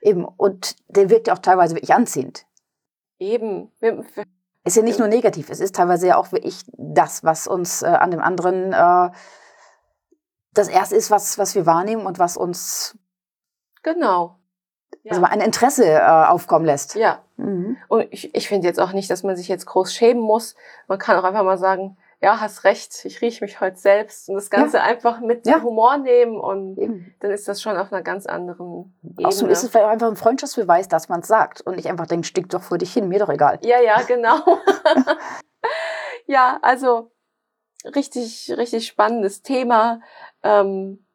eben. 0.01 0.25
Und 0.25 0.75
der 0.87 1.09
wirkt 1.09 1.27
ja 1.27 1.33
auch 1.33 1.39
teilweise 1.39 1.75
wirklich 1.75 1.93
anziehend. 1.93 2.45
Eben. 3.17 3.71
Ist 4.69 4.75
ja 4.75 4.83
nicht 4.83 4.99
nur 4.99 5.07
negativ, 5.07 5.49
es 5.49 5.59
ist 5.59 5.75
teilweise 5.75 6.05
ja 6.05 6.17
auch 6.17 6.31
wirklich 6.31 6.63
das, 6.77 7.23
was 7.23 7.47
uns 7.47 7.81
äh, 7.81 7.87
an 7.87 8.11
dem 8.11 8.21
anderen 8.21 8.71
äh, 8.71 9.09
das 10.53 10.67
erste 10.67 10.95
ist, 10.95 11.09
was, 11.09 11.39
was 11.39 11.55
wir 11.55 11.65
wahrnehmen 11.65 12.05
und 12.05 12.19
was 12.19 12.37
uns 12.37 12.95
genau 13.81 14.39
ja. 15.03 15.11
also 15.11 15.23
ein 15.23 15.41
Interesse 15.41 15.85
äh, 15.85 15.99
aufkommen 15.99 16.65
lässt. 16.65 16.95
Ja. 16.95 17.23
Mhm. 17.37 17.77
Und 17.87 18.07
ich, 18.11 18.33
ich 18.35 18.47
finde 18.47 18.67
jetzt 18.67 18.79
auch 18.79 18.93
nicht, 18.93 19.09
dass 19.09 19.23
man 19.23 19.35
sich 19.35 19.47
jetzt 19.47 19.65
groß 19.65 19.93
schämen 19.93 20.21
muss. 20.21 20.55
Man 20.87 20.99
kann 20.99 21.17
auch 21.17 21.23
einfach 21.23 21.43
mal 21.43 21.57
sagen, 21.57 21.97
ja, 22.21 22.39
hast 22.39 22.63
recht, 22.65 23.05
ich 23.05 23.21
rieche 23.21 23.43
mich 23.43 23.61
heute 23.61 23.77
selbst 23.77 24.29
und 24.29 24.35
das 24.35 24.49
Ganze 24.49 24.77
ja. 24.77 24.83
einfach 24.83 25.21
mit 25.21 25.47
ja. 25.47 25.61
Humor 25.61 25.97
nehmen 25.97 26.37
und 26.37 26.77
Eben. 26.77 27.15
dann 27.21 27.31
ist 27.31 27.47
das 27.47 27.61
schon 27.61 27.77
auf 27.77 27.93
einer 27.93 28.01
ganz 28.01 28.25
anderen 28.25 28.93
Ebene. 29.03 29.27
Außerdem 29.27 29.49
ist 29.51 29.63
es 29.63 29.69
vielleicht 29.69 29.87
einfach 29.87 30.07
ein 30.07 30.15
Freundschaftsbeweis, 30.15 30.87
dass 30.87 31.07
man 31.07 31.21
es 31.21 31.27
sagt 31.27 31.61
und 31.61 31.75
nicht 31.75 31.87
einfach 31.87 32.07
denkt, 32.07 32.25
stick 32.25 32.49
doch 32.49 32.61
vor 32.61 32.77
dich 32.77 32.93
hin, 32.93 33.07
mir 33.07 33.19
doch 33.19 33.29
egal. 33.29 33.59
Ja, 33.61 33.79
ja, 33.79 34.01
genau. 34.01 34.39
ja, 36.27 36.59
also 36.61 37.11
richtig, 37.95 38.53
richtig 38.57 38.87
spannendes 38.87 39.41
Thema 39.41 40.01
ähm, 40.43 41.05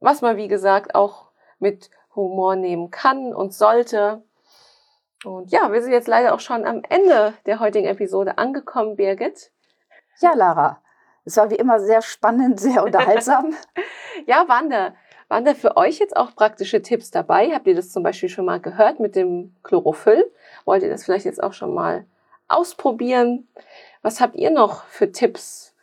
was 0.00 0.20
man, 0.20 0.36
wie 0.36 0.48
gesagt, 0.48 0.94
auch 0.94 1.30
mit 1.58 1.90
Humor 2.14 2.56
nehmen 2.56 2.90
kann 2.90 3.34
und 3.34 3.54
sollte. 3.54 4.22
Und 5.24 5.50
ja, 5.50 5.72
wir 5.72 5.82
sind 5.82 5.92
jetzt 5.92 6.08
leider 6.08 6.34
auch 6.34 6.40
schon 6.40 6.66
am 6.66 6.82
Ende 6.88 7.34
der 7.46 7.58
heutigen 7.58 7.86
Episode 7.86 8.38
angekommen, 8.38 8.96
Birgit. 8.96 9.50
Ja, 10.20 10.34
Lara. 10.34 10.80
Es 11.24 11.36
war 11.36 11.50
wie 11.50 11.56
immer 11.56 11.80
sehr 11.80 12.02
spannend, 12.02 12.60
sehr 12.60 12.84
unterhaltsam. 12.84 13.54
ja, 14.26 14.46
waren 14.48 14.70
da, 14.70 14.94
waren 15.28 15.44
da 15.44 15.54
für 15.54 15.76
euch 15.76 15.98
jetzt 15.98 16.16
auch 16.16 16.34
praktische 16.34 16.82
Tipps 16.82 17.10
dabei? 17.10 17.50
Habt 17.52 17.66
ihr 17.66 17.74
das 17.74 17.90
zum 17.90 18.02
Beispiel 18.02 18.28
schon 18.28 18.44
mal 18.44 18.60
gehört 18.60 19.00
mit 19.00 19.16
dem 19.16 19.54
Chlorophyll? 19.62 20.30
Wollt 20.64 20.82
ihr 20.82 20.90
das 20.90 21.04
vielleicht 21.04 21.24
jetzt 21.24 21.42
auch 21.42 21.52
schon 21.52 21.74
mal 21.74 22.04
ausprobieren? 22.48 23.48
Was 24.02 24.20
habt 24.20 24.36
ihr 24.36 24.50
noch 24.50 24.84
für 24.84 25.10
Tipps 25.10 25.74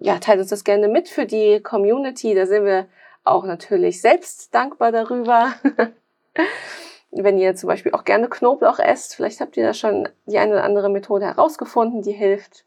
ja, 0.00 0.18
teilt 0.18 0.40
uns 0.40 0.50
das 0.50 0.64
gerne 0.64 0.88
mit 0.88 1.08
für 1.08 1.26
die 1.26 1.60
Community. 1.60 2.34
Da 2.34 2.46
sind 2.46 2.64
wir 2.64 2.86
auch 3.24 3.44
natürlich 3.44 4.00
selbst 4.00 4.54
dankbar 4.54 4.92
darüber. 4.92 5.54
Wenn 7.10 7.38
ihr 7.38 7.54
zum 7.56 7.68
Beispiel 7.68 7.92
auch 7.92 8.04
gerne 8.04 8.28
Knoblauch 8.28 8.78
esst, 8.78 9.14
vielleicht 9.14 9.40
habt 9.40 9.56
ihr 9.56 9.64
da 9.64 9.72
schon 9.72 10.08
die 10.26 10.38
eine 10.38 10.52
oder 10.52 10.64
andere 10.64 10.90
Methode 10.90 11.24
herausgefunden, 11.24 12.02
die 12.02 12.12
hilft. 12.12 12.64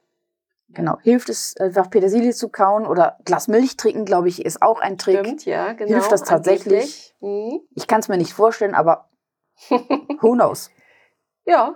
Genau, 0.72 0.98
hilft 1.02 1.30
es 1.30 1.56
einfach 1.58 1.90
Petersilie 1.90 2.32
zu 2.32 2.50
kauen 2.50 2.86
oder 2.86 3.18
Glas 3.26 3.48
Milch 3.48 3.76
trinken, 3.76 4.06
glaube 4.06 4.30
ich, 4.30 4.46
ist 4.46 4.62
auch 4.62 4.80
ein 4.80 4.98
Trick. 4.98 5.20
Stimmt, 5.20 5.46
ja, 5.46 5.74
genau. 5.74 5.94
Hilft 5.94 6.12
das 6.12 6.24
tatsächlich? 6.24 7.16
Mhm. 7.22 7.62
Ich 7.76 7.88
kann 7.88 8.02
es 8.02 8.08
mir 8.08 8.18
nicht 8.18 8.34
vorstellen, 8.34 8.76
aber 8.76 9.10
who 9.70 10.34
knows? 10.34 10.70
Ja, 11.46 11.76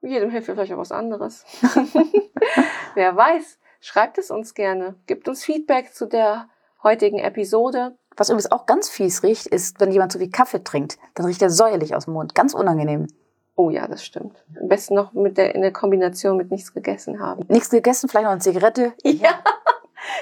jedem 0.00 0.30
hilft 0.30 0.46
vielleicht 0.46 0.72
auch 0.72 0.78
was 0.78 0.92
anderes. 0.92 1.44
Wer 2.94 3.16
weiß. 3.16 3.58
Schreibt 3.80 4.16
es 4.18 4.30
uns 4.30 4.54
gerne. 4.54 4.96
Gibt 5.06 5.28
uns 5.28 5.44
Feedback 5.44 5.92
zu 5.92 6.06
der 6.06 6.48
heutigen 6.82 7.18
Episode. 7.18 7.98
Was 8.16 8.28
übrigens 8.28 8.50
auch 8.52 8.66
ganz 8.66 8.88
fies 8.88 9.22
riecht, 9.22 9.46
ist, 9.46 9.80
wenn 9.80 9.90
jemand 9.90 10.12
so 10.12 10.18
viel 10.18 10.30
Kaffee 10.30 10.62
trinkt, 10.62 10.98
dann 11.14 11.26
riecht 11.26 11.42
er 11.42 11.50
säuerlich 11.50 11.94
aus 11.94 12.04
dem 12.04 12.14
Mund. 12.14 12.34
Ganz 12.34 12.54
unangenehm. 12.54 13.08
Oh 13.54 13.70
ja, 13.70 13.86
das 13.86 14.04
stimmt. 14.04 14.44
Am 14.60 14.68
besten 14.68 14.94
noch 14.94 15.12
mit 15.12 15.36
der, 15.36 15.54
in 15.54 15.60
der 15.60 15.72
Kombination 15.72 16.36
mit 16.36 16.50
nichts 16.50 16.72
gegessen 16.72 17.20
haben. 17.20 17.44
Nichts 17.48 17.70
gegessen, 17.70 18.08
vielleicht 18.08 18.24
noch 18.24 18.32
eine 18.32 18.40
Zigarette. 18.40 18.94
Ja, 19.04 19.42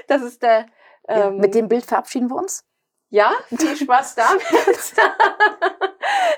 das 0.08 0.22
ist 0.22 0.42
der. 0.42 0.66
Ähm, 1.08 1.18
ja, 1.18 1.30
mit 1.30 1.54
dem 1.54 1.68
Bild 1.68 1.86
verabschieden 1.86 2.28
wir 2.28 2.36
uns. 2.36 2.64
Ja, 3.08 3.32
viel 3.48 3.76
Spaß 3.76 4.14
damit. 4.16 4.42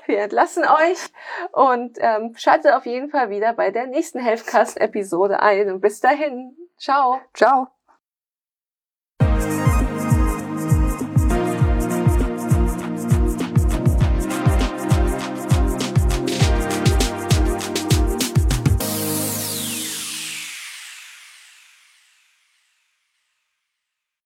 wir 0.05 0.19
entlassen 0.19 0.63
euch 0.63 0.99
und 1.51 1.97
ähm, 1.99 2.33
schaltet 2.37 2.73
auf 2.73 2.85
jeden 2.85 3.09
Fall 3.09 3.29
wieder 3.29 3.53
bei 3.53 3.69
der 3.69 3.87
nächsten 3.87 4.19
Healthcast-Episode 4.19 5.39
ein. 5.39 5.69
Und 5.71 5.81
bis 5.81 5.99
dahin, 5.99 6.55
Ciao. 6.77 7.21
Ciao. 7.33 7.72